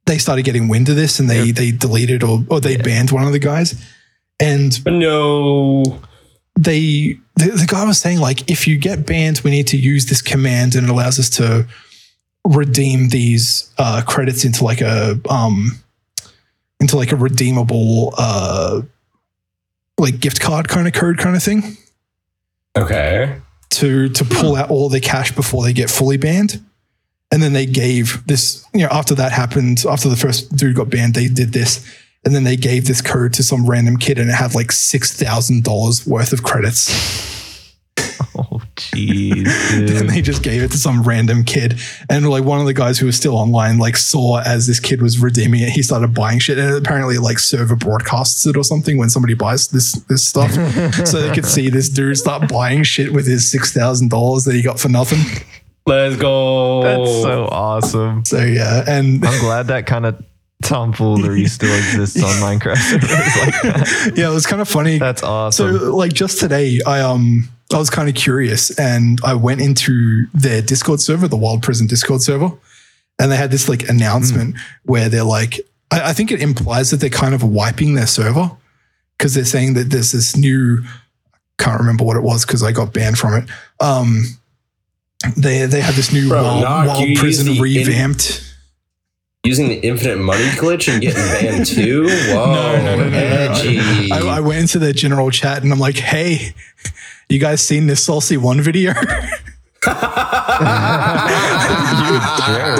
they 0.05 0.17
started 0.17 0.43
getting 0.43 0.67
wind 0.69 0.87
of 0.89 0.95
this, 0.95 1.19
and 1.19 1.29
they 1.29 1.51
they 1.51 1.71
deleted 1.71 2.23
or 2.23 2.43
or 2.49 2.59
they 2.61 2.77
Yeah. 2.77 2.83
banned 2.83 3.11
one 3.11 3.25
of 3.25 3.31
the 3.33 3.39
guys. 3.39 3.75
And 4.39 4.83
No. 4.85 6.01
they 6.57 7.17
the, 7.35 7.51
the 7.51 7.65
guy 7.67 7.83
was 7.85 7.99
saying 7.99 8.19
like 8.19 8.49
if 8.49 8.65
you 8.67 8.77
get 8.77 9.05
banned 9.05 9.39
we 9.43 9.51
need 9.51 9.67
to 9.67 9.77
use 9.77 10.05
this 10.05 10.21
command 10.21 10.75
and 10.75 10.85
it 10.87 10.89
allows 10.89 11.19
us 11.19 11.29
to 11.31 11.67
redeem 12.45 13.09
these 13.09 13.69
uh, 13.77 14.01
credits 14.05 14.45
into 14.45 14.63
like 14.63 14.79
a 14.81 15.19
um 15.29 15.71
into 16.79 16.95
like 16.97 17.11
a 17.11 17.15
redeemable 17.17 18.13
uh 18.17 18.81
like 19.97 20.19
gift 20.19 20.39
card 20.39 20.67
kind 20.69 20.87
of 20.87 20.93
code 20.93 21.17
kind 21.17 21.35
of 21.35 21.43
thing 21.43 21.75
Okay. 22.77 23.41
to 23.71 24.09
to 24.09 24.25
pull 24.25 24.55
hmm. 24.55 24.61
out 24.61 24.69
all 24.69 24.89
their 24.89 24.99
cash 24.99 25.31
before 25.31 25.63
they 25.63 25.73
get 25.73 25.89
fully 25.89 26.17
banned. 26.17 26.63
And 27.31 27.41
then 27.41 27.53
they 27.53 27.65
gave 27.65 28.25
this 28.27 28.65
you 28.73 28.81
know 28.81 28.89
after 28.91 29.15
that 29.15 29.31
happened 29.31 29.83
after 29.89 30.09
the 30.09 30.15
first 30.15 30.55
dude 30.55 30.75
got 30.75 30.89
banned 30.89 31.13
they 31.13 31.27
did 31.27 31.53
this. 31.53 31.85
And 32.23 32.33
then 32.33 32.43
they 32.43 32.57
gave 32.57 32.87
this 32.87 33.01
code 33.01 33.33
to 33.33 33.43
some 33.43 33.69
random 33.69 33.97
kid 33.97 34.17
and 34.17 34.31
it 34.31 34.33
had 34.33 34.55
like 34.55 34.69
$6000 34.69 36.07
worth 36.07 36.33
of 36.33 36.43
credits. 36.43 37.35
Oh, 38.37 38.61
jeez. 38.75 39.99
and 39.99 40.09
they 40.09 40.21
just 40.21 40.43
gave 40.43 40.61
it 40.61 40.71
to 40.71 40.77
some 40.77 41.03
random 41.03 41.43
kid. 41.43 41.79
And 42.09 42.29
like 42.29 42.43
one 42.43 42.59
of 42.59 42.65
the 42.65 42.73
guys 42.73 42.99
who 42.99 43.05
was 43.05 43.15
still 43.15 43.35
online, 43.35 43.77
like 43.77 43.97
saw 43.97 44.41
as 44.41 44.67
this 44.67 44.79
kid 44.79 45.01
was 45.01 45.19
redeeming 45.19 45.61
it, 45.61 45.69
he 45.69 45.81
started 45.81 46.13
buying 46.13 46.39
shit, 46.39 46.57
and 46.57 46.75
apparently 46.75 47.17
like 47.17 47.39
server 47.39 47.75
broadcasts 47.75 48.45
it 48.45 48.57
or 48.57 48.63
something 48.63 48.97
when 48.97 49.09
somebody 49.09 49.33
buys 49.33 49.67
this 49.69 49.93
this 50.03 50.27
stuff, 50.27 50.51
so 51.07 51.21
they 51.21 51.33
could 51.33 51.45
see 51.45 51.69
this 51.69 51.89
dude 51.89 52.17
start 52.17 52.49
buying 52.49 52.83
shit 52.83 53.13
with 53.13 53.27
his 53.27 53.49
six 53.49 53.73
thousand 53.73 54.09
dollars 54.09 54.43
that 54.45 54.53
he 54.53 54.61
got 54.61 54.79
for 54.79 54.89
nothing. 54.89 55.19
Let's 55.87 56.17
go. 56.17 56.81
That's 56.81 57.21
so 57.21 57.45
awesome. 57.45 58.25
So 58.25 58.39
yeah, 58.39 58.83
and 58.87 59.23
I'm 59.23 59.39
glad 59.39 59.67
that 59.67 59.85
kind 59.85 60.05
of 60.05 60.23
tomfoolery 60.63 61.45
still 61.45 61.73
exists 61.75 62.23
on 62.23 62.31
Minecraft 62.41 62.77
servers 62.77 63.09
like 63.11 63.61
that. 63.61 64.13
yeah, 64.15 64.29
it 64.29 64.33
was 64.33 64.47
kind 64.47 64.61
of 64.61 64.67
funny. 64.67 64.97
That's 64.97 65.21
awesome. 65.21 65.77
So 65.77 65.95
like 65.95 66.13
just 66.13 66.39
today, 66.39 66.79
I 66.85 67.01
um 67.01 67.49
I 67.73 67.77
was 67.77 67.89
kind 67.89 68.07
of 68.07 68.15
curious 68.15 68.77
and 68.77 69.19
I 69.23 69.33
went 69.33 69.61
into 69.61 70.27
their 70.33 70.61
Discord 70.61 71.01
server, 71.01 71.27
the 71.27 71.37
Wild 71.37 71.63
Prison 71.63 71.87
Discord 71.87 72.21
server, 72.21 72.51
and 73.19 73.31
they 73.31 73.37
had 73.37 73.51
this 73.51 73.67
like 73.67 73.89
announcement 73.89 74.55
where 74.83 75.09
they're 75.09 75.23
like, 75.23 75.59
I, 75.91 76.09
I 76.09 76.13
think 76.13 76.31
it 76.31 76.41
implies 76.41 76.91
that 76.91 76.97
they're 76.97 77.09
kind 77.09 77.33
of 77.33 77.43
wiping 77.43 77.95
their 77.95 78.07
server 78.07 78.51
because 79.17 79.33
they're 79.33 79.45
saying 79.45 79.73
that 79.75 79.89
there's 79.89 80.11
this 80.11 80.35
new, 80.37 80.83
can't 81.57 81.79
remember 81.79 82.03
what 82.03 82.17
it 82.17 82.23
was 82.23 82.45
because 82.45 82.61
I 82.61 82.71
got 82.71 82.93
banned 82.93 83.17
from 83.17 83.33
it. 83.33 83.49
Um, 83.79 84.25
they 85.37 85.65
they 85.65 85.81
had 85.81 85.95
this 85.95 86.13
new 86.13 86.27
Bro, 86.29 86.43
Wild, 86.43 86.61
Knock, 86.61 86.87
Wild 86.87 87.15
Prison 87.17 87.47
the 87.47 87.55
in- 87.55 87.61
revamped. 87.61 88.41
Using 89.43 89.69
the 89.69 89.75
infinite 89.75 90.17
money 90.17 90.43
glitch 90.49 90.91
and 90.91 91.01
getting 91.01 91.21
banned 91.21 91.65
too? 91.67 92.03
Whoa. 92.05 92.45
No, 92.45 92.77
no, 92.77 92.95
no, 92.95 92.95
no, 92.95 93.03
no, 93.03 93.09
no. 93.09 93.17
edgy. 93.17 94.11
I, 94.11 94.37
I 94.37 94.39
went 94.39 94.59
into 94.59 94.79
their 94.79 94.91
general 94.93 95.29
chat 95.29 95.61
and 95.63 95.71
I'm 95.71 95.79
like, 95.79 95.97
hey, 95.97 96.53
you 97.29 97.39
guys 97.39 97.65
seen 97.65 97.87
this 97.87 98.05
SalC1 98.07 98.61
video? 98.61 98.93
you 99.85 99.91
jerk. 102.45 102.79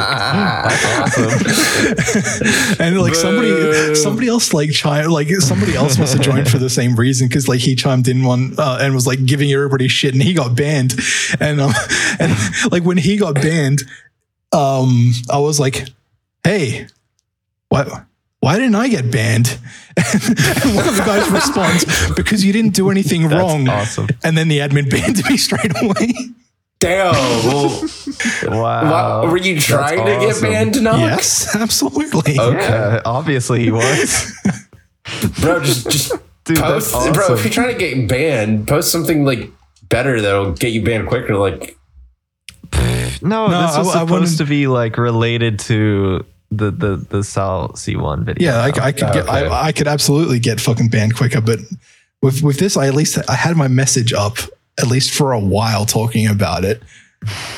That's 0.66 1.18
awesome. 1.20 2.76
and 2.80 3.00
like 3.00 3.16
somebody 3.16 3.96
somebody 3.96 4.28
else 4.28 4.54
like 4.54 4.72
chimed 4.72 5.12
like 5.12 5.30
somebody 5.40 5.76
else 5.76 5.98
must 5.98 6.14
have 6.14 6.22
joined 6.24 6.50
for 6.50 6.58
the 6.58 6.70
same 6.70 6.96
reason 6.96 7.28
because 7.28 7.48
like 7.48 7.60
he 7.60 7.76
chimed 7.76 8.08
in 8.08 8.24
one 8.24 8.56
uh, 8.58 8.80
and 8.82 8.94
was 8.94 9.06
like 9.06 9.24
giving 9.26 9.52
everybody 9.52 9.88
shit 9.88 10.14
and 10.14 10.24
he 10.24 10.34
got 10.34 10.56
banned 10.56 10.96
and 11.40 11.62
um 11.62 11.74
and 12.20 12.34
like 12.72 12.84
when 12.84 12.98
he 12.98 13.18
got 13.18 13.36
banned 13.36 13.84
um 14.52 15.12
I 15.30 15.40
was 15.40 15.60
like 15.60 15.88
hey 16.44 16.88
what 17.70 17.88
why 18.46 18.58
didn't 18.60 18.76
I 18.76 18.88
get 18.88 19.10
banned? 19.12 19.58
And 19.98 20.76
one 20.76 20.88
of 20.88 20.96
the 20.98 21.04
guys 21.06 21.30
responds, 21.32 21.86
because 22.16 22.46
you 22.46 22.54
didn't 22.54 22.74
do 22.76 22.92
anything 22.92 23.24
That's 23.28 23.34
wrong. 23.42 23.68
awesome. 23.68 24.08
And 24.24 24.38
then 24.38 24.48
the 24.50 24.60
admin 24.60 24.90
banned 24.90 25.22
me 25.28 25.38
straight 25.48 25.72
away. 25.82 26.14
Damn. 26.80 27.14
Wow. 28.44 29.24
wha- 29.24 29.32
were 29.32 29.38
you 29.38 29.56
That's 29.56 29.66
trying 29.66 30.06
to 30.06 30.20
get 30.28 30.42
banned, 30.42 30.84
Knock? 30.84 31.00
yes, 31.00 31.56
absolutely. 31.56 32.40
Okay. 32.40 32.60
Yeah, 32.60 33.02
obviously 33.06 33.64
he 33.64 33.72
was. 33.72 34.32
Bro, 35.42 35.64
just 35.64 35.90
just 35.90 36.12
Dude, 36.44 36.58
post 36.58 36.94
awesome. 36.94 37.14
bro, 37.14 37.34
if 37.34 37.44
you're 37.44 37.52
trying 37.54 37.74
to 37.74 37.80
get 37.80 38.08
banned, 38.08 38.68
post 38.68 38.92
something 38.92 39.24
like 39.26 39.50
better 39.90 40.20
that'll 40.22 40.52
get 40.54 40.74
you 40.74 40.84
banned 40.84 41.08
quicker. 41.08 41.36
Like 41.36 41.78
no, 43.22 43.48
No, 43.48 43.62
this 43.68 43.78
was 43.78 43.88
I- 43.88 43.90
I 43.90 43.94
supposed 44.04 44.12
wanted- 44.12 44.38
to 44.38 44.46
be 44.46 44.68
like 44.68 44.98
related 44.98 45.60
to 45.60 46.26
the 46.58 46.72
the 46.72 46.96
the 46.98 47.20
SalC1 47.20 48.24
video. 48.24 48.52
Yeah, 48.52 48.58
I, 48.60 48.68
I 48.68 48.92
could 48.92 49.04
oh, 49.04 49.14
get, 49.14 49.28
Okay. 49.28 49.48
I, 49.48 49.68
I 49.68 49.72
could 49.72 49.88
absolutely 49.88 50.40
get 50.40 50.60
fucking 50.60 50.90
banned 50.90 51.16
quicker, 51.16 51.42
but 51.42 51.60
with 52.22 52.42
with 52.44 52.60
this, 52.60 52.78
I 52.78 52.88
at 52.88 52.94
least 52.94 53.18
I 53.30 53.36
had 53.36 53.56
my 53.56 53.68
message 53.68 54.14
up 54.14 54.38
at 54.80 54.88
least 54.88 55.14
for 55.14 55.32
a 55.32 55.40
while 55.40 55.86
talking 55.86 56.28
about 56.28 56.66
it. 56.66 56.82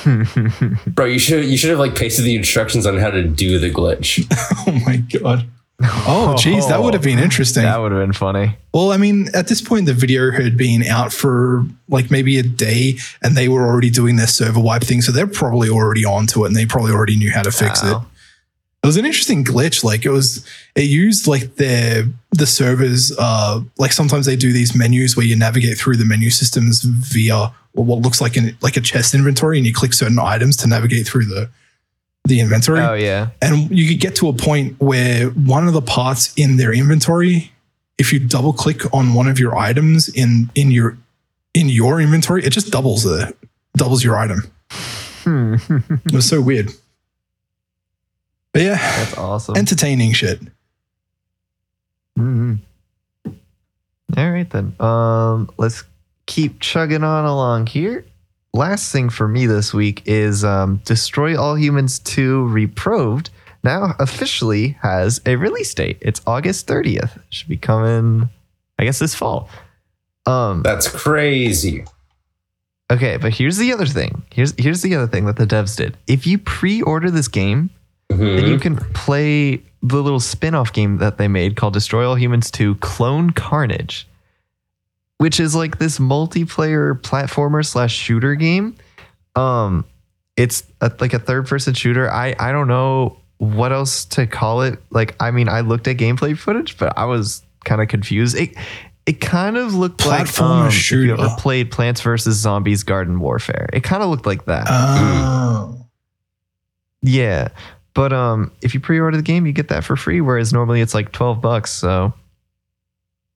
bro, 0.88 1.06
you 1.06 1.20
should 1.20 1.45
you 1.45 1.58
should 1.58 1.70
have 1.70 1.80
like 1.80 1.95
pasted 1.95 2.26
the 2.26 2.36
instructions 2.36 2.86
on 2.86 2.98
how 2.98 3.10
to 3.10 3.24
do 3.24 3.60
the 3.60 3.72
glitch. 3.72 4.26
Oh 4.68 4.80
my 4.86 4.98
god. 4.98 5.48
Oh, 5.80 6.36
geez, 6.38 6.68
that 6.68 6.82
would 6.82 6.93
have 6.93 7.04
been 7.04 7.20
interesting. 7.20 7.64
that 7.64 7.78
would 7.78 7.91
have 7.91 8.02
been 8.02 8.12
funny. 8.12 8.58
Well, 8.74 8.91
I 8.91 8.98
mean, 8.98 9.30
at 9.34 9.48
this 9.48 9.62
point, 9.62 9.86
the 9.86 9.93
video 9.93 10.32
had 10.32 10.58
been 10.58 10.84
out 10.84 11.14
for 11.14 11.64
like 11.88 12.10
maybe 12.10 12.38
a 12.39 12.43
day, 12.43 12.98
and 13.22 13.38
they 13.38 13.48
were 13.48 13.66
already 13.66 13.89
doing 13.91 14.16
their 14.16 14.28
server 14.28 14.60
wipe 14.60 14.82
thing, 14.82 15.02
so 15.02 15.12
they're 15.12 15.28
probably 15.28 15.70
already 15.70 16.04
onto 16.04 16.43
it, 16.43 16.48
and 16.48 16.56
they 16.56 16.66
probably 16.66 16.91
already 16.91 17.16
knew 17.16 17.32
how 17.32 17.43
to 17.43 17.52
fix. 17.52 17.84
Wow. 17.84 18.02
It 18.02 18.16
was 18.88 18.98
an 18.98 19.06
interesting 19.06 19.44
glitch. 19.44 19.84
Like 19.84 20.06
it 20.06 20.10
was, 20.10 20.46
it 20.76 20.86
used 20.86 21.28
like 21.28 21.56
their 21.56 22.06
the 22.32 22.48
servers. 22.48 23.12
Uh, 23.18 23.62
like 23.78 23.92
sometimes 23.92 24.26
they 24.26 24.36
do 24.36 24.52
these 24.52 24.76
menus 24.76 25.16
where 25.16 25.26
you 25.26 25.36
navigate 25.36 25.78
through 25.78 25.98
the 25.98 26.06
menu 26.06 26.30
systems 26.30 26.82
via 26.82 27.54
what 27.74 28.00
looks 28.00 28.20
like 28.20 28.36
an 28.38 28.58
like 28.62 28.78
a 28.78 28.82
chest 28.82 29.14
inventory, 29.14 29.58
and 29.58 29.68
you 29.68 29.74
click 29.74 29.94
certain 29.94 30.18
items 30.20 30.58
to 30.58 30.68
navigate 30.68 31.06
through 31.08 31.26
the 31.26 31.50
the 32.26 32.40
inventory. 32.40 32.80
Oh 32.80 32.94
yeah. 32.94 33.30
And 33.42 33.70
you 33.70 33.88
could 33.88 34.00
get 34.00 34.16
to 34.18 34.30
a 34.30 34.34
point 34.34 34.80
where 34.80 35.28
one 35.30 35.68
of 35.68 35.74
the 35.74 35.82
parts 35.82 36.34
in 36.36 36.58
their 36.58 36.74
inventory, 36.74 37.52
if 37.98 38.12
you 38.12 38.20
double 38.20 38.54
click 38.54 38.94
on 38.94 39.14
one 39.14 39.28
of 39.28 39.40
your 39.40 39.58
items 39.58 40.10
in 40.10 40.50
in 40.56 40.72
your 40.72 40.98
in 41.54 41.70
your 41.70 42.00
inventory, 42.00 42.44
it 42.44 42.52
just 42.52 42.72
doubles 42.72 43.04
the 43.04 43.34
doubles 43.76 44.04
your 44.04 44.18
item. 44.18 44.44
Hmm. 45.24 45.56
It 46.06 46.14
was 46.14 46.28
so 46.28 46.42
weird. 46.42 46.72
But 48.58 48.64
yeah, 48.64 48.76
That's 48.97 49.16
awesome. 49.20 49.55
entertaining 49.55 50.14
shit. 50.14 50.39
Mhm. 52.18 52.58
All 54.18 54.32
right 54.32 54.49
then. 54.49 54.74
Um, 54.80 55.51
let's 55.60 55.84
keep 56.26 56.60
chugging 56.60 57.03
on 57.03 57.26
along 57.26 57.68
here. 57.68 58.03
Last 58.55 58.91
thing 58.91 59.10
for 59.10 59.28
me 59.28 59.45
this 59.45 59.76
week 59.76 60.01
is 60.08 60.43
um, 60.43 60.82
Destroy 60.86 61.39
All 61.39 61.55
Humans 61.55 61.99
2 61.99 62.47
Reprobed 62.47 63.30
now 63.64 63.93
officially 63.99 64.70
has 64.82 65.22
a 65.28 65.36
release 65.36 65.72
date. 65.76 65.99
It's 66.01 66.20
August 66.26 66.66
30th. 66.66 67.22
Should 67.30 67.49
be 67.49 67.58
coming, 67.58 68.28
I 68.80 68.86
guess, 68.86 68.97
this 68.97 69.14
fall. 69.14 69.49
Um, 70.26 70.64
That's 70.64 70.88
crazy. 70.88 71.86
okay, 72.91 73.18
but 73.18 73.34
here's 73.36 73.58
the 73.58 73.72
other 73.72 73.86
thing. 73.86 74.24
Here's 74.34 74.55
here's 74.58 74.82
the 74.82 74.95
other 74.95 75.05
thing 75.08 75.26
that 75.26 75.36
the 75.36 75.45
devs 75.45 75.78
did. 75.78 75.95
If 76.08 76.26
you 76.26 76.39
pre-order 76.39 77.12
this 77.12 77.28
game, 77.28 77.70
Mhm. 78.12 78.36
then 78.38 78.47
you 78.47 78.58
can 78.60 78.76
play 78.78 79.62
the 79.84 80.01
little 80.01 80.20
spin-off 80.20 80.74
game 80.74 80.97
that 80.97 81.18
they 81.18 81.28
made 81.28 81.55
called 81.55 81.74
Destroy 81.74 82.08
All 82.08 82.16
Humans 82.16 82.49
2 82.51 82.76
Clone 82.76 83.32
Carnage, 83.32 84.08
which 85.18 85.39
is 85.39 85.53
like 85.55 85.78
this 85.78 85.99
multiplayer 85.99 86.99
platformer 87.01 87.66
slash 87.66 87.93
shooter 87.93 88.36
game. 88.36 88.76
Um, 89.36 89.86
it's 90.36 90.64
a, 90.82 90.91
like 90.99 91.14
a 91.14 91.20
third-person 91.20 91.74
shooter. 91.74 92.12
I 92.12 92.36
I 92.39 92.51
don't 92.51 92.68
know 92.68 93.18
what 93.39 93.72
else 93.72 94.05
to 94.05 94.26
call 94.26 94.62
it. 94.64 94.82
Like, 94.89 95.16
I 95.20 95.30
mean, 95.32 95.47
I 95.49 95.62
looked 95.62 95.88
at 95.88 95.97
gameplay 95.97 96.36
footage, 96.38 96.78
but 96.78 96.97
I 96.97 97.05
was 97.05 97.43
kind 97.66 97.82
of 97.82 97.88
confused. 97.88 98.36
It 98.38 98.55
it 99.05 99.22
kind 99.22 99.58
of 99.58 99.74
looked 99.76 100.05
like 100.05 100.26
Platformer 100.28 100.62
um, 100.62 100.68
If 100.68 100.74
shooter. 100.74 101.05
you 101.05 101.14
ever 101.14 101.30
played 101.38 101.72
Plants 101.72 102.01
vs 102.01 102.36
Zombies 102.36 102.84
Garden 102.84 103.20
Warfare, 103.20 103.70
it 103.74 103.84
kind 103.84 104.01
of 104.01 104.10
looked 104.10 104.26
like 104.26 104.45
that. 104.45 104.66
Oh. 104.70 105.86
Yeah. 107.03 107.49
But 107.98 108.14
um 108.14 108.52
if 108.62 108.76
you 108.76 108.80
pre-order 108.80 109.18
the 109.18 109.24
game, 109.24 109.48
you 109.48 109.54
get 109.54 109.70
that 109.70 109.84
for 109.84 109.95
free, 109.95 110.22
whereas 110.22 110.54
normally 110.54 110.82
it's 110.82 110.93
like 110.93 111.12
12 111.14 111.41
bucks. 111.41 111.72
So 111.72 112.14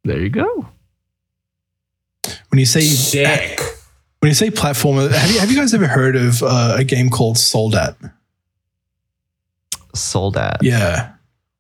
there 0.04 0.20
you 0.20 0.30
go. 0.30 0.68
When 2.50 2.60
you 2.60 2.68
say 2.68 2.82
Sick. 2.82 3.60
when 4.20 4.30
you 4.30 4.36
say 4.36 4.52
platformer, 4.52 5.10
have 5.10 5.32
you 5.32 5.40
have 5.40 5.50
you 5.50 5.58
guys 5.58 5.74
ever 5.74 5.88
heard 5.88 6.16
of 6.16 6.44
uh, 6.44 6.76
a 6.78 6.84
game 6.84 7.10
called 7.10 7.40
Soldat? 7.40 7.96
Sold 9.96 10.38
at. 10.38 10.60
Yeah. 10.62 11.14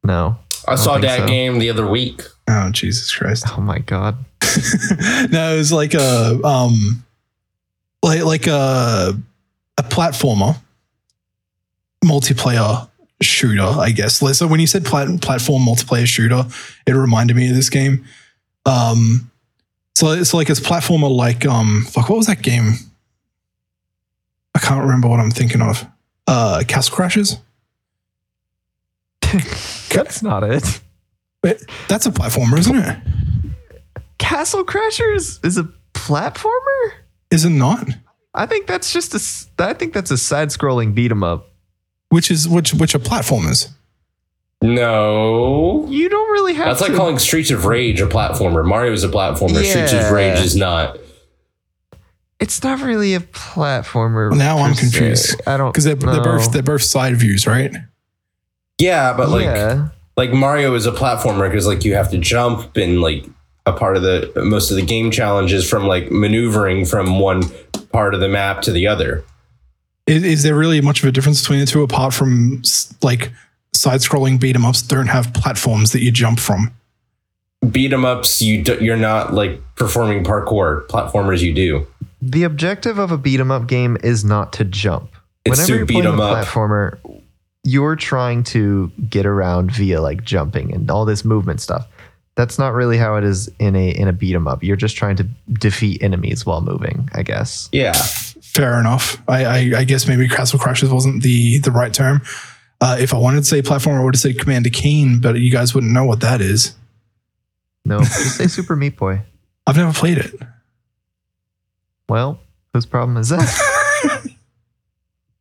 No. 0.03 0.37
I 0.67 0.75
saw 0.75 0.99
that 0.99 1.21
so. 1.21 1.25
game 1.25 1.57
the 1.57 1.71
other 1.71 1.87
week. 1.87 2.21
Oh 2.47 2.69
Jesus 2.69 3.11
Christ. 3.15 3.45
Oh 3.57 3.61
my 3.61 3.79
god. 3.79 4.15
no, 5.31 5.55
it 5.55 5.57
was 5.57 5.73
like 5.73 5.95
a 5.95 6.39
um 6.43 7.03
like 8.03 8.23
like 8.23 8.45
a 8.45 9.19
a 9.79 9.83
platformer 9.83 10.55
multiplayer 12.05 12.89
shooter, 13.23 13.61
I 13.63 13.91
guess. 13.91 14.15
So 14.37 14.47
when 14.47 14.59
you 14.59 14.67
said 14.67 14.85
plat- 14.85 15.21
platform 15.21 15.63
multiplayer 15.63 16.05
shooter, 16.05 16.45
it 16.87 16.91
reminded 16.93 17.35
me 17.35 17.49
of 17.49 17.55
this 17.55 17.69
game. 17.69 18.05
Um 18.65 19.31
so 19.95 20.11
it's 20.11 20.33
like 20.33 20.49
it's 20.49 20.59
platformer 20.59 21.09
like 21.13 21.45
um 21.45 21.85
fuck 21.89 22.09
what 22.09 22.17
was 22.17 22.27
that 22.27 22.41
game? 22.41 22.73
I 24.55 24.59
can't 24.59 24.81
remember 24.81 25.07
what 25.07 25.19
I'm 25.19 25.31
thinking 25.31 25.61
of. 25.61 25.85
Uh 26.27 26.63
Castle 26.67 26.95
Crashers? 26.95 27.39
That's 29.93 30.21
not 30.21 30.43
it. 30.43 30.81
Wait, 31.43 31.57
that's 31.87 32.05
a 32.05 32.11
platformer, 32.11 32.57
isn't 32.59 32.75
it? 32.75 32.97
Castle 34.19 34.63
Crashers 34.63 35.43
is 35.43 35.57
a 35.57 35.67
platformer? 35.93 36.91
Is 37.31 37.45
it 37.45 37.49
not? 37.49 37.87
I 38.33 38.45
think 38.45 38.67
that's 38.67 38.93
just 38.93 39.13
a. 39.15 39.63
I 39.63 39.73
think 39.73 39.93
that's 39.93 40.11
a 40.11 40.17
side-scrolling 40.17 40.93
beat 40.93 41.11
'em 41.11 41.23
up. 41.23 41.50
Which 42.11 42.29
is 42.29 42.47
which 42.47 42.73
which 42.73 42.93
are 42.93 42.99
platformers? 42.99 43.69
No. 44.61 45.87
You 45.89 46.09
don't 46.09 46.29
really 46.31 46.53
have 46.53 46.65
That's 46.65 46.81
like 46.81 46.93
calling 46.93 47.17
Streets 47.17 47.51
of 47.51 47.65
Rage 47.65 48.01
a 48.01 48.05
platformer. 48.05 48.67
Mario 48.67 48.91
is 48.91 49.05
a 49.05 49.07
platformer. 49.07 49.63
Streets 49.63 49.93
of 49.93 50.11
Rage 50.11 50.37
is 50.39 50.55
not. 50.55 50.97
It's 52.41 52.61
not 52.63 52.81
really 52.81 53.13
a 53.13 53.21
platformer. 53.21 54.29
Well, 54.29 54.37
now 54.37 54.57
I'm 54.57 54.73
se. 54.73 54.81
confused. 54.81 55.41
I 55.47 55.55
don't 55.55 55.71
Because 55.71 55.85
they're, 55.85 55.95
they're 55.95 56.21
both 56.21 56.51
they're 56.51 56.61
both 56.61 56.83
side 56.83 57.15
views, 57.15 57.47
right? 57.47 57.73
Yeah, 58.77 59.13
but 59.15 59.29
like 59.29 59.45
yeah. 59.45 59.87
like 60.17 60.33
Mario 60.33 60.75
is 60.75 60.85
a 60.85 60.91
platformer 60.91 61.49
because 61.49 61.65
like 61.65 61.85
you 61.85 61.95
have 61.95 62.11
to 62.11 62.17
jump 62.17 62.75
and 62.75 62.99
like 62.99 63.25
a 63.65 63.71
part 63.71 63.95
of 63.95 64.03
the 64.03 64.33
most 64.43 64.69
of 64.69 64.75
the 64.75 64.83
game 64.83 65.11
challenges 65.11 65.69
from 65.69 65.87
like 65.87 66.11
maneuvering 66.11 66.83
from 66.83 67.19
one 67.19 67.43
part 67.93 68.13
of 68.13 68.19
the 68.19 68.27
map 68.27 68.61
to 68.63 68.73
the 68.73 68.85
other. 68.87 69.23
Is, 70.07 70.23
is 70.23 70.43
there 70.43 70.55
really 70.55 70.81
much 70.81 71.01
of 71.03 71.09
a 71.09 71.11
difference 71.11 71.41
between 71.41 71.59
the 71.59 71.65
two 71.65 71.83
apart 71.83 72.13
from 72.13 72.61
like 73.01 73.31
side-scrolling 73.73 74.39
beat 74.39 74.55
'em 74.55 74.65
ups 74.65 74.81
don't 74.81 75.07
have 75.07 75.33
platforms 75.33 75.91
that 75.91 76.01
you 76.01 76.11
jump 76.11 76.39
from? 76.39 76.71
Beat 77.71 77.93
'em 77.93 78.03
ups, 78.05 78.41
you 78.41 78.63
do, 78.63 78.77
you're 78.81 78.97
not 78.97 79.33
like 79.33 79.61
performing 79.75 80.23
parkour. 80.23 80.85
Platformers, 80.87 81.41
you 81.41 81.53
do. 81.53 81.85
The 82.21 82.43
objective 82.43 82.97
of 82.97 83.11
a 83.11 83.17
beat 83.17 83.39
'em 83.39 83.51
up 83.51 83.67
game 83.67 83.97
is 84.03 84.25
not 84.25 84.51
to 84.53 84.63
jump. 84.65 85.09
It's 85.45 85.57
Whenever 85.57 85.67
to 85.73 85.77
you're 85.77 85.85
beat 85.85 85.93
playing 86.01 86.07
'em 86.13 86.19
a 86.19 86.23
up. 86.23 86.45
platformer, 86.47 86.97
you're 87.63 87.95
trying 87.95 88.43
to 88.45 88.91
get 89.09 89.25
around 89.25 89.71
via 89.71 90.01
like 90.01 90.23
jumping 90.23 90.73
and 90.73 90.89
all 90.89 91.05
this 91.05 91.23
movement 91.23 91.61
stuff. 91.61 91.87
That's 92.35 92.57
not 92.57 92.73
really 92.73 92.97
how 92.97 93.15
it 93.15 93.23
is 93.23 93.49
in 93.59 93.75
a 93.75 93.89
in 93.89 94.07
a 94.07 94.13
beat 94.13 94.33
'em 94.35 94.47
up. 94.47 94.63
You're 94.63 94.75
just 94.75 94.97
trying 94.97 95.15
to 95.17 95.27
defeat 95.53 96.01
enemies 96.01 96.45
while 96.45 96.61
moving, 96.61 97.09
I 97.13 97.21
guess. 97.23 97.69
Yeah. 97.71 97.93
Fair 98.53 98.79
enough. 98.79 99.21
I, 99.27 99.45
I, 99.45 99.71
I 99.77 99.83
guess 99.85 100.07
maybe 100.07 100.27
Castle 100.27 100.59
Crashers 100.59 100.91
wasn't 100.91 101.23
the 101.23 101.59
the 101.59 101.71
right 101.71 101.93
term. 101.93 102.21
Uh, 102.81 102.97
if 102.99 103.13
I 103.13 103.17
wanted 103.17 103.39
to 103.39 103.45
say 103.45 103.61
platform, 103.61 103.99
I 103.99 104.03
would 104.03 104.15
have 104.15 104.19
said 104.21 104.39
Commander 104.39 104.69
Keen, 104.69 105.21
but 105.21 105.39
you 105.39 105.51
guys 105.51 105.73
wouldn't 105.73 105.93
know 105.93 106.03
what 106.03 106.19
that 106.21 106.41
is. 106.41 106.75
No, 107.85 107.99
just 108.03 108.37
say 108.37 108.47
Super 108.47 108.75
Meat 108.75 108.97
Boy. 108.97 109.21
I've 109.67 109.77
never 109.77 109.93
played 109.93 110.17
it. 110.17 110.33
Well, 112.09 112.39
whose 112.73 112.85
problem 112.85 113.17
is 113.17 113.29
that? 113.29 113.47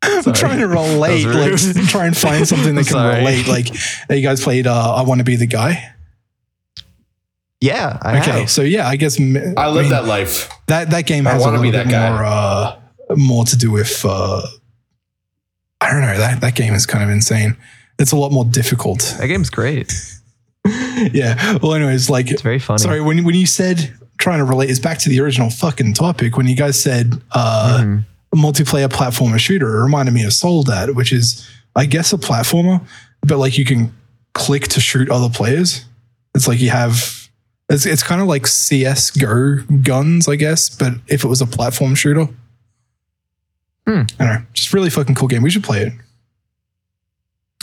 I'm 0.03 0.33
trying 0.33 0.61
to 0.61 0.69
relate, 0.69 1.25
like 1.27 1.89
try 1.89 2.07
and 2.07 2.17
find 2.17 2.47
something 2.47 2.75
that 2.75 2.85
can 2.85 2.93
Sorry. 2.93 3.19
relate. 3.19 3.47
Like, 3.49 3.69
you 4.11 4.23
guys 4.23 4.43
played 4.43 4.67
uh, 4.67 4.95
I 4.95 5.03
Want 5.03 5.19
to 5.19 5.25
Be 5.25 5.37
the 5.37 5.47
Guy. 5.47 5.93
yeah, 7.61 7.99
I 8.01 8.21
Okay, 8.21 8.41
have. 8.41 8.51
so 8.51 8.63
yeah, 8.63 8.87
I 8.89 8.97
guess 8.97 9.19
I 9.21 9.23
live 9.23 9.83
mean, 9.85 9.91
that 9.91 10.07
life. 10.07 10.51
that 10.69 10.91
that 10.91 11.07
game 11.07 11.27
I 11.27 11.33
has 11.33 11.43
a 11.43 11.45
wanna 11.47 11.59
little 11.59 11.73
be 11.73 11.77
bit 11.77 11.87
that 11.89 11.91
guy. 11.91 12.11
more 12.11 12.25
uh, 12.25 12.80
more 13.17 13.45
to 13.45 13.57
do 13.57 13.71
with 13.71 14.05
uh, 14.05 14.43
I 15.81 15.91
don't 15.91 16.03
know 16.03 16.17
that 16.19 16.41
that 16.41 16.55
game 16.55 16.75
is 16.75 16.87
kind 16.87 17.03
of 17.05 17.11
insane. 17.11 17.57
It's 17.99 18.13
a 18.13 18.17
lot 18.17 18.33
more 18.33 18.45
difficult. 18.45 19.17
That 19.19 19.27
game's 19.27 19.51
great. 19.51 19.93
yeah. 21.13 21.59
Well, 21.63 21.75
anyways, 21.75 22.11
like 22.11 22.31
It's 22.31 22.43
very 22.43 22.59
funny. 22.59 22.79
sorry 22.79 23.01
when 23.01 23.25
when 23.25 23.35
you 23.35 23.47
said 23.47 23.93
trying 24.19 24.39
to 24.39 24.45
relate, 24.45 24.69
it's 24.71 24.79
back 24.79 24.99
to 24.99 25.09
the 25.09 25.21
original 25.21 25.49
fucking 25.51 25.95
topic 25.95 26.37
when 26.37 26.47
you 26.47 26.55
guys 26.57 26.81
said 26.81 27.15
uh, 27.33 27.79
Mhm. 27.83 28.05
a 28.33 28.37
multiplayer 28.37 28.89
platformer 28.89 29.39
shooter. 29.39 29.79
It 29.79 29.83
reminded 29.83 30.13
me 30.15 30.25
of 30.25 30.33
Soldat, 30.33 30.95
which 30.95 31.13
is 31.13 31.49
I 31.77 31.87
guess 31.87 32.13
a 32.13 32.19
platformer, 32.19 32.85
but 33.23 33.39
like 33.39 33.57
you 33.57 33.65
can 33.65 33.93
click 34.35 34.69
to 34.69 34.81
shoot 34.81 35.09
other 35.11 35.31
players. 35.31 35.85
It's 36.35 36.47
like 36.47 36.61
you 36.61 36.71
have. 36.71 37.17
It's, 37.73 37.87
it's 37.87 38.03
kind 38.03 38.21
of 38.21 38.27
like 38.27 38.49
CS 38.49 39.13
Go 39.13 39.59
guns, 39.83 40.27
I 40.29 40.35
guess, 40.35 40.69
but 40.69 40.93
if 41.07 41.23
it 41.25 41.29
was 41.29 41.41
a 41.41 41.47
platform 41.47 41.95
shooter. 41.95 42.27
Hmm. 43.91 44.03
I 44.21 44.25
don't 44.25 44.35
know. 44.35 44.43
Just 44.53 44.73
really 44.73 44.91
fucking 44.91 45.15
cool 45.17 45.27
game. 45.29 45.43
We 45.43 45.51
should 45.51 45.65
play 45.65 45.83
it. 45.83 45.93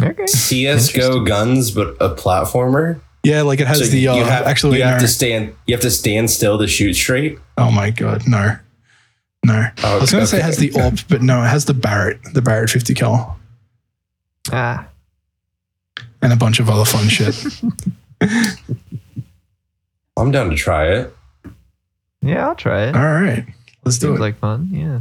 Okay. 0.02 0.26
CS:GO 0.28 1.24
guns, 1.24 1.72
but 1.72 1.96
a 2.02 2.10
platformer. 2.14 3.00
Yeah, 3.24 3.44
like 3.44 3.60
it 3.62 3.68
has 3.68 3.80
So 3.80 3.86
the 3.86 4.08
uh, 4.10 4.16
you 4.16 4.24
have 4.26 4.46
actually 4.46 4.78
you 4.80 4.84
no. 4.84 4.90
have 4.92 5.00
to 5.02 5.08
stand. 5.08 5.56
You 5.66 5.74
have 5.76 5.82
to 5.84 5.90
stand 5.92 6.30
still 6.30 6.58
to 6.60 6.68
shoot 6.68 6.94
straight. 6.96 7.40
Oh 7.58 7.72
my 7.72 7.90
god, 7.92 8.28
no, 8.28 8.58
no. 9.46 9.68
I 9.84 9.98
was 9.98 10.12
going 10.12 10.22
to 10.24 10.28
say 10.28 10.38
it 10.40 10.44
has 10.44 10.58
the 10.58 10.70
AWP, 10.70 11.06
but 11.10 11.22
no, 11.22 11.42
it 11.44 11.48
has 11.48 11.66
the 11.66 11.74
Barrett, 11.74 12.20
the 12.34 12.42
Barrett 12.42 12.70
50 12.70 12.94
cal, 12.94 13.40
Ah, 14.52 14.88
and 16.22 16.32
a 16.34 16.36
bunch 16.36 16.60
of 16.60 16.70
other 16.70 16.86
fun 16.86 17.08
shit. 17.08 17.36
I'm 20.18 20.32
down 20.32 20.50
to 20.50 20.56
try 20.56 20.88
it. 20.92 21.16
yeah, 22.22 22.48
I'll 22.48 22.56
try 22.56 22.84
it. 22.88 22.96
All 22.96 23.02
right, 23.04 23.46
let's 23.84 23.98
do 23.98 24.08
Seems 24.08 24.20
it. 24.20 24.22
like 24.22 24.38
fun. 24.40 24.70
Yeah. 24.72 25.00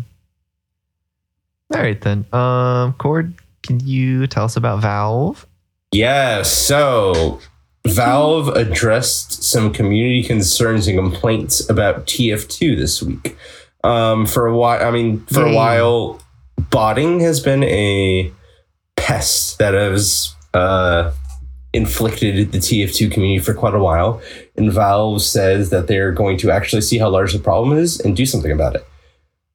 All 1.74 1.80
right 1.80 2.00
then. 2.00 2.26
Um, 2.32 2.92
Cord, 2.94 3.34
can 3.62 3.80
you 3.80 4.26
tell 4.26 4.44
us 4.44 4.56
about 4.56 4.80
Valve? 4.80 5.46
Yeah, 5.92 6.42
so 6.42 7.40
Valve 7.86 8.48
addressed 8.48 9.42
some 9.42 9.72
community 9.72 10.22
concerns 10.22 10.86
and 10.86 10.98
complaints 10.98 11.68
about 11.68 12.06
TF2 12.06 12.76
this 12.76 13.02
week. 13.02 13.36
Um, 13.84 14.26
for 14.26 14.46
a 14.46 14.56
while, 14.56 14.86
I 14.86 14.90
mean, 14.90 15.24
for 15.26 15.44
a 15.44 15.54
while, 15.54 16.20
botting 16.70 17.20
has 17.20 17.40
been 17.40 17.62
a 17.64 18.32
pest 18.96 19.58
that 19.58 19.74
has 19.74 20.34
uh, 20.54 21.12
inflicted 21.72 22.52
the 22.52 22.58
TF2 22.58 23.12
community 23.12 23.42
for 23.42 23.54
quite 23.54 23.74
a 23.74 23.78
while. 23.78 24.20
And 24.56 24.72
Valve 24.72 25.22
says 25.22 25.70
that 25.70 25.86
they're 25.86 26.12
going 26.12 26.38
to 26.38 26.50
actually 26.50 26.82
see 26.82 26.98
how 26.98 27.08
large 27.10 27.32
the 27.32 27.38
problem 27.38 27.78
is 27.78 28.00
and 28.00 28.16
do 28.16 28.26
something 28.26 28.50
about 28.50 28.74
it. 28.74 28.86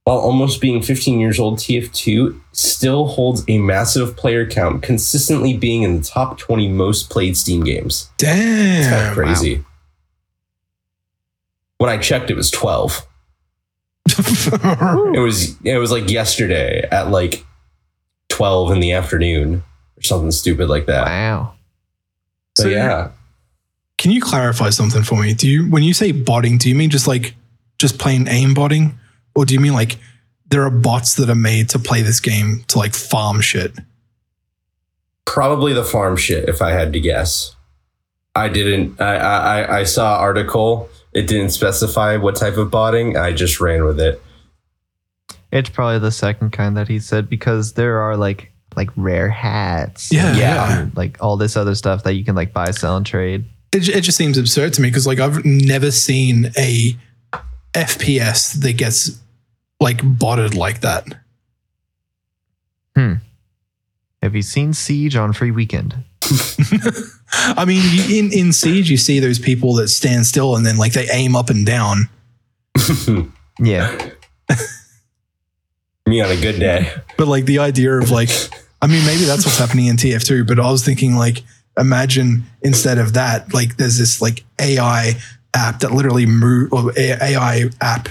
While 0.03 0.17
almost 0.17 0.59
being 0.61 0.81
15 0.81 1.19
years 1.19 1.39
old, 1.39 1.59
TF2 1.59 2.39
still 2.53 3.05
holds 3.07 3.43
a 3.47 3.59
massive 3.59 4.17
player 4.17 4.49
count, 4.49 4.81
consistently 4.81 5.55
being 5.55 5.83
in 5.83 5.97
the 5.97 6.03
top 6.03 6.39
20 6.39 6.67
most 6.69 7.09
played 7.11 7.37
Steam 7.37 7.63
games. 7.63 8.09
It's 8.19 8.23
kind 8.23 8.89
Damn, 8.89 9.09
of 9.09 9.13
crazy. 9.15 9.63
When 11.77 11.89
I 11.89 11.97
checked, 11.97 12.29
it 12.31 12.35
was 12.35 12.49
12. 12.51 13.07
It 15.13 15.19
was 15.19 15.55
it 15.63 15.77
was 15.77 15.91
like 15.91 16.09
yesterday 16.09 16.87
at 16.91 17.11
like 17.11 17.45
12 18.29 18.71
in 18.71 18.79
the 18.79 18.93
afternoon 18.93 19.63
or 19.97 20.01
something 20.01 20.31
stupid 20.31 20.67
like 20.67 20.87
that. 20.87 21.05
Wow. 21.05 21.53
So 22.57 22.63
So- 22.63 22.69
yeah, 22.69 23.09
Can 23.97 24.11
you 24.11 24.21
clarify 24.21 24.71
something 24.71 25.03
for 25.03 25.21
me? 25.21 25.33
Do 25.35 25.47
you, 25.47 25.69
when 25.69 25.83
you 25.83 25.93
say 25.93 26.11
botting, 26.11 26.57
do 26.57 26.69
you 26.69 26.75
mean 26.75 26.89
just 26.89 27.07
like 27.07 27.35
just 27.77 27.99
plain 27.99 28.27
aim 28.27 28.53
botting, 28.55 28.97
or 29.35 29.45
do 29.45 29.53
you 29.53 29.59
mean 29.59 29.73
like 29.73 29.97
there 30.49 30.63
are 30.63 30.71
bots 30.71 31.15
that 31.15 31.29
are 31.29 31.35
made 31.35 31.69
to 31.69 31.79
play 31.79 32.01
this 32.01 32.19
game 32.19 32.63
to 32.67 32.77
like 32.77 32.93
farm 32.93 33.41
shit? 33.41 33.71
probably 35.31 35.71
the 35.71 35.83
farm 35.83 36.17
shit 36.17 36.49
if 36.49 36.61
I 36.61 36.71
had 36.71 36.91
to 36.91 36.99
guess. 36.99 37.55
I 38.35 38.49
didn't. 38.49 38.99
I 38.99 39.15
I, 39.15 39.79
I 39.79 39.83
saw 39.83 40.17
article. 40.17 40.89
It 41.13 41.27
didn't 41.27 41.49
specify 41.49 42.17
what 42.17 42.35
type 42.35 42.57
of 42.57 42.69
botting. 42.69 43.17
I 43.17 43.31
just 43.31 43.59
ran 43.59 43.85
with 43.85 43.99
it. 43.99 44.21
It's 45.51 45.69
probably 45.69 45.99
the 45.99 46.11
second 46.11 46.51
kind 46.51 46.77
that 46.77 46.87
he 46.87 46.99
said 46.99 47.29
because 47.29 47.73
there 47.73 47.99
are 47.99 48.17
like 48.17 48.51
like 48.75 48.89
rare 48.95 49.29
hats. 49.29 50.11
Yeah, 50.11 50.29
and, 50.29 50.37
yeah. 50.37 50.79
um, 50.79 50.91
like 50.95 51.17
all 51.21 51.37
this 51.37 51.55
other 51.55 51.75
stuff 51.75 52.03
that 52.03 52.13
you 52.13 52.23
can 52.25 52.35
like 52.35 52.53
buy, 52.53 52.71
sell, 52.71 52.97
and 52.97 53.05
trade. 53.05 53.45
It, 53.73 53.87
it 53.87 54.01
just 54.01 54.17
seems 54.17 54.37
absurd 54.37 54.73
to 54.73 54.81
me 54.81 54.89
because 54.89 55.07
like 55.07 55.19
I've 55.19 55.43
never 55.45 55.91
seen 55.91 56.51
a 56.57 56.95
FPS 57.73 58.53
that 58.61 58.73
gets 58.73 59.19
like 59.79 60.01
botted 60.03 60.55
like 60.55 60.81
that. 60.81 61.05
Hmm. 62.95 63.13
Have 64.21 64.35
you 64.35 64.41
seen 64.41 64.73
Siege 64.73 65.15
on 65.15 65.33
free 65.33 65.51
weekend? 65.51 65.95
I 67.33 67.65
mean, 67.65 67.81
in 68.11 68.31
in 68.31 68.53
Siege, 68.53 68.91
you 68.91 68.97
see 68.97 69.19
those 69.19 69.39
people 69.39 69.73
that 69.75 69.87
stand 69.87 70.25
still 70.25 70.55
and 70.55 70.65
then 70.65 70.77
like 70.77 70.93
they 70.93 71.07
aim 71.11 71.35
up 71.35 71.49
and 71.49 71.65
down. 71.65 72.09
Yeah. 73.61 74.09
Me 76.07 76.19
on 76.19 76.31
a 76.31 76.41
good 76.41 76.59
day. 76.59 76.91
But 77.17 77.27
like 77.27 77.45
the 77.45 77.59
idea 77.59 77.93
of 77.93 78.09
like, 78.09 78.29
I 78.81 78.87
mean, 78.87 79.05
maybe 79.05 79.25
that's 79.25 79.45
what's 79.45 79.59
happening 79.59 79.85
in 79.85 79.97
TF2. 79.97 80.47
But 80.47 80.59
I 80.59 80.69
was 80.71 80.83
thinking 80.83 81.15
like, 81.15 81.43
imagine 81.77 82.43
instead 82.63 82.97
of 82.97 83.13
that, 83.13 83.53
like 83.53 83.77
there's 83.77 83.97
this 83.99 84.21
like 84.21 84.43
AI 84.59 85.13
app 85.53 85.79
that 85.79 85.91
literally 85.91 86.25
move 86.25 86.71
or 86.73 86.91
AI 86.97 87.69
app 87.81 88.09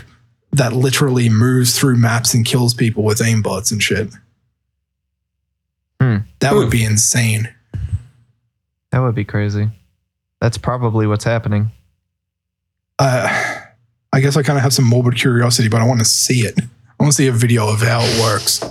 that 0.53 0.73
literally 0.73 1.29
moves 1.29 1.79
through 1.79 1.97
maps 1.97 2.35
and 2.35 2.45
kills 2.45 2.75
people 2.75 3.05
with 3.05 3.19
aimbots 3.19 3.71
and 3.71 3.83
shit. 3.83 4.11
Hmm. 6.01 6.19
That 6.41 6.55
would 6.55 6.71
be 6.71 6.85
insane. 6.85 7.49
That 8.91 9.01
would 9.01 9.15
be 9.15 9.25
crazy. 9.25 9.69
That's 10.41 10.59
probably 10.59 11.07
what's 11.07 11.25
happening. 11.25 11.71
Uh, 12.99 13.61
I 14.13 14.21
guess 14.21 14.37
I 14.37 14.43
kind 14.43 14.59
of 14.59 14.63
have 14.63 14.73
some 14.73 14.87
morbid 14.87 15.17
curiosity, 15.17 15.69
but 15.69 15.81
I 15.81 15.87
want 15.87 16.01
to 16.01 16.05
see 16.05 16.41
it. 16.41 16.59
I 16.59 17.03
want 17.03 17.13
to 17.13 17.17
see 17.17 17.29
a 17.29 17.33
video 17.33 17.69
of 17.69 17.81
how 17.81 18.01
it 18.03 18.21
works. 18.21 18.65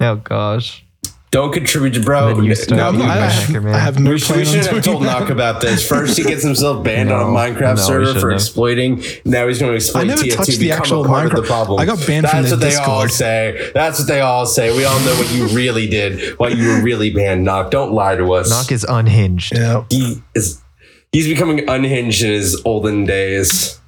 Oh 0.00 0.16
gosh. 0.16 0.84
Don't 1.32 1.50
contribute 1.50 1.94
to 1.94 2.00
bro. 2.00 2.28
And 2.28 2.42
you 2.42 2.48
No, 2.50 2.54
start 2.54 2.78
No, 2.78 2.92
being 2.92 3.10
I, 3.10 3.16
a 3.16 3.20
I 3.22 3.26
hacker, 3.30 3.60
have. 3.62 3.74
I 3.74 3.78
have 3.78 3.98
no 3.98 4.10
we, 4.10 4.18
sh- 4.18 4.26
plan 4.26 4.38
we 4.40 4.44
shouldn't 4.44 4.66
have 4.66 4.84
told 4.84 5.02
Knock 5.02 5.30
about 5.30 5.62
this. 5.62 5.86
First, 5.88 6.18
he 6.18 6.24
gets 6.24 6.42
himself 6.44 6.84
banned 6.84 7.10
on 7.10 7.22
a 7.22 7.24
Minecraft 7.24 7.76
No, 7.76 7.82
server 7.82 8.20
for 8.20 8.30
exploiting. 8.32 9.02
Now 9.24 9.48
he's 9.48 9.58
going 9.58 9.72
to 9.72 9.76
exploit 9.76 10.02
I 10.02 10.04
never 10.04 10.22
TF2 10.22 10.36
touched 10.36 10.50
the 10.50 10.58
become 10.58 10.78
actual 10.82 11.04
a 11.04 11.08
part 11.08 11.26
of 11.26 11.32
Minecraft- 11.32 11.36
the 11.36 11.42
problem. 11.46 11.80
I 11.80 11.86
got 11.86 12.06
banned 12.06 12.28
from 12.28 12.42
That's 12.42 12.50
the 12.50 12.56
what 12.56 12.60
they 12.60 12.76
all 12.76 13.08
say. 13.08 13.70
That's 13.74 13.98
what 13.98 14.08
they 14.08 14.20
all 14.20 14.44
say. 14.44 14.76
We 14.76 14.84
all 14.84 15.00
know 15.00 15.14
what 15.14 15.32
you 15.34 15.46
really 15.56 15.88
did. 15.88 16.38
Why 16.38 16.48
you 16.48 16.68
were 16.68 16.82
really 16.82 17.10
banned. 17.10 17.44
Knock. 17.44 17.70
Don't 17.70 17.92
lie 17.92 18.14
to 18.14 18.30
us. 18.34 18.50
Knock 18.50 18.70
is 18.70 18.84
unhinged. 18.86 19.54
Yeah. 19.56 19.84
he 19.88 20.22
is. 20.34 20.60
He's 21.12 21.26
becoming 21.28 21.66
unhinged 21.68 22.22
in 22.22 22.30
his 22.32 22.60
olden 22.66 23.06
days. 23.06 23.80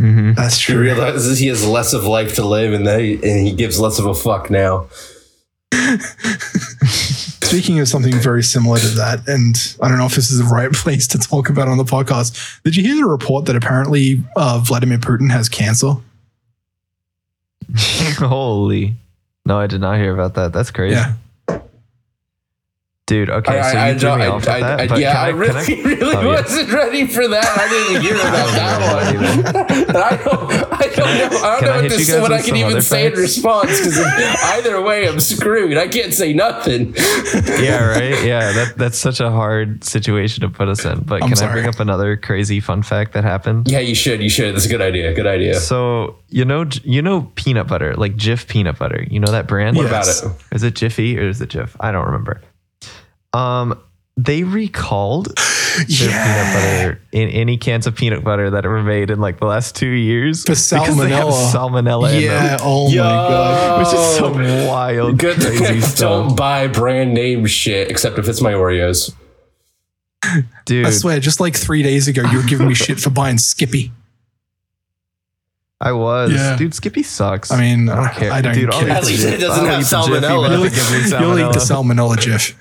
hmm 0.00 0.32
That's 0.32 0.60
He 0.66 0.74
realizes 0.74 1.38
he 1.38 1.46
has 1.46 1.64
less 1.64 1.92
of 1.92 2.04
life 2.04 2.34
to 2.34 2.44
live, 2.44 2.72
and 2.72 2.84
they 2.84 3.14
and 3.14 3.46
he 3.46 3.52
gives 3.52 3.78
less 3.78 3.98
of 4.00 4.06
a 4.06 4.14
fuck 4.14 4.50
now. 4.50 4.88
Speaking 6.88 7.78
of 7.80 7.88
something 7.88 8.14
very 8.14 8.42
similar 8.42 8.78
to 8.78 8.88
that, 8.88 9.26
and 9.26 9.76
I 9.80 9.88
don't 9.88 9.98
know 9.98 10.06
if 10.06 10.14
this 10.14 10.30
is 10.30 10.38
the 10.38 10.44
right 10.44 10.70
place 10.74 11.06
to 11.08 11.18
talk 11.18 11.48
about 11.48 11.68
on 11.68 11.78
the 11.78 11.84
podcast. 11.84 12.60
Did 12.62 12.76
you 12.76 12.82
hear 12.82 12.96
the 12.96 13.06
report 13.06 13.46
that 13.46 13.56
apparently 13.56 14.22
uh, 14.36 14.60
Vladimir 14.62 14.98
Putin 14.98 15.30
has 15.30 15.48
cancer? 15.48 15.94
Holy. 18.18 18.94
No, 19.46 19.58
I 19.58 19.66
did 19.66 19.80
not 19.80 19.96
hear 19.98 20.12
about 20.12 20.34
that. 20.34 20.52
That's 20.52 20.70
crazy. 20.70 20.94
Yeah. 20.96 21.14
Dude, 23.08 23.30
okay, 23.30 23.62
so 23.62 23.86
you 23.86 23.98
threw 23.98 24.16
me 24.18 24.26
off 24.26 24.44
that. 24.44 24.86
but 24.90 24.98
yeah, 25.00 25.18
I 25.22 25.28
really, 25.30 25.82
really 25.82 26.14
oh, 26.14 26.26
wasn't 26.28 26.70
ready 26.70 27.06
for 27.06 27.26
that. 27.26 27.42
I 27.46 27.66
didn't 27.68 28.02
hear 28.02 28.14
about 28.16 28.52
that 28.52 28.82
I 28.82 28.94
one. 28.94 29.46
I 29.96 30.16
don't, 30.16 30.52
I 30.74 30.86
don't 30.94 31.32
know. 31.32 31.38
I 31.38 31.60
don't 31.60 31.64
I 31.64 31.76
know 31.76 31.82
what, 31.82 31.88
this, 31.88 32.20
what 32.20 32.32
I 32.32 32.42
can 32.42 32.56
even 32.56 32.82
say 32.82 33.06
in 33.06 33.14
response 33.14 33.78
because 33.78 33.98
either 33.98 34.82
way, 34.82 35.08
I'm 35.08 35.20
screwed. 35.20 35.78
I 35.78 35.88
can't 35.88 36.12
say 36.12 36.34
nothing. 36.34 36.94
yeah, 36.94 37.82
right. 37.88 38.22
Yeah, 38.22 38.52
that 38.52 38.74
that's 38.76 38.98
such 38.98 39.20
a 39.20 39.30
hard 39.30 39.84
situation 39.84 40.42
to 40.42 40.50
put 40.50 40.68
us 40.68 40.84
in. 40.84 41.00
But 41.00 41.22
I'm 41.22 41.30
can 41.30 41.38
I 41.48 41.50
bring 41.50 41.64
up 41.66 41.80
another 41.80 42.14
crazy 42.18 42.60
fun 42.60 42.82
fact 42.82 43.14
that 43.14 43.24
happened? 43.24 43.70
Yeah, 43.70 43.78
you 43.80 43.94
should. 43.94 44.22
You 44.22 44.28
should. 44.28 44.54
That's 44.54 44.66
a 44.66 44.68
good 44.68 44.82
idea. 44.82 45.14
Good 45.14 45.26
idea. 45.26 45.54
So 45.54 46.16
you 46.28 46.44
know, 46.44 46.66
you 46.84 47.00
know, 47.00 47.32
peanut 47.36 47.68
butter, 47.68 47.94
like 47.96 48.16
Jif 48.16 48.46
peanut 48.48 48.78
butter. 48.78 49.06
You 49.10 49.18
know 49.18 49.32
that 49.32 49.46
brand? 49.46 49.78
What 49.78 49.90
Yes. 49.90 50.20
about 50.22 50.36
it? 50.36 50.54
Is 50.56 50.62
it 50.62 50.74
Jiffy 50.74 51.18
or 51.18 51.22
is 51.26 51.40
it 51.40 51.48
Jif? 51.48 51.74
I 51.80 51.90
don't 51.90 52.04
remember. 52.04 52.42
Um, 53.32 53.80
they 54.16 54.42
recalled 54.42 55.26
their 55.36 56.08
peanut 56.08 56.54
butter 56.54 57.00
in 57.12 57.28
any 57.28 57.56
cans 57.56 57.86
of 57.86 57.94
peanut 57.94 58.24
butter 58.24 58.50
that 58.50 58.64
were 58.64 58.82
made 58.82 59.10
in 59.10 59.20
like 59.20 59.38
the 59.38 59.46
last 59.46 59.76
two 59.76 59.86
years 59.86 60.42
For 60.42 60.52
because 60.52 60.70
they 60.70 60.76
have 61.10 61.28
salmonella. 61.28 61.52
salmonella 61.52 62.14
in 62.16 62.22
Yeah. 62.22 62.56
them, 62.56 62.58
Oh 62.62 62.88
my 62.88 62.94
god. 62.96 63.78
which 63.78 63.94
is 63.94 64.16
some 64.16 64.66
wild, 64.66 65.18
Good 65.18 65.36
crazy 65.36 65.64
I 65.66 65.80
stuff, 65.80 65.98
don't 66.00 66.36
buy 66.36 66.66
brand 66.66 67.14
name 67.14 67.46
shit 67.46 67.90
except 67.90 68.18
if 68.18 68.28
it's 68.28 68.40
my 68.40 68.54
Oreos. 68.54 69.12
dude. 70.64 70.86
I 70.86 70.90
swear, 70.90 71.20
just 71.20 71.38
like 71.38 71.54
three 71.54 71.84
days 71.84 72.08
ago, 72.08 72.22
you 72.28 72.38
were 72.38 72.44
giving 72.48 72.66
me 72.66 72.74
shit 72.74 72.98
for 72.98 73.10
buying 73.10 73.38
Skippy. 73.38 73.92
I 75.80 75.92
was, 75.92 76.32
Yeah. 76.32 76.56
dude. 76.56 76.74
Skippy 76.74 77.04
sucks. 77.04 77.52
I 77.52 77.60
mean, 77.60 77.88
I 77.88 77.94
don't 77.94 78.14
care. 78.14 78.32
I 78.32 78.40
don't 78.40 78.54
Dude, 78.54 78.70
care. 78.72 78.90
At 78.90 79.04
least 79.04 79.24
it 79.24 79.38
doesn't 79.38 79.64
have 79.64 79.80
eat 79.80 79.84
the 79.86 80.02
Jiffy, 80.02 80.26
salmonella. 80.26 80.50
You'll, 80.50 80.64
it 80.64 80.72
gives 80.74 80.90
me 81.12 81.18
you'll 81.20 81.38
eat 81.38 81.52
the 81.52 81.60
salmonella, 81.60 82.16
salmonella 82.16 82.16
Jif. 82.16 82.54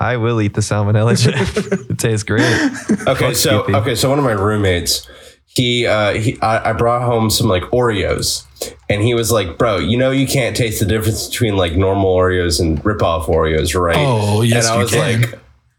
I 0.00 0.16
will 0.16 0.40
eat 0.40 0.54
the 0.54 0.62
salmonella. 0.62 1.12
Jif. 1.12 1.90
it 1.90 1.98
tastes 1.98 2.24
great. 2.24 2.40
Okay, 2.42 2.94
Fuck 3.04 3.36
so 3.36 3.62
Skippy. 3.62 3.74
okay, 3.76 3.94
so 3.94 4.08
one 4.08 4.18
of 4.18 4.24
my 4.24 4.32
roommates, 4.32 5.06
he 5.44 5.86
uh 5.86 6.14
he 6.14 6.40
I, 6.40 6.70
I 6.70 6.72
brought 6.72 7.02
home 7.02 7.28
some 7.30 7.48
like 7.48 7.64
Oreos, 7.64 8.44
and 8.88 9.02
he 9.02 9.12
was 9.14 9.30
like, 9.30 9.58
"Bro, 9.58 9.78
you 9.78 9.96
know 9.98 10.10
you 10.10 10.26
can't 10.26 10.56
taste 10.56 10.80
the 10.80 10.86
difference 10.86 11.28
between 11.28 11.56
like 11.56 11.74
normal 11.76 12.16
Oreos 12.16 12.60
and 12.60 12.82
ripoff 12.82 13.26
Oreos, 13.26 13.78
right?" 13.78 13.96
Oh, 13.98 14.42
yes, 14.42 14.64
and 14.66 14.72
I 14.72 14.76
you 14.76 14.82
was 14.82 14.90
can. 14.90 15.20
like. 15.22 15.38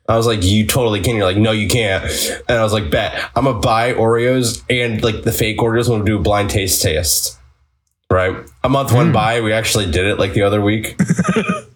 I 0.10 0.18
was 0.18 0.28
like, 0.28 0.44
you 0.44 0.68
totally 0.68 1.00
can. 1.00 1.16
You're 1.16 1.24
like, 1.26 1.38
no, 1.38 1.54
you 1.54 1.70
can't. 1.70 2.04
And 2.50 2.58
I 2.58 2.64
was 2.64 2.74
like, 2.74 2.90
bet 2.92 3.14
I'm 3.34 3.46
gonna 3.46 3.60
buy 3.60 3.94
Oreos 3.94 4.62
and 4.70 5.02
like 5.02 5.24
the 5.24 5.32
fake 5.32 5.60
Oreos. 5.60 5.86
I'm 5.86 5.94
gonna 5.94 6.04
do 6.04 6.18
a 6.18 6.22
blind 6.22 6.50
taste 6.50 6.82
test. 6.82 7.40
Right. 8.10 8.36
A 8.62 8.68
month 8.68 8.90
Hmm. 8.90 8.98
went 8.98 9.14
by. 9.14 9.40
We 9.40 9.54
actually 9.54 9.90
did 9.90 10.06
it 10.08 10.20
like 10.20 10.34
the 10.34 10.42
other 10.42 10.60
week. 10.60 11.00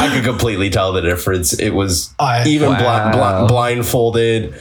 I 0.00 0.14
could 0.14 0.24
completely 0.24 0.70
tell 0.70 0.92
the 0.92 1.00
difference. 1.02 1.52
It 1.58 1.70
was 1.70 2.14
I, 2.18 2.46
even 2.48 2.70
bli- 2.74 2.84
Wow. 2.84 3.40
bli- 3.46 3.48
blindfolded 3.48 4.54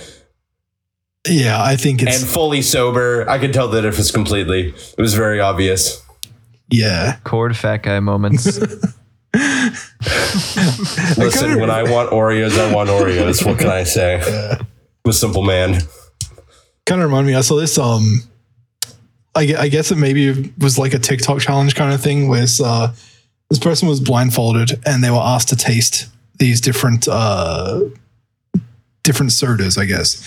yeah, 1.27 1.61
I 1.61 1.75
think 1.75 2.01
it's 2.01 2.21
and 2.21 2.29
fully 2.29 2.61
sober. 2.61 3.29
I 3.29 3.39
could 3.39 3.53
tell 3.53 3.67
the 3.67 3.81
difference 3.81 4.09
completely. 4.09 4.69
It 4.69 5.01
was 5.01 5.13
very 5.13 5.39
obvious. 5.41 6.01
yeah. 6.69 7.17
Cord 7.25 7.57
fat 7.57 7.83
guy 7.83 7.99
moments. 7.99 8.45
Listen, 11.17 11.49
kinda- 11.49 11.59
when 11.59 11.69
I 11.69 11.83
want 11.83 12.09
Oreos, 12.11 12.57
I 12.57 12.73
want 12.73 12.89
Oreos. 12.89 13.45
What 13.45 13.59
can 13.59 13.67
I 13.69 13.83
say? 13.83 14.21
I'm 15.05 15.09
a 15.09 15.13
simple 15.13 15.43
man. 15.43 15.81
Kind 16.85 17.01
of 17.01 17.09
remind 17.09 17.27
me. 17.27 17.35
I 17.35 17.41
saw 17.41 17.57
this. 17.57 17.77
Um, 17.77 18.21
I, 19.35 19.53
I 19.57 19.67
guess 19.67 19.91
it 19.91 19.97
maybe 19.97 20.53
was 20.57 20.79
like 20.79 20.93
a 20.93 20.99
TikTok 20.99 21.39
challenge 21.41 21.75
kind 21.75 21.93
of 21.93 22.01
thing, 22.01 22.27
where 22.29 22.45
uh, 22.63 22.93
this 23.49 23.59
person 23.59 23.87
was 23.87 23.99
blindfolded 23.99 24.79
and 24.85 25.03
they 25.03 25.09
were 25.09 25.17
asked 25.17 25.49
to 25.49 25.55
taste 25.55 26.07
these 26.37 26.61
different 26.61 27.07
uh, 27.07 27.81
different 29.03 29.31
sodas, 29.31 29.77
I 29.77 29.85
guess. 29.85 30.21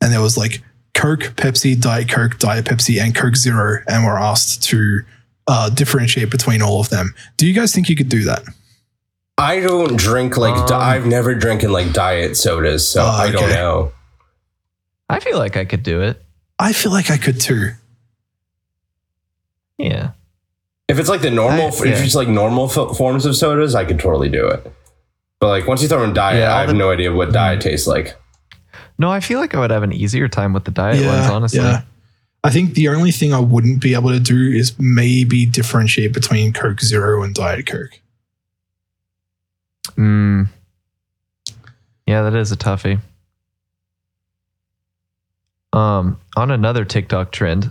And 0.00 0.12
there 0.12 0.20
was 0.20 0.36
like 0.36 0.62
Coke, 0.94 1.20
Pepsi, 1.36 1.78
Diet 1.80 2.08
Coke, 2.08 2.38
Diet 2.38 2.64
Pepsi, 2.66 3.00
and 3.00 3.14
Coke 3.14 3.36
Zero, 3.36 3.78
and 3.88 4.04
were 4.04 4.18
asked 4.18 4.62
to 4.64 5.00
uh, 5.46 5.70
differentiate 5.70 6.30
between 6.30 6.60
all 6.62 6.80
of 6.80 6.88
them. 6.90 7.14
Do 7.36 7.46
you 7.46 7.52
guys 7.54 7.74
think 7.74 7.88
you 7.88 7.96
could 7.96 8.08
do 8.08 8.24
that? 8.24 8.42
I 9.38 9.60
don't 9.60 9.96
drink 9.96 10.36
like 10.38 10.54
di- 10.66 10.74
Um, 10.74 10.80
I've 10.80 11.06
never 11.06 11.34
drinking 11.34 11.70
like 11.70 11.92
diet 11.92 12.36
sodas, 12.36 12.86
so 12.88 13.02
Oh, 13.02 13.06
I 13.06 13.30
don't 13.30 13.44
okay. 13.44 13.54
know. 13.54 13.92
I 15.08 15.20
feel 15.20 15.38
like 15.38 15.56
I 15.56 15.64
could 15.64 15.82
do 15.82 16.00
it. 16.02 16.22
I 16.58 16.72
feel 16.72 16.90
like 16.92 17.10
I 17.10 17.16
could 17.18 17.40
too. 17.40 17.70
Yeah. 19.78 20.12
If 20.88 20.98
it's 21.00 21.08
like 21.08 21.20
the 21.20 21.30
normal, 21.30 21.66
I- 21.66 21.68
if 21.88 22.04
it's 22.04 22.14
like 22.14 22.28
normal 22.28 22.66
f- 22.70 22.96
forms 22.96 23.26
of 23.26 23.36
sodas, 23.36 23.74
I 23.74 23.84
could 23.84 23.98
totally 23.98 24.28
do 24.28 24.46
it. 24.48 24.72
But 25.40 25.48
like 25.48 25.66
once 25.66 25.82
you 25.82 25.88
throw 25.88 26.04
in 26.04 26.14
diet, 26.14 26.38
Yeah, 26.40 26.54
I 26.54 26.60
have 26.60 26.68
the- 26.68 26.74
no 26.74 26.90
idea 26.90 27.12
what 27.12 27.32
diet 27.32 27.60
tastes 27.60 27.86
like. 27.86 28.16
No, 28.98 29.10
I 29.10 29.20
feel 29.20 29.40
like 29.40 29.54
I 29.54 29.60
would 29.60 29.70
have 29.70 29.82
an 29.82 29.92
easier 29.92 30.28
time 30.28 30.52
with 30.52 30.64
the 30.64 30.70
diet 30.70 31.04
ones, 31.04 31.26
honestly. 31.28 31.58
Yeah. 31.60 31.82
I 32.44 32.50
think 32.50 32.74
the 32.74 32.88
only 32.88 33.10
thing 33.10 33.34
I 33.34 33.40
wouldn't 33.40 33.80
be 33.82 33.92
able 33.94 34.10
to 34.10 34.20
do 34.20 34.36
is 34.52 34.78
maybe 34.78 35.44
differentiate 35.44 36.12
between 36.14 36.52
Coke 36.52 36.80
Zero 36.80 37.22
and 37.22 37.34
Diet 37.34 37.66
Coke. 37.66 38.00
Mm. 39.96 40.48
Yeah, 42.06 42.22
that 42.22 42.34
is 42.36 42.52
a 42.52 42.56
toughie. 42.56 43.00
Um, 45.72 46.18
on 46.36 46.50
another 46.50 46.84
TikTok 46.84 47.32
trend, 47.32 47.70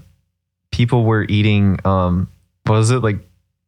people 0.72 1.06
were 1.06 1.24
eating 1.28 1.80
um, 1.86 2.28
what 2.28 2.35
was 2.74 2.92
it 2.92 3.00
like 3.04 3.20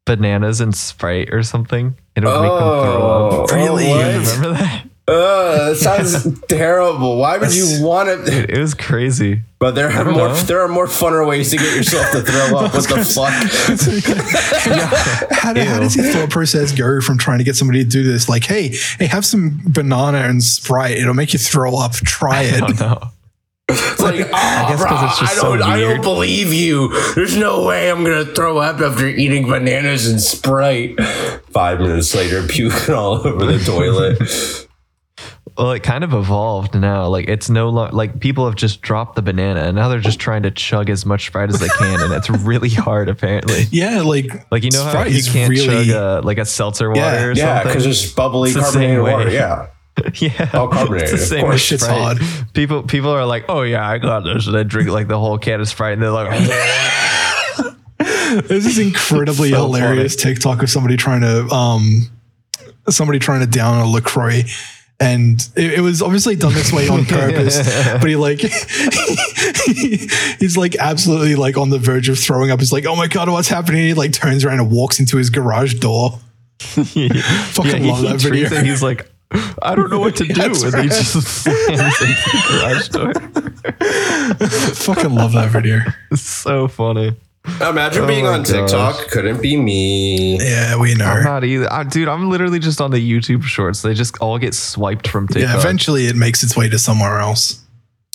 bananas 0.06 0.62
and 0.62 0.74
Sprite 0.76 1.34
or 1.34 1.43
something, 1.43 1.95
it 2.16 2.24
would 2.24 2.41
make 2.41 2.50
them 2.50 2.60
throw 2.60 3.41
up. 3.43 3.52
Oh, 3.52 3.56
Really? 3.56 3.89
You 3.89 3.95
remember 3.98 4.54
that? 4.54 4.84
Uh, 5.10 5.70
that 5.70 5.76
sounds 5.78 6.39
terrible. 6.50 7.18
Why 7.18 7.38
would 7.38 7.56
you 7.56 7.80
want 7.82 8.10
it? 8.10 8.26
Dude, 8.26 8.50
it 8.50 8.60
was 8.60 8.74
crazy. 8.74 9.41
But 9.60 9.76
there 9.76 9.89
are 9.89 10.04
more. 10.06 10.28
know. 10.30 10.36
There 10.36 10.62
are 10.62 10.68
more 10.68 10.86
funner 10.88 11.26
ways 11.28 11.50
to 11.52 11.58
get 11.58 11.76
yourself 11.76 12.12
to 12.12 12.22
throw 12.22 12.58
up. 12.60 12.74
What 12.74 12.88
the 12.88 13.06
fuck? 13.16 13.34
how, 15.32 15.54
do- 15.54 15.62
how 15.62 15.76
Ew. 15.76 15.80
does 15.82 15.95
your 15.95 16.06
thought 16.06 16.30
process 16.30 16.72
go 16.72 17.02
from 17.02 17.18
trying 17.18 17.38
to 17.39 17.43
get 17.43 17.56
somebody 17.56 17.84
to 17.84 17.89
do 17.89 18.04
this? 18.04 18.28
Like, 18.30 18.43
hey, 18.45 18.76
hey, 19.00 19.06
have 19.08 19.26
some 19.26 19.62
banana 19.66 20.20
and 20.20 20.43
Sprite. 20.43 20.98
It'll 20.98 21.14
make 21.14 21.34
you 21.34 21.39
throw 21.39 21.78
up. 21.78 21.93
Try 21.93 22.39
I 22.39 22.43
it. 22.43 22.60
don't 22.60 22.80
know. 22.80 23.10
It's 23.70 24.01
like, 24.01 24.15
oh, 24.26 24.30
guess 24.32 24.84
'cause 24.84 24.99
bro, 24.99 25.07
it's 25.09 25.20
just 25.20 25.34
I 25.34 25.41
don't, 25.41 25.59
so 25.59 25.65
I 25.65 25.80
don't 25.80 26.01
believe 26.01 26.53
you. 26.53 26.89
There's 27.15 27.36
no 27.36 27.65
way 27.65 27.89
I'm 27.91 28.03
gonna 28.03 28.26
throw 28.26 28.57
up 28.59 28.80
after 28.80 29.07
eating 29.07 29.47
bananas 29.47 30.07
and 30.07 30.22
Sprite. 30.22 30.99
Five 31.51 31.80
minutes 31.82 32.15
later, 32.15 32.43
puking 32.47 32.95
all 32.95 33.26
over 33.28 33.45
the 33.45 33.59
toilet. 33.63 34.63
Well, 35.57 35.72
it 35.72 35.82
kind 35.82 36.03
of 36.03 36.13
evolved 36.13 36.76
now. 36.80 37.07
Like 37.07 37.28
it's 37.28 37.49
no 37.49 37.70
longer 37.70 37.91
like 37.95 38.20
people 38.20 38.45
have 38.45 38.53
just 38.55 38.84
dropped 38.84 39.15
the 39.15 39.24
banana 39.24 39.61
and 39.61 39.76
now 39.76 39.88
they're 39.88 39.99
just 39.99 40.20
trying 40.20 40.43
to 40.43 40.51
chug 40.51 40.88
as 40.91 41.03
much 41.03 41.26
Sprite 41.26 41.49
as 41.49 41.59
they 41.59 41.68
can, 41.80 41.99
and 41.99 42.13
it's 42.13 42.30
really 42.30 42.70
hard 42.70 43.09
apparently. 43.09 43.63
Yeah, 43.72 44.01
like 44.01 44.28
Like 44.51 44.63
you 44.63 44.70
know 44.70 44.84
how 44.84 45.05
you 45.05 45.24
can't 45.24 45.49
really- 45.49 45.65
chug 45.65 45.88
a, 45.89 46.22
like 46.24 46.38
a 46.38 46.45
seltzer 46.45 46.89
water 46.89 46.99
Yeah, 47.01 47.24
or 47.24 47.32
yeah, 47.32 47.63
because 47.63 47.88
it's 47.88 48.11
bubbly 48.13 48.51
It's 48.51 48.59
carbonated 48.59 49.01
water. 49.01 49.32
Yeah. 49.32 49.70
yeah, 50.16 50.50
all 50.54 50.68
carbonated, 50.68 51.10
It's 51.10 51.12
the 51.12 51.18
of 51.18 51.28
same 51.28 51.41
course. 51.41 51.54
with 51.54 51.62
Shit's 51.62 51.84
Sprite. 51.84 52.18
hard. 52.20 52.54
People 52.54 52.84
people 52.84 53.10
are 53.12 53.26
like, 53.26 53.45
oh 53.50 53.62
yeah, 53.64 53.88
I 53.88 53.98
got 53.98 54.22
this, 54.22 54.45
and 54.48 54.56
they 54.56 54.64
drink 54.64 54.89
like 54.89 55.08
the 55.08 55.20
whole 55.20 55.38
can 55.38 55.60
of 55.62 55.68
Sprite, 55.68 55.93
and 55.93 56.02
they're 56.02 56.12
like, 56.12 56.30
There's 57.98 58.48
this 58.48 58.66
is 58.66 58.80
incredibly 58.80 59.50
So 59.52 59.58
hilarious 59.66 60.16
TikTok 60.16 60.62
of 60.64 60.70
somebody 60.70 60.98
trying 60.98 61.22
to 61.22 61.48
um 61.54 62.10
somebody 62.89 63.20
trying 63.20 63.39
to 63.41 63.48
down 63.48 63.80
a 63.80 63.86
LaCroix. 63.89 64.43
And 65.00 65.39
it, 65.56 65.74
it 65.74 65.82
was 65.82 66.02
obviously 66.02 66.36
done 66.36 66.54
this 66.56 66.74
way 66.74 66.88
on 66.88 67.06
purpose, 67.06 67.58
but 68.00 68.06
he 68.08 68.16
like 68.16 68.39
he's 70.39 70.58
like 70.58 70.76
absolutely 70.78 71.36
like 71.36 71.56
on 71.58 71.70
the 71.70 71.78
verge 71.78 72.10
of 72.10 72.18
throwing 72.18 72.50
up. 72.52 72.60
He's 72.60 72.74
like, 72.74 72.86
"Oh 72.88 72.95
my 72.95 73.08
god, 73.08 73.30
what's 73.30 73.48
happening?" 73.48 73.82
He 73.88 73.93
like 73.93 74.12
turns 74.12 74.43
around 74.43 74.60
and 74.60 74.72
walks 74.72 75.00
into 75.00 75.18
his 75.18 75.30
garage 75.30 75.76
door. 75.76 76.20
yeah, 76.93 77.10
Fucking 77.52 77.84
he, 77.84 77.91
love 77.91 78.00
he 78.02 78.08
that 78.08 78.20
treats 78.20 78.50
video. 78.50 78.58
it, 78.60 78.66
He's 78.66 78.82
like, 78.82 79.08
I 79.62 79.76
don't 79.76 79.90
know 79.90 80.00
what 80.00 80.16
to 80.18 80.24
do, 80.28 80.34
That's 80.34 80.64
and 80.64 80.84
he 80.84 80.88
just 80.90 81.12
slams 81.22 81.68
into 82.02 82.30
the 82.32 82.42
garage 82.50 82.88
door. 82.90 83.14
Fucking 84.76 85.14
love 85.14 85.34
that 85.34 85.50
video. 85.52 85.80
It's 86.12 86.22
so 86.22 86.68
funny. 86.68 87.16
Imagine 87.62 88.04
Oh 88.04 88.08
being 88.08 88.26
my 88.26 88.32
on 88.34 88.44
TikTok. 88.44 89.08
Couldn't 89.08 89.42
be 89.42 89.56
me. 89.56 90.38
Yeah, 90.38 90.78
we 90.78 90.92
I'm 90.94 90.98
know. 90.98 91.22
not 91.22 91.44
either, 91.46 91.72
I, 91.72 91.84
dude. 91.84 92.08
I'm 92.10 92.30
literally 92.30 92.60
just 92.60 92.82
on 92.82 92.92
the 92.92 92.98
YouTube 93.00 93.44
Shorts. 93.44 93.82
They 93.82 93.94
just 93.94 94.18
all 94.20 94.38
get 94.38 94.54
swiped 94.54 95.08
from 95.08 95.28
TikTok. 95.28 95.54
Yeah, 95.54 95.58
eventually 95.60 96.08
it 96.08 96.16
makes 96.18 96.44
its 96.44 96.58
way 96.58 96.68
to 96.70 96.78
somewhere 96.78 97.20
else. 97.20 97.64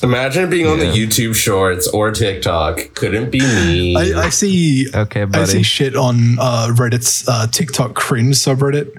Imagine 0.03 0.51
being 0.51 0.67
on 0.67 0.79
the 0.79 0.85
YouTube 0.85 1.35
Shorts 1.35 1.89
or 1.89 2.11
TikTok. 2.11 2.95
Couldn't 2.95 3.31
be 3.31 3.41
me. 3.41 3.97
I, 3.97 4.25
I 4.25 4.29
see 4.31 4.87
Okay, 4.95 5.25
buddy. 5.25 5.43
I 5.43 5.45
see 5.47 5.63
shit 5.63 5.97
on 5.97 6.39
uh, 6.39 6.69
Reddit's 6.73 7.27
uh, 7.29 7.47
TikTok 7.47 7.95
cringe 7.95 8.35
subreddit, 8.37 8.91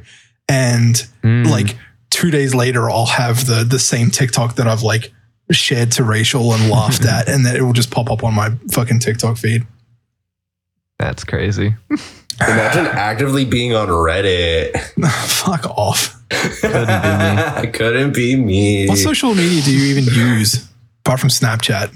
and 0.49 0.95
Mm. 1.24 1.47
like 1.49 1.78
two 2.14 2.32
days 2.32 2.53
later, 2.55 2.89
I'll 2.89 3.05
have 3.05 3.45
the 3.47 3.64
the 3.64 3.80
same 3.80 4.09
TikTok 4.11 4.55
that 4.55 4.68
I've 4.68 4.84
like 4.84 5.11
shared 5.51 5.91
to 5.93 6.03
Rachel 6.03 6.53
and 6.53 6.70
laughed 6.70 7.05
at, 7.16 7.28
and 7.28 7.45
then 7.45 7.55
it 7.55 7.61
will 7.61 7.74
just 7.74 7.91
pop 7.91 8.09
up 8.09 8.24
on 8.24 8.34
my 8.34 8.51
fucking 8.72 8.99
TikTok 8.99 9.38
feed. 9.38 9.66
That's 10.99 11.24
crazy. 11.24 11.76
Imagine 12.39 12.88
actively 12.88 13.45
being 13.45 13.76
on 13.76 13.88
Reddit. 13.89 14.78
Fuck 15.28 15.66
off. 15.78 16.20
Couldn't 16.30 16.88
be 16.88 17.18
me. 17.18 17.68
It 17.68 17.74
couldn't 17.74 18.14
be 18.16 18.36
me. 18.36 18.88
What 18.88 18.97
social 18.97 19.36
media 19.36 19.61
do 19.61 19.72
you 19.72 19.95
even 19.95 20.05
use 20.14 20.68
apart 21.05 21.20
from 21.20 21.30
Snapchat? 21.30 21.93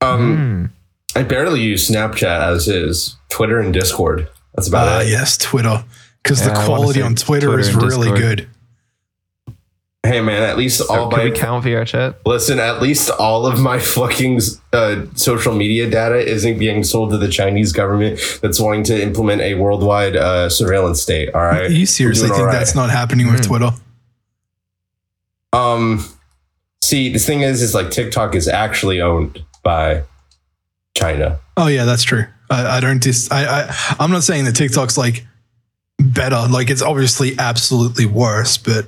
Um, 0.00 0.70
Hmm. 1.14 1.18
I 1.18 1.22
barely 1.22 1.60
use 1.62 1.88
Snapchat 1.88 2.40
as 2.52 2.66
is. 2.66 3.16
Twitter 3.30 3.60
and 3.60 3.72
Discord. 3.72 4.28
That's 4.54 4.66
about 4.68 4.88
Ah, 4.88 5.00
it. 5.00 5.08
yes, 5.08 5.38
Twitter. 5.38 5.84
Because 6.24 6.40
Yeah, 6.44 6.54
the 6.54 6.64
quality 6.64 7.02
on 7.02 7.14
Twitter, 7.14 7.46
Twitter 7.46 7.60
is 7.60 7.74
really 7.74 8.10
Discord. 8.10 8.18
good. 8.20 8.48
Hey 10.06 10.20
man, 10.20 10.42
at 10.42 10.58
least 10.58 10.78
So 10.78 10.94
all 10.94 11.08
can 11.08 11.18
my 11.18 11.24
we 11.24 11.30
count 11.30 11.64
VR 11.64 11.86
chat? 11.86 12.16
listen. 12.26 12.58
At 12.60 12.82
least 12.82 13.08
all 13.10 13.46
of 13.46 13.58
my 13.60 13.78
fucking 13.96 14.40
uh, 14.72 15.06
social 15.14 15.54
media 15.54 15.88
data 15.88 16.16
isn't 16.18 16.58
being 16.58 16.84
sold 16.84 17.10
to 17.12 17.16
the 17.18 17.28
Chinese 17.28 17.72
government 17.72 18.20
that's 18.42 18.60
wanting 18.60 18.84
to 18.84 19.02
implement 19.02 19.40
a 19.40 19.54
worldwide 19.54 20.14
uh, 20.16 20.50
surveillance 20.50 21.00
state. 21.00 21.34
All 21.34 21.40
right. 21.42 21.70
you 21.70 21.86
seriously 21.86 22.28
think 22.28 22.36
doing 22.36 22.48
all 22.48 22.52
that's 22.52 22.74
not 22.74 22.90
happening 22.90 23.30
with 23.30 23.40
Mm. 23.42 23.46
Twitter? 23.46 23.70
Um, 25.52 26.04
see, 26.82 27.12
the 27.12 27.18
thing 27.18 27.40
is, 27.42 27.62
is 27.62 27.74
like 27.74 27.90
TikTok 27.90 28.34
is 28.34 28.48
actually 28.48 29.00
owned 29.00 29.42
by 29.62 30.02
China. 30.96 31.38
Oh 31.56 31.68
yeah, 31.68 31.84
that's 31.84 32.02
true. 32.02 32.26
I, 32.50 32.76
I 32.76 32.80
don't 32.80 33.00
dis. 33.02 33.30
I, 33.30 33.44
I 33.70 33.96
I'm 33.98 34.10
not 34.10 34.22
saying 34.24 34.44
that 34.46 34.54
TikTok's 34.56 34.98
like 34.98 35.24
better. 36.12 36.46
Like 36.50 36.70
it's 36.70 36.82
obviously 36.82 37.36
absolutely 37.38 38.06
worse, 38.06 38.56
but 38.56 38.86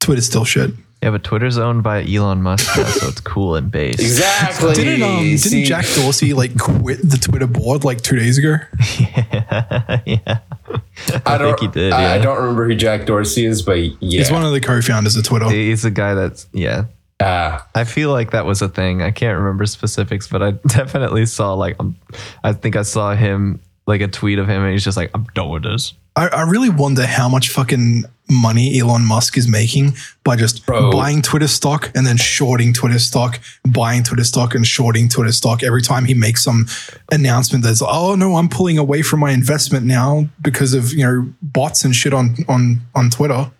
Twitter's 0.00 0.26
still 0.26 0.44
shit. 0.44 0.70
Yeah, 1.02 1.10
but 1.10 1.22
Twitter's 1.22 1.58
owned 1.58 1.82
by 1.82 2.02
Elon 2.04 2.40
Musk 2.40 2.78
now, 2.78 2.84
so 2.84 3.08
it's 3.08 3.20
cool 3.20 3.56
and 3.56 3.70
base. 3.70 3.98
Exactly. 3.98 4.72
Didn't 4.72 5.02
um 5.02 5.22
didn't 5.22 5.64
Jack 5.64 5.84
Dorsey 5.94 6.32
like 6.32 6.58
quit 6.58 6.98
the 7.02 7.18
Twitter 7.18 7.46
board 7.46 7.84
like 7.84 8.00
two 8.00 8.16
days 8.16 8.38
ago? 8.38 8.56
yeah. 8.98 10.00
yeah. 10.06 10.18
I, 10.26 11.20
I, 11.26 11.38
don't, 11.38 11.58
think 11.58 11.74
he 11.74 11.80
did. 11.80 11.92
I, 11.92 12.14
I 12.14 12.18
don't 12.18 12.38
remember 12.38 12.66
who 12.66 12.74
Jack 12.74 13.04
Dorsey 13.04 13.44
is, 13.44 13.60
but 13.60 13.74
yeah. 13.74 14.18
He's 14.18 14.30
one 14.30 14.44
of 14.44 14.52
the 14.52 14.60
co-founders 14.60 15.14
of 15.14 15.24
Twitter. 15.24 15.50
He's 15.50 15.82
the 15.82 15.90
guy 15.90 16.14
that's 16.14 16.46
yeah. 16.52 16.84
Ah, 17.20 17.68
I 17.74 17.84
feel 17.84 18.10
like 18.10 18.30
that 18.30 18.46
was 18.46 18.62
a 18.62 18.68
thing. 18.70 19.02
I 19.02 19.10
can't 19.10 19.38
remember 19.38 19.66
specifics, 19.66 20.26
but 20.26 20.42
I 20.42 20.50
definitely 20.68 21.26
saw 21.26 21.52
like 21.52 21.76
um, 21.80 21.96
I 22.42 22.54
think 22.54 22.76
I 22.76 22.82
saw 22.82 23.14
him 23.14 23.60
like 23.86 24.00
a 24.00 24.08
tweet 24.08 24.38
of 24.38 24.48
him, 24.48 24.62
and 24.62 24.72
he's 24.72 24.84
just 24.84 24.96
like, 24.96 25.10
"I'm 25.14 25.24
done 25.34 25.48
with 25.50 25.62
this." 25.62 25.94
I, 26.16 26.28
I 26.28 26.42
really 26.42 26.68
wonder 26.70 27.06
how 27.06 27.28
much 27.28 27.48
fucking 27.48 28.04
money 28.30 28.78
Elon 28.78 29.04
Musk 29.04 29.36
is 29.36 29.48
making 29.48 29.94
by 30.22 30.36
just 30.36 30.64
Bro. 30.64 30.92
buying 30.92 31.20
Twitter 31.22 31.48
stock 31.48 31.90
and 31.94 32.06
then 32.06 32.16
shorting 32.16 32.72
Twitter 32.72 33.00
stock, 33.00 33.40
buying 33.68 34.04
Twitter 34.04 34.22
stock 34.24 34.54
and 34.54 34.64
shorting 34.66 35.08
Twitter 35.08 35.32
stock 35.32 35.62
every 35.64 35.82
time 35.82 36.04
he 36.04 36.14
makes 36.14 36.42
some 36.44 36.66
announcement 37.10 37.64
that's 37.64 37.82
oh 37.84 38.14
no, 38.14 38.36
I'm 38.36 38.48
pulling 38.48 38.78
away 38.78 39.02
from 39.02 39.20
my 39.20 39.32
investment 39.32 39.84
now 39.86 40.28
because 40.40 40.72
of 40.72 40.92
you 40.92 41.04
know 41.04 41.32
bots 41.42 41.84
and 41.84 41.94
shit 41.94 42.14
on 42.14 42.36
on 42.48 42.80
on 42.94 43.10
Twitter. 43.10 43.50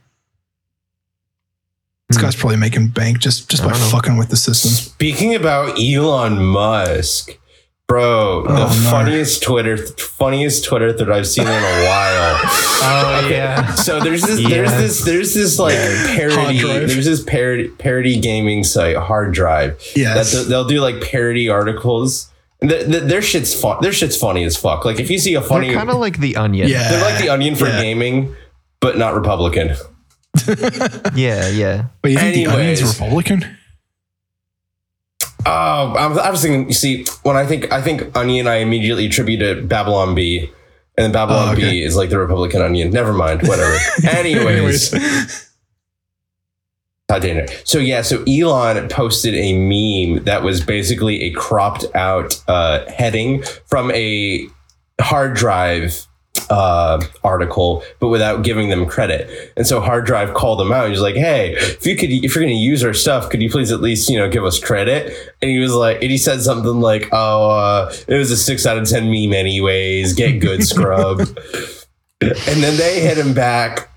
This 2.09 2.19
Hmm. 2.19 2.23
guy's 2.25 2.37
probably 2.37 2.57
making 2.59 2.89
bank 2.89 3.19
just 3.19 3.49
just 3.51 3.63
by 3.65 3.71
know. 3.71 3.77
fucking 3.91 4.17
with 4.17 4.29
the 4.29 4.37
system. 4.37 4.71
Speaking 4.71 5.35
about 5.35 5.79
Elon 5.79 6.43
Musk, 6.45 7.33
bro, 7.89 8.03
oh, 8.05 8.43
the 8.47 8.53
Oh, 8.53 8.57
no. 8.85 8.91
funniest 8.91 9.43
Twitter, 9.43 9.77
funniest 9.77 10.65
Twitter 10.65 10.93
thread 10.93 11.11
I've 11.11 11.27
seen 11.27 11.47
in 11.47 11.53
a 11.53 11.85
while. 11.85 12.41
Oh 12.87 13.29
yeah. 13.31 13.75
So 13.77 13.99
there's 14.01 14.21
this, 14.23 14.47
there's 14.47 14.71
this, 14.73 15.05
there's 15.05 15.33
this 15.35 15.59
like 15.59 15.75
Hard 15.79 16.07
parody, 16.19 16.59
there's 16.61 17.07
this 17.07 17.23
parody, 17.25 17.69
parody 17.69 18.21
gaming 18.21 18.63
site, 18.63 18.97
Hard 18.97 19.33
Drive. 19.33 19.81
Yes. 19.97 20.33
that 20.33 20.49
they'll 20.49 20.67
do 20.67 20.81
like 20.81 21.01
parody 21.01 21.49
articles. 21.49 22.31
And 22.61 22.69
th- 22.69 22.87
th- 22.87 23.05
their 23.05 23.23
shit's 23.23 23.59
fun. 23.59 23.79
Their 23.81 23.93
shit's 23.93 24.17
funny 24.19 24.45
as 24.45 24.57
fuck. 24.59 24.85
Like 24.85 25.01
if 25.01 25.11
you 25.11 25.19
see 25.19 25.35
a 25.35 25.41
funny, 25.41 25.73
kind 25.73 25.89
of 25.89 25.97
like 25.97 26.19
the 26.19 26.37
Onion. 26.37 26.69
Yeah. 26.69 26.91
they're 26.91 27.01
like 27.11 27.19
the 27.23 27.31
Onion 27.31 27.55
for 27.55 27.67
Yeah. 27.69 27.81
gaming, 27.81 28.37
but 28.81 28.99
not 28.99 29.15
Republican. 29.15 29.69
yeah, 31.15 31.49
yeah. 31.49 31.87
But 32.03 32.11
you 32.11 32.19
think 32.19 32.35
the 32.35 32.49
Onion's 32.49 32.83
Republican? 32.83 33.57
Oh, 35.47 35.95
I 35.95 36.07
was, 36.07 36.19
I 36.19 36.31
was 36.31 36.43
thinking. 36.43 36.69
You 36.69 36.75
see, 36.75 37.05
when 37.23 37.37
I 37.37 37.47
think 37.47 37.73
I 37.73 37.83
think 37.83 38.17
Onion, 38.17 38.47
I 38.47 38.57
immediately 38.57 39.07
attribute 39.07 39.41
to 39.41 39.63
Babylon 39.63 40.15
Bee, 40.15 40.51
and 40.97 41.05
then 41.05 41.13
Babylon 41.13 41.51
Oh, 41.51 41.53
okay. 41.53 41.71
B 41.71 41.83
is 41.83 41.97
like 41.97 42.11
the 42.11 42.19
Republican 42.19 42.63
Onion. 42.63 42.91
Never 42.91 43.13
mind. 43.13 43.43
Whatever. 43.47 43.77
Anyways, 44.09 44.93
it. 47.39 47.63
So 47.65 47.79
yeah, 47.79 48.03
so 48.03 48.25
Elon 48.25 48.89
posted 48.89 49.35
a 49.35 49.53
meme 49.53 50.25
that 50.25 50.43
was 50.43 50.65
basically 50.65 51.23
a 51.25 51.31
cropped 51.33 51.85
out 51.95 52.43
uh, 52.49 52.91
heading 52.91 53.43
from 53.67 53.91
a 53.93 54.47
hard 55.01 55.35
drive 55.35 56.07
uh, 56.51 57.05
article, 57.23 57.83
but 58.01 58.09
without 58.09 58.43
giving 58.43 58.69
them 58.69 58.87
credit. 58.87 59.53
And 59.57 59.67
so 59.67 59.81
hard 59.81 60.07
drive 60.07 60.35
called 60.35 60.61
them 60.61 60.73
out. 60.73 60.89
He's 60.89 61.01
like, 61.01 61.15
"Hey, 61.15 61.55
if 61.57 61.87
you 61.87 61.97
could, 61.97 62.11
if 62.11 62.35
you're 62.35 62.45
going 62.45 62.55
to 62.55 62.61
use 62.61 62.85
our 62.85 62.95
stuff, 62.95 63.31
could 63.31 63.43
you 63.43 63.51
please 63.51 63.73
at 63.73 63.81
least 63.81 64.09
you 64.09 64.19
know 64.19 64.29
give 64.29 64.45
us 64.45 64.59
credit?" 64.59 65.15
And 65.43 65.51
he 65.51 65.59
was 65.59 65.75
like, 65.75 66.03
and 66.03 66.11
he 66.11 66.19
said 66.19 66.43
something 66.43 66.81
like, 66.81 67.09
"Oh, 67.13 67.51
uh, 67.51 67.95
it 68.09 68.17
was 68.17 68.31
a 68.31 68.37
six 68.37 68.67
out 68.67 68.79
of 68.79 68.89
ten 68.89 69.11
meme, 69.11 69.33
anyways. 69.33 70.15
Get 70.15 70.41
good, 70.41 70.65
scrub." 70.65 71.21
and 72.21 72.63
then 72.63 72.77
they 72.77 73.01
hit 73.01 73.19
him 73.19 73.35
back 73.35 73.91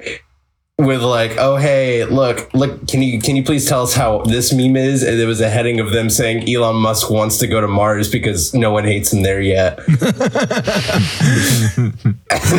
with 0.79 1.01
like, 1.01 1.37
"Oh 1.37 1.55
hey, 1.55 2.05
look, 2.05 2.53
look, 2.53 2.87
can 2.87 3.01
you 3.01 3.19
can 3.19 3.35
you 3.35 3.43
please 3.43 3.67
tell 3.67 3.83
us 3.83 3.95
how 3.95 4.21
this 4.23 4.53
meme 4.53 4.77
is?" 4.77 5.01
And 5.03 5.19
there 5.19 5.27
was 5.27 5.41
a 5.41 5.49
heading 5.49 5.79
of 5.79 5.91
them 5.91 6.09
saying 6.09 6.47
Elon 6.47 6.75
Musk 6.75 7.09
wants 7.09 7.37
to 7.39 7.47
go 7.47 7.59
to 7.61 7.67
Mars 7.67 8.11
because 8.11 8.53
no 8.53 8.71
one 8.71 8.83
hates 8.83 9.11
him 9.11 9.23
there 9.23 9.41
yet. 9.41 9.79
and 9.87 9.97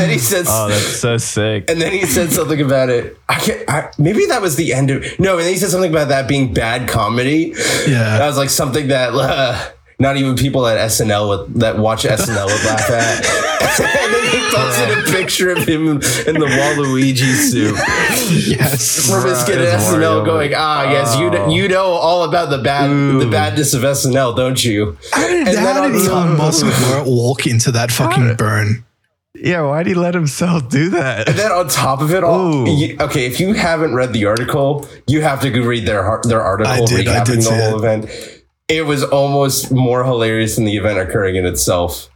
then 0.01 0.11
he 0.11 0.19
said, 0.19 0.47
Oh, 0.49 0.69
that's 0.69 0.99
so 0.99 1.17
sick. 1.17 1.71
and 1.71 1.81
then 1.81 1.93
he 1.93 2.07
said 2.07 2.31
something 2.31 2.61
about 2.61 2.91
it. 2.91 3.17
I 3.29 3.35
can't. 3.37 3.71
I, 3.71 3.91
maybe 3.99 4.27
that 4.27 4.43
was 4.43 4.57
the 4.57 4.73
end 4.73 4.91
of 4.91 5.05
no. 5.19 5.39
And 5.39 5.47
then 5.47 5.53
he 5.53 5.59
said 5.59 5.71
something 5.71 5.91
about 5.91 6.09
that 6.09 6.29
being 6.29 6.53
bad 6.53 6.89
comedy. 6.89 7.55
Yeah. 7.87 8.19
That 8.19 8.27
was 8.27 8.37
like 8.37 8.51
something 8.51 8.89
that 8.89 9.11
uh, 9.15 9.71
not 9.99 10.17
even 10.17 10.37
people 10.37 10.67
at 10.67 10.79
SNL 10.91 11.29
would, 11.29 11.55
that 11.61 11.79
watch 11.79 12.05
SNL 12.05 12.47
would 12.47 12.65
laugh 12.65 12.91
at. 12.91 13.25
and 13.79 14.15
then 14.15 14.25
he 14.31 14.55
posted 14.55 14.99
a 14.99 15.13
picture 15.19 15.51
of 15.51 15.59
him 15.59 15.89
in 15.89 16.35
the 16.35 16.47
Waluigi 16.47 17.35
suit. 17.35 17.75
yes. 18.49 19.09
From 19.11 19.25
his 19.29 19.43
kid 19.45 19.61
It's 19.61 19.73
at 19.73 19.81
SNL 19.81 20.23
Wario. 20.23 20.25
going, 20.25 20.53
ah, 20.57 20.85
yes, 20.91 21.17
you 21.19 21.31
know, 21.31 21.49
you 21.49 21.69
know 21.69 21.87
all 21.87 22.25
about 22.25 22.51
the 22.51 22.59
bad, 22.59 22.89
the 22.91 23.29
badness 23.31 23.75
of 23.75 23.83
SNL, 23.83 24.37
don't 24.37 24.63
you? 24.65 24.97
How 25.13 25.27
did, 25.29 25.47
And 25.49 25.57
then 25.57 25.75
how 25.75 25.83
on 25.85 25.93
did 25.93 26.07
top- 26.07 26.27
Elon 26.27 26.37
Musk 26.39 26.67
walk 27.07 27.47
into 27.47 27.71
that 27.73 27.91
fucking 27.91 28.37
burn? 28.37 28.85
Yeah, 29.35 29.63
why'd 29.63 29.87
he 29.87 29.95
let 29.95 30.15
himself 30.15 30.69
do 30.69 30.91
that? 30.91 31.29
And 31.29 31.37
then 31.39 31.53
on 31.53 31.69
top 31.69 32.01
of 32.01 32.13
it 32.13 32.25
all, 32.25 32.67
you- 32.69 32.97
okay, 33.01 33.27
if 33.27 33.39
you 33.39 33.53
haven't 33.53 33.95
read 33.95 34.13
the 34.13 34.25
article, 34.27 34.89
you 35.07 35.21
have 35.23 35.41
to 35.43 35.51
go 35.51 35.61
read 35.63 35.87
their 35.87 36.21
their 36.25 36.43
article 36.43 36.73
I 36.73 36.85
did, 36.85 37.07
I 37.07 37.21
recapping 37.21 37.27
did 37.27 37.43
the 37.43 37.51
whole 37.55 37.85
it. 37.85 38.05
event. 38.07 38.38
It 38.69 38.85
was 38.87 39.03
almost 39.03 39.73
more 39.73 40.05
hilarious 40.05 40.57
than 40.57 40.65
the 40.67 40.77
event 40.77 40.99
occurring 40.99 41.37
in 41.37 41.47
itself. 41.47 42.09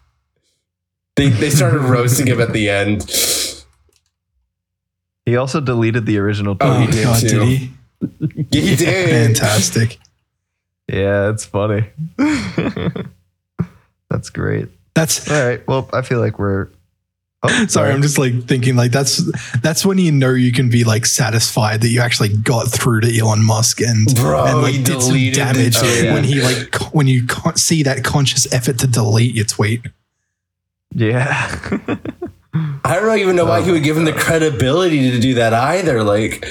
They 1.17 1.29
they 1.29 1.51
started 1.51 1.81
roasting 1.81 2.27
him 2.27 2.41
at 2.41 2.53
the 2.53 2.69
end. 2.69 3.05
He 5.25 5.37
also 5.37 5.61
deleted 5.61 6.05
the 6.07 6.19
original 6.19 6.55
tweet. 6.57 6.71
Oh, 6.71 6.81
he 6.81 6.87
Oh, 6.87 6.91
did 6.91 7.05
God, 7.05 7.21
too. 7.21 7.29
did 7.29 7.49
he? 7.49 7.71
He 8.61 8.77
did. 8.77 9.11
Fantastic. 9.37 9.99
Yeah, 10.89 11.31
it's 11.31 11.45
funny. 11.45 11.85
That's 14.11 14.31
great. 14.31 14.69
That's 14.95 15.31
All 15.31 15.47
right. 15.47 15.67
Well, 15.67 15.89
I 15.93 16.03
feel 16.03 16.21
like 16.21 16.39
we're. 16.39 16.69
Oh, 17.43 17.67
sorry. 17.69 17.93
I'm 17.93 18.03
just 18.03 18.19
like 18.19 18.45
thinking 18.45 18.77
like 18.77 18.93
that's 18.93 19.23
that's 19.61 19.85
when 19.85 19.99
you 19.99 20.13
know 20.13 20.31
you 20.31 20.53
can 20.53 20.71
be 20.71 20.85
like 20.85 21.07
satisfied 21.07 21.81
that 21.83 21.89
you 21.89 22.01
actually 22.01 22.29
got 22.29 22.69
through 22.69 23.01
to 23.01 23.19
Elon 23.19 23.45
Musk 23.45 23.81
and 23.81 24.15
Bro, 24.15 24.45
and 24.45 24.63
like 24.63 24.85
did 24.85 25.03
some 25.03 25.17
damage 25.33 25.77
Oh, 25.79 26.01
yeah. 26.03 26.15
when 26.15 26.25
he 26.25 26.41
like 26.41 26.71
co- 26.71 26.87
when 26.87 27.07
you 27.07 27.27
con- 27.27 27.57
see 27.57 27.83
that 27.83 28.05
conscious 28.05 28.53
effort 28.53 28.79
to 28.81 28.87
delete 28.87 29.35
your 29.35 29.45
tweet. 29.45 29.83
Yeah. 30.95 31.59
I 32.85 33.01
don't 33.01 33.19
even 33.19 33.37
know 33.37 33.47
why 33.47 33.63
he 33.63 33.71
would 33.71 33.83
give 33.83 33.97
him 33.97 34.05
the 34.05 34.13
credibility 34.13 35.11
to 35.11 35.19
do 35.19 35.35
that 35.35 35.55
either. 35.55 36.05
Like, 36.05 36.45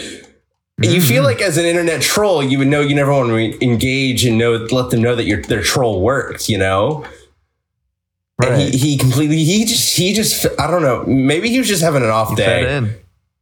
you 0.82 0.90
mm-hmm. 0.90 1.08
feel 1.08 1.24
like 1.24 1.42
as 1.42 1.58
an 1.58 1.66
internet 1.66 2.02
troll, 2.02 2.42
you 2.42 2.58
would 2.58 2.68
know 2.68 2.82
you 2.82 2.96
never 2.96 3.12
want 3.12 3.30
to 3.30 3.36
re- 3.36 3.58
engage 3.62 4.26
and 4.26 4.40
know 4.40 4.54
let 4.72 4.90
them 4.90 5.04
know 5.04 5.16
that 5.16 5.26
your 5.26 5.42
their 5.44 5.62
troll 5.62 6.02
worked. 6.02 6.50
You 6.50 6.58
know. 6.58 7.06
And 8.44 8.62
he, 8.62 8.78
he 8.78 8.98
completely 8.98 9.44
he 9.44 9.66
just 9.66 9.96
he 9.98 10.14
just 10.14 10.46
I 10.60 10.68
don't 10.68 10.82
know 10.82 11.04
maybe 11.06 11.50
he 11.50 11.60
was 11.60 11.68
just 11.68 11.84
having 11.84 12.04
an 12.04 12.10
off 12.10 12.30
He 12.30 12.36
day. 12.36 12.98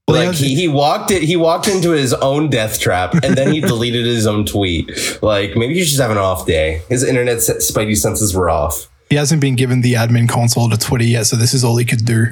Well, 0.08 0.26
like 0.26 0.36
he, 0.36 0.56
he 0.56 0.68
walked 0.68 1.12
it 1.12 1.22
he 1.22 1.36
walked 1.36 1.68
into 1.68 1.92
his 1.92 2.14
own 2.16 2.50
death 2.50 2.80
trap 2.80 3.14
and 3.14 3.38
then 3.38 3.52
he 3.54 3.62
deleted 3.74 4.06
his 4.08 4.26
own 4.26 4.44
tweet 4.44 4.90
like 5.22 5.56
maybe 5.56 5.76
he's 5.76 5.90
just 5.90 6.02
having 6.02 6.18
an 6.18 6.24
off 6.24 6.48
day 6.48 6.82
his 6.90 7.04
internet 7.04 7.38
spidey 7.38 7.96
senses 7.96 8.34
were 8.36 8.50
off 8.50 8.90
He 9.12 9.16
hasn't 9.18 9.40
been 9.40 9.56
given 9.56 9.82
the 9.82 9.94
admin 9.94 10.28
console 10.28 10.68
to 10.70 10.78
Twitter 10.78 11.04
yet, 11.04 11.28
so 11.28 11.36
this 11.36 11.54
is 11.54 11.64
all 11.64 11.78
he 11.78 11.86
could 11.86 12.06
do. 12.06 12.26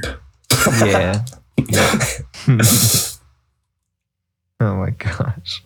Yeah. 0.86 1.24
oh 4.60 4.76
my 4.76 4.90
gosh. 4.92 5.64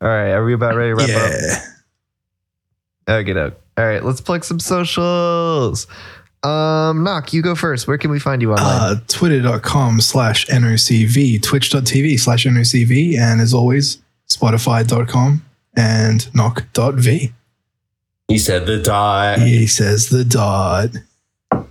All 0.00 0.08
right. 0.08 0.30
Are 0.30 0.44
we 0.44 0.52
about 0.54 0.76
ready 0.76 0.90
to 0.90 0.94
wrap 0.96 1.08
up? 1.08 1.32
Yeah. 1.32 3.14
Okay, 3.14 3.32
doke. 3.32 3.54
All 3.76 3.84
right, 3.86 4.04
let's 4.04 4.20
plug 4.20 4.44
some 4.44 4.60
socials. 4.60 5.86
Um, 6.42 7.04
Knock, 7.04 7.32
you 7.32 7.42
go 7.42 7.54
first. 7.54 7.86
Where 7.86 7.98
can 7.98 8.10
we 8.10 8.18
find 8.18 8.40
you 8.40 8.52
online? 8.52 8.66
Uh, 8.66 9.00
Twitter.com 9.08 10.00
slash 10.00 10.46
NOCV, 10.46 11.42
Twitch.tv 11.42 12.18
slash 12.18 12.46
NOCV, 12.46 13.18
and 13.18 13.40
as 13.40 13.52
always, 13.52 13.98
Spotify.com 14.28 15.44
and 15.76 16.34
knock.v. 16.34 17.32
He 18.28 18.38
said 18.38 18.66
the 18.66 18.80
dot. 18.80 19.40
He 19.40 19.66
says 19.66 20.08
the 20.08 20.24
dot. 20.24 20.90
How 21.50 21.66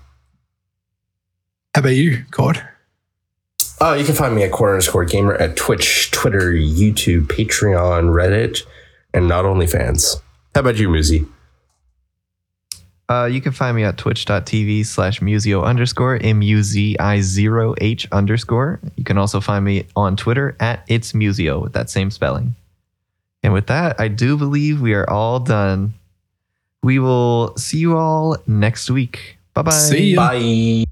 about 1.75 1.89
you, 1.95 2.25
God? 2.31 2.63
Oh, 3.81 3.93
you 3.93 4.03
can 4.03 4.13
find 4.15 4.35
me 4.35 4.43
at 4.43 4.51
Cord 4.51 4.71
underscore 4.71 5.05
gamer 5.05 5.35
at 5.35 5.55
Twitch, 5.55 6.11
Twitter, 6.11 6.51
YouTube, 6.51 7.27
Patreon, 7.27 8.09
Reddit, 8.13 8.63
and 9.13 9.27
not 9.27 9.45
only 9.45 9.65
fans. 9.65 10.17
How 10.53 10.61
about 10.61 10.77
you, 10.77 10.89
Muzi? 10.89 11.27
Uh, 13.09 13.25
you 13.25 13.41
can 13.41 13.51
find 13.51 13.75
me 13.75 13.83
at 13.83 13.97
twitch.tv 13.97 14.85
slash 14.85 15.19
musio 15.19 15.63
underscore 15.63 16.17
M-U-Z-I-0-H 16.21 18.07
underscore. 18.11 18.79
You 18.95 19.03
can 19.03 19.17
also 19.17 19.41
find 19.41 19.65
me 19.65 19.87
on 19.95 20.15
Twitter 20.15 20.55
at 20.59 20.83
it's 20.87 21.13
musio 21.13 21.59
with 21.59 21.73
that 21.73 21.89
same 21.89 22.11
spelling. 22.11 22.55
And 23.41 23.51
with 23.51 23.65
that, 23.67 23.99
I 23.99 24.09
do 24.09 24.37
believe 24.37 24.79
we 24.79 24.93
are 24.93 25.09
all 25.09 25.39
done. 25.39 25.95
We 26.83 26.99
will 26.99 27.57
see 27.57 27.79
you 27.79 27.97
all 27.97 28.37
next 28.45 28.91
week. 28.91 29.37
Bye 29.55 29.63
bye. 29.63 29.71
See 29.71 30.11
you. 30.11 30.15
Bye. 30.15 30.85